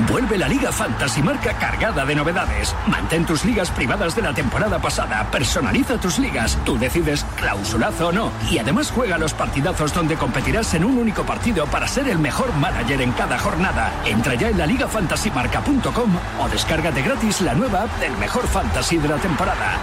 Vuelve 0.10 0.38
la 0.38 0.47
Liga 0.47 0.72
Fantasy 0.72 1.22
Marca 1.22 1.53
cargada 1.58 2.06
de 2.06 2.16
novedades. 2.16 2.76
Mantén 2.88 3.26
tus 3.26 3.43
ligas 3.43 3.72
privadas 3.72 4.16
de 4.16 4.22
la 4.22 4.34
temporada 4.34 4.80
pasada. 4.80 5.30
Personaliza 5.32 5.97
tus 5.97 6.20
ligas. 6.20 6.58
Tú 6.64 6.78
decides 6.78 7.26
clausurazo 7.36 8.08
o 8.08 8.12
no. 8.12 8.32
Y 8.49 8.60
además 8.60 8.91
juega 8.91 9.18
los 9.18 9.34
partidazos 9.34 9.93
donde 9.93 10.16
competirás 10.16 10.74
en 10.74 10.86
un 10.86 10.97
único 10.97 11.24
partido 11.24 11.66
para 11.68 11.88
ser 11.88 12.08
el 12.08 12.20
mejor 12.20 12.53
manager 12.56 13.01
en 13.01 13.12
cada 13.14 13.39
jornada. 13.39 13.91
Entra 14.06 14.36
ya 14.36 14.49
en 14.49 14.58
la 14.58 14.68
ligafantasymarca.com 14.68 16.16
o 16.39 16.49
descárgate 16.49 17.01
gratis 17.01 17.41
la 17.41 17.53
nueva 17.53 17.84
app 17.84 17.99
del 17.99 18.16
mejor 18.18 18.47
fantasy 18.47 18.97
de 18.97 19.08
la 19.08 19.18
temporada. 19.18 19.78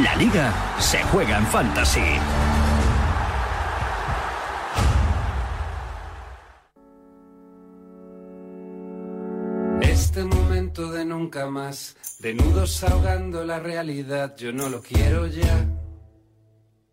La 0.00 0.14
Liga 0.16 0.52
se 0.78 1.02
juega 1.02 1.36
en 1.36 1.46
Fantasy. 1.46 2.18
Nunca 11.32 11.48
más, 11.48 11.96
de 12.18 12.34
nudos 12.34 12.84
ahogando 12.84 13.42
la 13.42 13.58
realidad, 13.58 14.36
yo 14.36 14.52
no 14.52 14.68
lo 14.68 14.82
quiero 14.82 15.26
ya, 15.26 15.66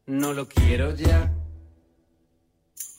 no 0.06 0.32
lo 0.32 0.48
quiero 0.48 0.96
ya. 0.96 1.34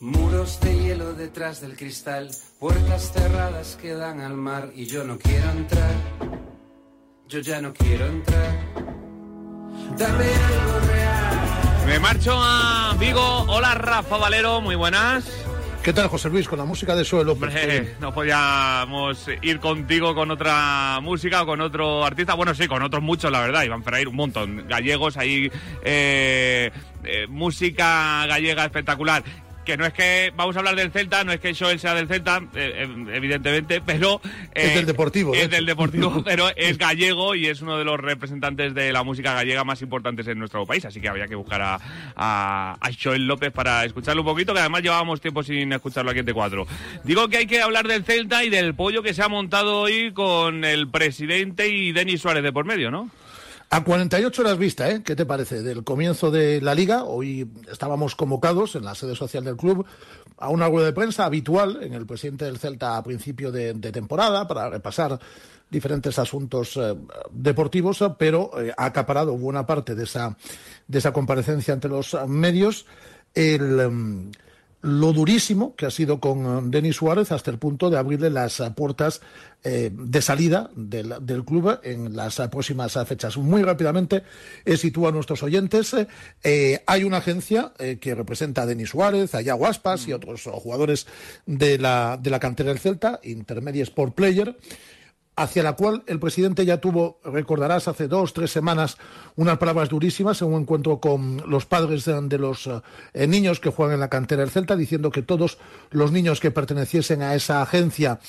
Muros 0.01 0.59
de 0.59 0.77
hielo 0.77 1.13
detrás 1.13 1.59
del 1.59 1.75
cristal, 1.75 2.29
puertas 2.59 3.11
cerradas 3.11 3.75
que 3.81 3.95
dan 3.95 4.21
al 4.21 4.35
mar 4.35 4.71
y 4.75 4.85
yo 4.85 5.03
no 5.03 5.17
quiero 5.17 5.49
entrar, 5.49 5.95
yo 7.27 7.39
ya 7.39 7.59
no 7.59 7.73
quiero 7.73 8.05
entrar. 8.05 8.59
Dame 9.97 10.25
algo 10.25 10.79
real. 10.91 11.85
Me 11.87 11.99
marcho 11.99 12.33
a 12.35 12.95
Vigo. 12.99 13.45
Hola 13.47 13.73
Rafa 13.73 14.17
Valero, 14.17 14.61
muy 14.61 14.75
buenas. 14.75 15.25
¿Qué 15.83 15.93
tal, 15.93 16.09
José 16.09 16.29
Luis? 16.29 16.47
Con 16.47 16.59
la 16.59 16.65
música 16.65 16.95
de 16.95 17.03
Suelo. 17.03 17.31
Hombre, 17.31 17.95
no 17.99 18.13
podíamos 18.13 19.27
ir 19.41 19.59
contigo 19.59 20.13
con 20.13 20.29
otra 20.29 20.99
música 21.01 21.41
o 21.41 21.45
con 21.47 21.59
otro 21.59 22.05
artista. 22.05 22.35
Bueno, 22.35 22.53
sí, 22.53 22.67
con 22.67 22.83
otros 22.83 23.01
muchos, 23.01 23.31
la 23.31 23.39
verdad. 23.39 23.63
Iban 23.63 23.83
a 23.91 23.99
ir 23.99 24.07
un 24.07 24.15
montón. 24.15 24.67
Gallegos, 24.67 25.17
ahí. 25.17 25.51
Eh, 25.83 26.69
eh, 27.03 27.25
música 27.27 28.27
gallega 28.27 28.63
espectacular 28.63 29.23
que 29.65 29.77
no 29.77 29.85
es 29.85 29.93
que 29.93 30.31
vamos 30.35 30.55
a 30.55 30.59
hablar 30.59 30.75
del 30.75 30.91
Celta, 30.91 31.23
no 31.23 31.31
es 31.31 31.39
que 31.39 31.53
Joel 31.53 31.79
sea 31.79 31.93
del 31.93 32.07
Celta, 32.07 32.41
eh, 32.55 32.85
eh, 32.85 33.05
evidentemente, 33.13 33.81
pero 33.85 34.21
eh, 34.53 34.67
es 34.67 34.75
del 34.75 34.85
Deportivo, 34.85 35.33
es 35.33 35.49
del 35.49 35.65
Deportivo, 35.65 36.23
pero 36.25 36.49
es 36.55 36.77
gallego 36.77 37.35
y 37.35 37.47
es 37.47 37.61
uno 37.61 37.77
de 37.77 37.85
los 37.85 37.99
representantes 37.99 38.73
de 38.73 38.91
la 38.91 39.03
música 39.03 39.33
gallega 39.33 39.63
más 39.63 39.81
importantes 39.81 40.27
en 40.27 40.39
nuestro 40.39 40.65
país, 40.65 40.85
así 40.85 40.99
que 40.99 41.09
había 41.09 41.27
que 41.27 41.35
buscar 41.35 41.61
a, 41.61 41.79
a, 42.15 42.77
a 42.79 42.89
Joel 43.01 43.27
López 43.27 43.51
para 43.51 43.85
escucharlo 43.85 44.21
un 44.21 44.27
poquito, 44.27 44.53
que 44.53 44.59
además 44.59 44.81
llevábamos 44.81 45.21
tiempo 45.21 45.43
sin 45.43 45.71
escucharlo 45.73 46.11
aquí 46.11 46.19
en 46.19 46.27
T4. 46.27 46.65
Digo 47.03 47.27
que 47.29 47.37
hay 47.37 47.47
que 47.47 47.61
hablar 47.61 47.87
del 47.87 48.03
Celta 48.03 48.43
y 48.43 48.49
del 48.49 48.73
pollo 48.73 49.03
que 49.03 49.13
se 49.13 49.23
ha 49.23 49.27
montado 49.27 49.81
hoy 49.81 50.11
con 50.13 50.65
el 50.65 50.89
presidente 50.89 51.67
y 51.69 51.91
Denis 51.91 52.21
Suárez 52.21 52.43
de 52.43 52.51
por 52.51 52.65
medio, 52.65 52.91
¿no? 52.91 53.09
A 53.73 53.85
48 53.85 54.41
horas 54.41 54.57
vista, 54.57 54.91
¿eh? 54.91 55.01
¿Qué 55.01 55.15
te 55.15 55.25
parece? 55.25 55.61
Del 55.61 55.85
comienzo 55.85 56.29
de 56.29 56.59
la 56.59 56.75
liga, 56.75 57.05
hoy 57.05 57.49
estábamos 57.71 58.15
convocados 58.15 58.75
en 58.75 58.83
la 58.83 58.95
sede 58.95 59.15
social 59.15 59.45
del 59.45 59.55
club 59.55 59.85
a 60.39 60.49
una 60.49 60.67
rueda 60.67 60.87
de 60.87 60.91
prensa 60.91 61.23
habitual 61.23 61.79
en 61.81 61.93
el 61.93 62.05
presidente 62.05 62.43
del 62.43 62.59
Celta 62.59 62.97
a 62.97 63.03
principio 63.03 63.49
de, 63.49 63.73
temporada 63.75 64.45
para 64.45 64.69
repasar 64.69 65.17
diferentes 65.69 66.19
asuntos 66.19 66.75
eh, 66.75 66.97
deportivos, 67.31 68.03
pero 68.19 68.51
eh, 68.61 68.73
ha 68.75 68.83
acaparado 68.83 69.37
buena 69.37 69.65
parte 69.65 69.95
de 69.95 70.03
esa, 70.03 70.35
de 70.85 70.99
esa 70.99 71.13
comparecencia 71.13 71.73
ante 71.73 71.87
los 71.87 72.17
medios. 72.27 72.85
El, 73.33 73.79
um, 73.79 74.31
lo 74.81 75.13
durísimo 75.13 75.75
que 75.75 75.85
ha 75.85 75.91
sido 75.91 76.19
con 76.19 76.71
Denis 76.71 76.95
Suárez 76.95 77.31
hasta 77.31 77.51
el 77.51 77.59
punto 77.59 77.89
de 77.89 77.97
abrirle 77.97 78.29
las 78.29 78.61
puertas 78.75 79.21
eh, 79.63 79.91
de 79.93 80.21
salida 80.23 80.71
del, 80.75 81.13
del, 81.21 81.45
club 81.45 81.79
en 81.83 82.15
las 82.15 82.39
próximas 82.51 82.97
fechas. 83.05 83.37
Muy 83.37 83.61
rápidamente 83.61 84.23
eh, 84.65 84.77
sitúa 84.77 85.09
a 85.09 85.11
nuestros 85.11 85.43
oyentes. 85.43 85.95
Eh, 86.43 86.83
hay 86.87 87.03
una 87.03 87.17
agencia 87.17 87.73
que 87.99 88.15
representa 88.15 88.63
a 88.63 88.65
Denis 88.65 88.89
Suárez, 88.89 89.35
a 89.35 89.41
Yago 89.41 89.67
Aspas 89.67 90.07
mm. 90.07 90.09
y 90.09 90.13
otros 90.13 90.43
jugadores 90.43 91.05
de 91.45 91.77
la, 91.77 92.17
de 92.21 92.29
la 92.31 92.39
cantera 92.39 92.69
del 92.69 92.79
Celta, 92.79 93.19
Intermedia 93.23 93.83
Sport 93.83 94.15
Player 94.15 94.57
hacia 95.41 95.63
la 95.63 95.73
cual 95.73 96.03
el 96.07 96.19
presidente 96.19 96.65
ya 96.65 96.77
tuvo, 96.79 97.19
recordarás, 97.23 97.87
hace 97.87 98.07
dos, 98.07 98.33
tres 98.33 98.51
semanas, 98.51 98.97
unas 99.35 99.57
palabras 99.57 99.89
durísimas 99.89 100.41
en 100.41 100.49
un 100.49 100.61
encuentro 100.61 100.99
con 100.99 101.41
los 101.49 101.65
padres 101.65 102.05
de, 102.05 102.37
los 102.37 102.69
eh, 103.13 103.27
niños 103.27 103.59
que 103.59 103.69
juegan 103.69 103.95
en 103.95 103.99
la 103.99 104.09
cantera 104.09 104.41
del 104.41 104.51
Celta, 104.51 104.75
diciendo 104.75 105.11
que 105.11 105.21
todos 105.21 105.57
los 105.89 106.11
niños 106.11 106.39
que 106.39 106.51
perteneciesen 106.51 107.21
a 107.21 107.35
esa 107.35 107.61
agencia 107.61 108.19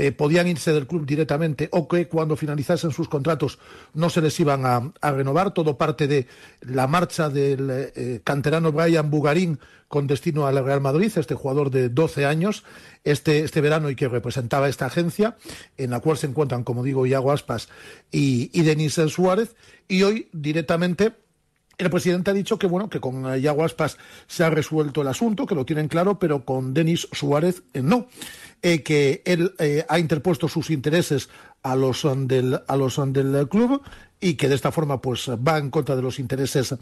eh, 0.00 0.12
podían 0.12 0.48
irse 0.48 0.72
del 0.72 0.86
club 0.86 1.04
directamente 1.04 1.68
o 1.72 1.86
que 1.86 2.08
cuando 2.08 2.34
finalizasen 2.34 2.90
sus 2.90 3.06
contratos 3.06 3.58
no 3.92 4.08
se 4.08 4.22
les 4.22 4.40
iban 4.40 4.64
a, 4.64 5.10
renovar. 5.12 5.52
Todo 5.52 5.76
parte 5.76 6.08
de 6.08 6.26
la 6.62 6.86
marcha 6.86 7.28
del 7.28 7.68
eh, 7.70 8.20
canterano 8.24 8.72
Brian 8.72 9.10
Bugarín 9.10 9.60
con 9.88 10.06
destino 10.06 10.46
al 10.46 10.64
Real 10.64 10.80
Madrid, 10.80 11.12
este 11.14 11.34
jugador 11.34 11.70
de 11.70 11.90
12 11.90 12.24
años, 12.24 12.64
este, 13.04 13.40
este 13.40 13.60
verano 13.60 13.90
y 13.90 13.94
que 13.94 14.08
representaba 14.08 14.70
esta 14.70 14.86
agencia, 14.86 15.36
en 15.76 15.90
la 15.90 16.00
cual 16.00 16.16
se 16.16 16.28
encuentran, 16.28 16.64
como 16.64 16.82
digo, 16.82 17.04
Iago 17.04 17.30
Aspas 17.30 17.68
y, 18.10 18.50
y 18.58 18.62
Denis 18.62 18.94
Suárez, 18.94 19.54
y 19.86 20.02
hoy 20.04 20.28
directamente 20.32 21.12
el 21.80 21.88
presidente 21.88 22.30
ha 22.30 22.34
dicho 22.34 22.58
que 22.58 22.66
bueno 22.66 22.90
que 22.90 23.00
con 23.00 23.24
Iago 23.40 23.64
Aspas 23.64 23.96
se 24.26 24.44
ha 24.44 24.50
resuelto 24.50 25.00
el 25.00 25.08
asunto, 25.08 25.46
que 25.46 25.54
lo 25.54 25.64
tienen 25.64 25.88
claro, 25.88 26.18
pero 26.18 26.44
con 26.44 26.74
Denis 26.74 27.08
Suárez 27.12 27.62
eh, 27.72 27.80
no. 27.82 28.06
Eh, 28.62 28.82
que 28.82 29.22
él 29.24 29.54
eh, 29.58 29.86
ha 29.88 29.98
interpuesto 29.98 30.46
sus 30.46 30.68
intereses 30.68 31.30
a 31.62 31.74
los 31.76 32.06
del 32.26 32.60
a 32.66 32.76
los 32.76 33.00
del 33.12 33.48
club 33.48 33.80
y 34.20 34.34
que 34.34 34.50
de 34.50 34.54
esta 34.54 34.70
forma 34.70 35.00
pues 35.00 35.30
va 35.30 35.56
en 35.56 35.70
contra 35.70 35.96
de 35.96 36.02
los 36.02 36.18
intereses 36.18 36.74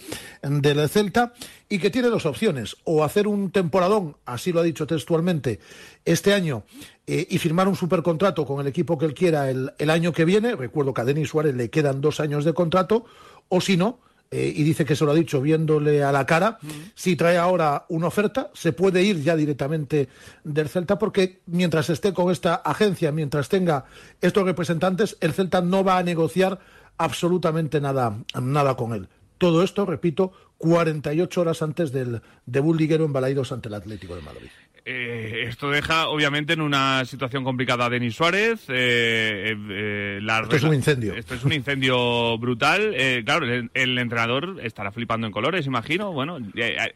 del 0.43 0.89
Celta 0.89 1.35
y 1.69 1.79
que 1.79 1.91
tiene 1.91 2.09
dos 2.09 2.27
opciones 2.27 2.77
o 2.83 3.05
hacer 3.05 3.29
un 3.29 3.53
temporadón 3.53 4.17
así 4.27 4.51
lo 4.51 4.59
ha 4.59 4.65
dicho 4.65 4.89
textualmente 4.89 5.61
este 6.05 6.35
año 6.35 6.65
eh, 7.07 7.29
y 7.31 7.39
firmar 7.39 7.69
un 7.69 7.77
supercontrato 7.77 8.45
con 8.45 8.61
el 8.61 8.67
equipo 8.67 8.99
que 8.99 9.07
él 9.07 9.15
quiera 9.15 9.49
el, 9.49 9.73
el 9.79 9.91
año 9.91 10.13
que 10.13 10.25
viene. 10.25 10.57
Recuerdo 10.57 10.93
que 10.93 11.03
a 11.03 11.05
Denis 11.05 11.29
Suárez 11.29 11.55
le 11.55 11.71
quedan 11.71 12.01
dos 12.01 12.19
años 12.19 12.45
de 12.45 12.55
contrato 12.55 13.05
o 13.49 13.61
si 13.61 13.77
no 13.77 14.01
eh, 14.31 14.53
y 14.55 14.63
dice 14.63 14.85
que 14.85 14.95
se 14.95 15.05
lo 15.05 15.13
ha 15.13 15.15
dicho 15.15 15.41
viéndole 15.41 16.03
a 16.03 16.13
la 16.13 16.27
cara, 16.27 16.59
si 16.95 17.17
trae 17.17 17.39
ahora 17.39 17.87
una 17.89 18.09
oferta, 18.09 18.51
se 18.53 18.73
puede 18.73 19.03
ir 19.03 19.23
ya 19.23 19.37
directamente 19.37 20.09
del 20.45 20.69
Celta 20.69 20.99
porque 20.99 21.41
mientras 21.47 21.89
esté 21.89 22.13
con 22.13 22.31
esta 22.31 22.57
agencia, 22.57 23.11
mientras 23.11 23.49
tenga 23.49 23.87
estos 24.21 24.45
representantes, 24.45 25.17
el 25.21 25.33
Celta 25.33 25.63
no 25.63 25.83
va 25.83 25.97
a 25.97 26.03
negociar 26.03 26.59
absolutamente 26.99 27.81
nada, 27.81 28.19
nada 28.41 28.75
con 28.77 28.93
él. 28.93 29.09
Todo 29.39 29.63
esto, 29.63 29.87
repito, 29.87 30.33
48 30.59 31.41
horas 31.41 31.63
antes 31.63 31.93
del 31.93 32.21
debut 32.47 32.79
liguero 32.79 33.05
en 33.05 33.13
Balaidos 33.13 33.53
ante 33.53 33.69
el 33.69 33.75
Atlético 33.75 34.15
de 34.15 34.23
Madrid. 34.23 34.51
Eh, 34.91 35.45
esto 35.47 35.69
deja, 35.69 36.09
obviamente, 36.09 36.55
en 36.55 36.63
una 36.63 37.05
situación 37.05 37.45
complicada 37.45 37.85
a 37.85 37.91
Denis 37.91 38.15
Suárez. 38.15 38.65
Eh, 38.69 39.55
eh, 39.55 40.19
la 40.23 40.41
esto 40.41 40.57
es 40.57 40.63
un 40.63 40.73
incendio. 40.73 41.13
Esto 41.13 41.35
es 41.35 41.45
un 41.45 41.53
incendio 41.53 42.39
brutal. 42.41 42.97
Claro, 43.23 43.45
el, 43.45 43.71
el, 43.75 43.99
entrenador 43.99 44.57
estará 44.63 44.91
flipando 44.91 45.27
en 45.27 45.33
colores, 45.35 45.67
imagino. 45.67 46.11
Bueno, 46.15 46.39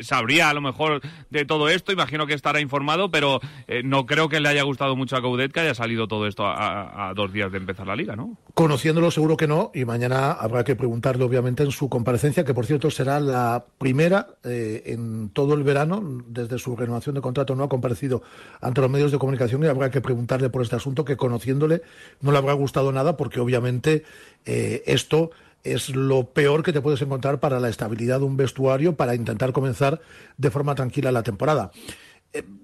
sabría 0.01 0.49
a 0.49 0.55
lo 0.55 0.63
mejor 0.63 1.03
de 1.29 1.45
todo 1.45 1.69
esto, 1.69 1.93
imagino 1.93 2.27
que 2.27 2.33
estará 2.33 2.61
informado, 2.61 3.11
pero 3.11 3.41
no 3.85 4.07
creo 4.07 4.31
que 4.31 4.41
le 4.41 4.49
haya 4.49 4.63
gustado 4.63 4.97
mucho 4.97 5.17
a 5.17 5.21
Coudet 5.21 5.53
que 5.53 5.61
haya 5.61 5.75
salido 5.75 6.09
todo 6.09 6.27
esto 6.27 6.47
a, 6.47 7.11
a, 7.11 7.13
dos 7.13 7.31
días 7.31 7.53
de 7.53 7.59
empezar 7.59 7.87
la 7.87 7.97
liga, 7.97 8.17
¿no? 8.17 8.39
Conociéndolo, 8.55 9.11
seguro 9.11 9.37
que 9.37 9.47
no, 9.47 9.71
y 9.75 9.85
mañana 9.85 10.33
habrá 10.33 10.65
que 10.65 10.77
preguntarle, 10.77 11.25
obviamente, 11.25 11.63
en 11.63 11.71
su 11.71 11.91
comparecencia, 11.91 12.45
que 12.45 12.55
por 12.55 12.65
cierto 12.65 12.91
será 12.91 13.21
la 13.21 13.52
primera 13.61 14.29
en 14.45 15.31
todo 15.31 15.55
el 15.55 15.63
verano, 15.63 16.23
desde 16.27 16.59
su 16.59 16.77
renovación 16.77 17.15
de 17.15 17.21
contrato, 17.21 17.55
no 17.55 17.65
ha 17.65 17.69
comparecido 17.69 18.23
ante 18.61 18.81
los 18.81 18.91
medios 18.91 19.13
de 19.13 19.19
comunicación 19.19 19.63
y 19.65 19.67
habrá 19.67 19.91
que 19.91 20.01
preguntarle 20.01 20.51
por 20.51 20.63
este 20.63 20.77
asunto 20.77 21.05
que 21.05 21.17
conociéndole 21.17 21.83
no 22.21 22.33
le 22.33 22.39
habrá 22.39 22.53
gustado 22.53 22.93
nada 22.93 23.17
porque 23.17 23.41
obviamente 23.41 24.05
eh, 24.45 24.83
esto 24.87 25.31
es 25.65 25.91
lo 25.91 26.25
peor 26.25 26.63
que 26.63 26.73
te 26.73 26.81
puedes 26.81 27.03
encontrar 27.03 27.39
para 27.39 27.61
la 27.61 27.69
estabilidad 27.69 28.19
de 28.19 28.25
un 28.25 28.37
vestuario 28.37 28.97
para 28.97 29.15
intentar 29.15 29.53
comenzar 29.53 30.01
de 30.37 30.51
forma 30.51 30.75
tranquila 30.75 31.13
la 31.13 31.23
temporada. 31.23 31.71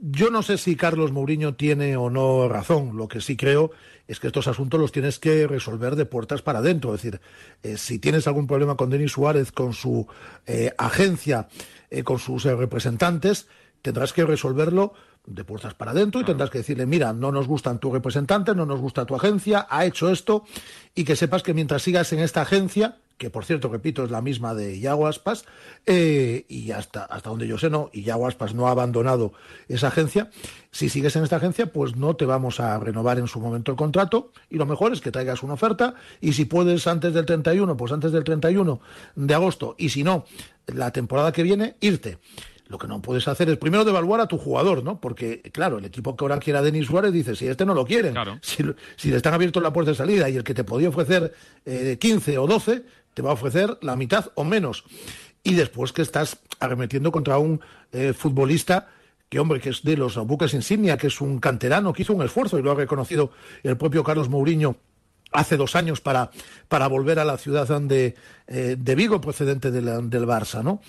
Yo 0.00 0.30
no 0.30 0.42
sé 0.42 0.56
si 0.56 0.76
Carlos 0.76 1.12
Mourinho 1.12 1.54
tiene 1.54 1.96
o 1.96 2.08
no 2.08 2.48
razón. 2.48 2.96
Lo 2.96 3.08
que 3.08 3.20
sí 3.20 3.36
creo 3.36 3.70
es 4.06 4.18
que 4.18 4.28
estos 4.28 4.48
asuntos 4.48 4.80
los 4.80 4.92
tienes 4.92 5.18
que 5.18 5.46
resolver 5.46 5.94
de 5.94 6.06
puertas 6.06 6.40
para 6.40 6.60
adentro. 6.60 6.94
Es 6.94 7.02
decir, 7.02 7.20
eh, 7.62 7.76
si 7.76 7.98
tienes 7.98 8.26
algún 8.26 8.46
problema 8.46 8.76
con 8.76 8.88
Denis 8.88 9.12
Suárez, 9.12 9.52
con 9.52 9.74
su 9.74 10.06
eh, 10.46 10.72
agencia, 10.78 11.48
eh, 11.90 12.02
con 12.02 12.18
sus 12.18 12.44
representantes, 12.44 13.46
tendrás 13.82 14.14
que 14.14 14.24
resolverlo 14.24 14.94
de 15.26 15.44
puertas 15.44 15.74
para 15.74 15.90
adentro 15.90 16.22
y 16.22 16.24
tendrás 16.24 16.48
que 16.48 16.58
decirle, 16.58 16.86
mira, 16.86 17.12
no 17.12 17.30
nos 17.30 17.46
gustan 17.46 17.78
tus 17.78 17.92
representantes, 17.92 18.56
no 18.56 18.64
nos 18.64 18.80
gusta 18.80 19.04
tu 19.04 19.14
agencia, 19.14 19.66
ha 19.68 19.84
hecho 19.84 20.10
esto, 20.10 20.44
y 20.94 21.04
que 21.04 21.16
sepas 21.16 21.42
que 21.42 21.52
mientras 21.52 21.82
sigas 21.82 22.12
en 22.14 22.20
esta 22.20 22.40
agencia, 22.40 22.96
que 23.18 23.30
por 23.30 23.44
cierto, 23.44 23.68
repito, 23.68 24.04
es 24.04 24.10
la 24.10 24.22
misma 24.22 24.54
de 24.54 24.78
Iago 24.78 25.06
Aspas, 25.08 25.44
eh, 25.86 26.46
y 26.48 26.70
hasta, 26.70 27.04
hasta 27.04 27.28
donde 27.28 27.48
yo 27.48 27.58
sé, 27.58 27.68
no, 27.68 27.90
y 27.92 28.02
Iago 28.02 28.28
Aspas 28.28 28.54
no 28.54 28.68
ha 28.68 28.70
abandonado 28.70 29.32
esa 29.68 29.88
agencia, 29.88 30.30
si 30.70 30.88
sigues 30.88 31.16
en 31.16 31.24
esta 31.24 31.36
agencia, 31.36 31.72
pues 31.72 31.96
no 31.96 32.14
te 32.14 32.24
vamos 32.24 32.60
a 32.60 32.78
renovar 32.78 33.18
en 33.18 33.26
su 33.26 33.40
momento 33.40 33.72
el 33.72 33.76
contrato, 33.76 34.32
y 34.48 34.56
lo 34.56 34.66
mejor 34.66 34.92
es 34.92 35.00
que 35.00 35.10
traigas 35.10 35.42
una 35.42 35.54
oferta, 35.54 35.94
y 36.20 36.32
si 36.32 36.44
puedes 36.44 36.86
antes 36.86 37.12
del 37.12 37.26
31, 37.26 37.76
pues 37.76 37.92
antes 37.92 38.12
del 38.12 38.24
31 38.24 38.80
de 39.16 39.34
agosto, 39.34 39.74
y 39.76 39.88
si 39.88 40.04
no, 40.04 40.24
la 40.66 40.92
temporada 40.92 41.32
que 41.32 41.42
viene, 41.42 41.76
irte. 41.80 42.18
Lo 42.68 42.76
que 42.76 42.86
no 42.86 43.00
puedes 43.00 43.26
hacer 43.26 43.48
es 43.48 43.56
primero 43.56 43.84
devaluar 43.84 44.20
a 44.20 44.28
tu 44.28 44.36
jugador, 44.36 44.84
¿no? 44.84 45.00
Porque, 45.00 45.40
claro, 45.52 45.78
el 45.78 45.86
equipo 45.86 46.14
que 46.14 46.24
ahora 46.24 46.38
quiera 46.38 46.58
a 46.58 46.62
Denis 46.62 46.86
Suárez 46.86 47.12
dice, 47.12 47.34
si 47.34 47.46
este 47.46 47.64
no 47.64 47.72
lo 47.72 47.86
quieren, 47.86 48.12
claro. 48.12 48.38
si, 48.42 48.62
si, 48.96 49.10
le 49.10 49.16
están 49.16 49.32
abiertos 49.32 49.62
la 49.62 49.72
puerta 49.72 49.92
de 49.92 49.96
salida 49.96 50.28
y 50.28 50.36
el 50.36 50.44
que 50.44 50.52
te 50.52 50.64
podía 50.64 50.90
ofrecer 50.90 51.32
eh, 51.64 51.96
15 51.98 52.36
o 52.36 52.46
12, 52.46 52.84
te 53.18 53.22
va 53.22 53.30
a 53.30 53.32
ofrecer 53.32 53.78
la 53.80 53.96
mitad 53.96 54.30
o 54.36 54.44
menos. 54.44 54.84
Y 55.42 55.54
después 55.54 55.92
que 55.92 56.02
estás 56.02 56.38
arremetiendo 56.60 57.10
contra 57.10 57.38
un 57.38 57.60
eh, 57.90 58.12
futbolista 58.12 58.86
que, 59.28 59.40
hombre, 59.40 59.58
que 59.58 59.70
es 59.70 59.82
de 59.82 59.96
los 59.96 60.16
buques 60.18 60.54
insignia, 60.54 60.96
que 60.96 61.08
es 61.08 61.20
un 61.20 61.40
canterano, 61.40 61.92
que 61.92 62.02
hizo 62.02 62.12
un 62.12 62.22
esfuerzo 62.22 62.60
y 62.60 62.62
lo 62.62 62.70
ha 62.70 62.76
reconocido 62.76 63.32
el 63.64 63.76
propio 63.76 64.04
Carlos 64.04 64.28
Mourinho 64.28 64.76
hace 65.32 65.56
dos 65.56 65.74
años 65.74 66.00
para, 66.00 66.30
para 66.68 66.86
volver 66.86 67.18
a 67.18 67.24
la 67.24 67.38
ciudad 67.38 67.66
de, 67.80 68.14
eh, 68.46 68.76
de 68.78 68.94
Vigo, 68.94 69.20
procedente 69.20 69.72
del 69.72 69.84
Barça, 69.84 70.62
¿no? 70.62 70.80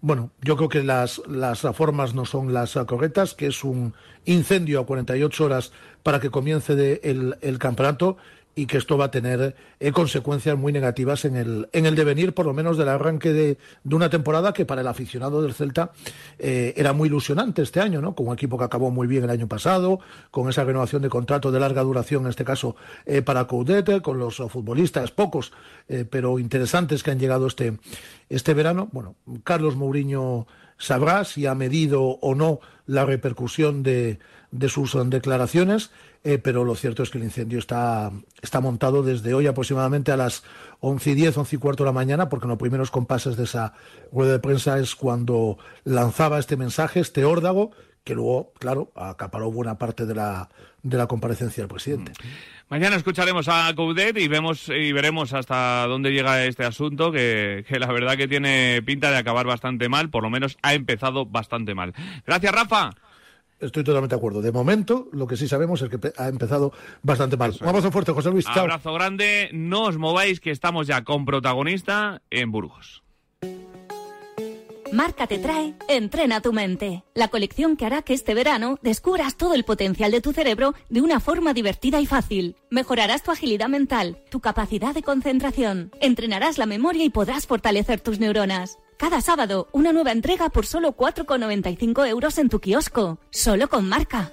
Bueno, 0.00 0.30
yo 0.40 0.56
creo 0.56 0.68
que 0.68 0.84
las, 0.84 1.20
las 1.26 1.62
formas 1.74 2.14
no 2.14 2.26
son 2.26 2.52
las 2.52 2.74
correctas, 2.86 3.34
que 3.34 3.48
es 3.48 3.64
un 3.64 3.94
incendio 4.24 4.80
a 4.80 4.86
48 4.86 5.44
horas 5.44 5.72
para 6.04 6.20
que 6.20 6.30
comience 6.30 7.00
el, 7.02 7.36
el 7.40 7.58
campeonato 7.58 8.18
y 8.54 8.66
que 8.66 8.76
esto 8.76 8.98
va 8.98 9.06
a 9.06 9.10
tener 9.10 9.54
eh, 9.80 9.92
consecuencias 9.92 10.58
muy 10.58 10.72
negativas 10.72 11.24
en 11.24 11.36
el, 11.36 11.68
en 11.72 11.86
el 11.86 11.94
devenir, 11.94 12.34
por 12.34 12.46
lo 12.46 12.52
menos 12.52 12.76
del 12.76 12.88
arranque 12.88 13.32
de, 13.32 13.58
de 13.82 13.94
una 13.96 14.10
temporada 14.10 14.52
que 14.52 14.66
para 14.66 14.82
el 14.82 14.86
aficionado 14.86 15.42
del 15.42 15.54
Celta 15.54 15.92
eh, 16.38 16.74
era 16.76 16.92
muy 16.92 17.08
ilusionante 17.08 17.62
este 17.62 17.80
año, 17.80 18.02
¿no? 18.02 18.14
Con 18.14 18.28
un 18.28 18.34
equipo 18.34 18.58
que 18.58 18.64
acabó 18.64 18.90
muy 18.90 19.06
bien 19.06 19.24
el 19.24 19.30
año 19.30 19.48
pasado, 19.48 20.00
con 20.30 20.50
esa 20.50 20.64
renovación 20.64 21.02
de 21.02 21.08
contrato 21.08 21.50
de 21.50 21.60
larga 21.60 21.82
duración, 21.82 22.24
en 22.24 22.28
este 22.28 22.44
caso 22.44 22.76
eh, 23.06 23.22
para 23.22 23.46
Coudet, 23.46 24.02
con 24.02 24.18
los 24.18 24.36
futbolistas, 24.36 25.10
pocos, 25.10 25.52
pero 26.10 26.38
interesantes 26.38 27.02
que 27.02 27.10
han 27.10 27.18
llegado 27.18 27.46
este, 27.46 27.78
este 28.28 28.54
verano. 28.54 28.88
Bueno, 28.92 29.16
Carlos 29.44 29.76
Mourinho 29.76 30.46
sabrá 30.78 31.24
si 31.24 31.46
ha 31.46 31.54
medido 31.54 32.02
o 32.02 32.34
no 32.34 32.60
la 32.86 33.04
repercusión 33.04 33.82
de, 33.82 34.18
de 34.50 34.68
sus 34.68 34.96
declaraciones 35.10 35.90
eh, 36.24 36.38
pero 36.38 36.64
lo 36.64 36.74
cierto 36.76 37.02
es 37.02 37.10
que 37.10 37.18
el 37.18 37.24
incendio 37.24 37.58
está, 37.58 38.12
está 38.40 38.60
montado 38.60 39.02
desde 39.02 39.34
hoy 39.34 39.48
aproximadamente 39.48 40.12
a 40.12 40.16
las 40.16 40.44
11 40.80 41.10
y 41.10 41.14
10, 41.14 41.38
11 41.38 41.56
y 41.56 41.58
cuarto 41.58 41.82
de 41.82 41.88
la 41.88 41.92
mañana, 41.92 42.28
porque 42.28 42.44
en 42.46 42.50
los 42.50 42.58
primeros 42.58 42.90
compases 42.90 43.36
de 43.36 43.44
esa 43.44 43.74
rueda 44.12 44.32
de 44.32 44.38
prensa 44.38 44.78
es 44.78 44.94
cuando 44.94 45.58
lanzaba 45.84 46.38
este 46.38 46.56
mensaje, 46.56 47.00
este 47.00 47.24
órdago, 47.24 47.72
que 48.04 48.14
luego, 48.14 48.52
claro, 48.58 48.92
acaparó 48.94 49.50
buena 49.50 49.78
parte 49.78 50.06
de 50.06 50.14
la, 50.14 50.48
de 50.82 50.96
la 50.96 51.06
comparecencia 51.06 51.62
del 51.62 51.68
presidente. 51.68 52.12
Mañana 52.68 52.96
escucharemos 52.96 53.48
a 53.48 53.72
Coudet 53.74 54.16
y 54.16 54.28
vemos 54.28 54.68
y 54.68 54.92
veremos 54.92 55.32
hasta 55.34 55.86
dónde 55.86 56.10
llega 56.10 56.44
este 56.44 56.64
asunto, 56.64 57.12
que, 57.12 57.64
que, 57.68 57.78
la 57.78 57.92
verdad 57.92 58.16
que 58.16 58.28
tiene 58.28 58.80
pinta 58.84 59.10
de 59.10 59.18
acabar 59.18 59.46
bastante 59.46 59.88
mal, 59.88 60.08
por 60.08 60.22
lo 60.22 60.30
menos 60.30 60.56
ha 60.62 60.74
empezado 60.74 61.26
bastante 61.26 61.74
mal. 61.74 61.92
Gracias, 62.24 62.52
Rafa. 62.52 62.92
Estoy 63.62 63.84
totalmente 63.84 64.16
de 64.16 64.18
acuerdo. 64.18 64.42
De 64.42 64.50
momento, 64.50 65.08
lo 65.12 65.26
que 65.26 65.36
sí 65.36 65.46
sabemos 65.46 65.80
es 65.82 65.88
que 65.88 66.12
ha 66.18 66.28
empezado 66.28 66.72
bastante 67.02 67.36
mal. 67.36 67.54
Un 67.60 67.68
abrazo 67.68 67.92
fuerte, 67.92 68.12
José 68.12 68.30
Luis. 68.30 68.44
Chao. 68.44 68.64
Abrazo 68.64 68.92
grande. 68.92 69.48
No 69.52 69.84
os 69.84 69.96
mováis, 69.96 70.40
que 70.40 70.50
estamos 70.50 70.88
ya 70.88 71.04
con 71.04 71.24
protagonista 71.24 72.22
en 72.30 72.50
Burgos. 72.50 73.02
Marca 74.92 75.26
te 75.26 75.38
trae 75.38 75.74
Entrena 75.88 76.42
tu 76.42 76.52
mente, 76.52 77.02
la 77.14 77.28
colección 77.28 77.78
que 77.78 77.86
hará 77.86 78.02
que 78.02 78.12
este 78.12 78.34
verano 78.34 78.78
descubras 78.82 79.38
todo 79.38 79.54
el 79.54 79.64
potencial 79.64 80.10
de 80.10 80.20
tu 80.20 80.34
cerebro 80.34 80.74
de 80.90 81.00
una 81.00 81.18
forma 81.18 81.54
divertida 81.54 81.98
y 81.98 82.04
fácil. 82.04 82.56
Mejorarás 82.68 83.22
tu 83.22 83.30
agilidad 83.30 83.68
mental, 83.68 84.18
tu 84.28 84.40
capacidad 84.40 84.92
de 84.94 85.02
concentración, 85.02 85.92
entrenarás 86.02 86.58
la 86.58 86.66
memoria 86.66 87.04
y 87.04 87.10
podrás 87.10 87.46
fortalecer 87.46 88.02
tus 88.02 88.20
neuronas. 88.20 88.78
Cada 89.02 89.20
sábado, 89.20 89.66
una 89.72 89.92
nueva 89.92 90.12
entrega 90.12 90.48
por 90.48 90.64
solo 90.64 90.92
4,95 90.96 92.06
euros 92.06 92.38
en 92.38 92.48
tu 92.48 92.60
kiosco. 92.60 93.18
Solo 93.30 93.68
con 93.68 93.88
marca. 93.88 94.30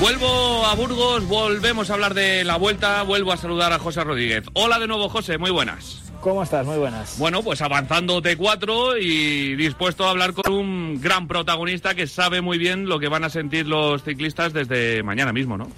Vuelvo 0.00 0.64
a 0.64 0.74
Burgos, 0.74 1.28
volvemos 1.28 1.90
a 1.90 1.92
hablar 1.92 2.14
de 2.14 2.42
la 2.42 2.56
vuelta, 2.56 3.02
vuelvo 3.02 3.32
a 3.32 3.36
saludar 3.36 3.74
a 3.74 3.78
José 3.78 4.02
Rodríguez. 4.02 4.46
Hola 4.54 4.78
de 4.78 4.86
nuevo, 4.88 5.10
José, 5.10 5.36
muy 5.36 5.50
buenas. 5.50 6.10
¿Cómo 6.22 6.42
estás? 6.42 6.64
Muy 6.64 6.78
buenas. 6.78 7.18
Bueno, 7.18 7.42
pues 7.42 7.60
avanzando 7.60 8.22
T4 8.22 8.96
y 8.98 9.56
dispuesto 9.56 10.06
a 10.06 10.10
hablar 10.10 10.32
con 10.32 10.54
un 10.54 11.00
gran 11.02 11.28
protagonista 11.28 11.94
que 11.94 12.06
sabe 12.06 12.40
muy 12.40 12.56
bien 12.56 12.88
lo 12.88 12.98
que 12.98 13.08
van 13.08 13.24
a 13.24 13.28
sentir 13.30 13.66
los 13.66 14.02
ciclistas 14.02 14.54
desde 14.54 15.02
mañana 15.02 15.34
mismo, 15.34 15.58
¿no? 15.58 15.68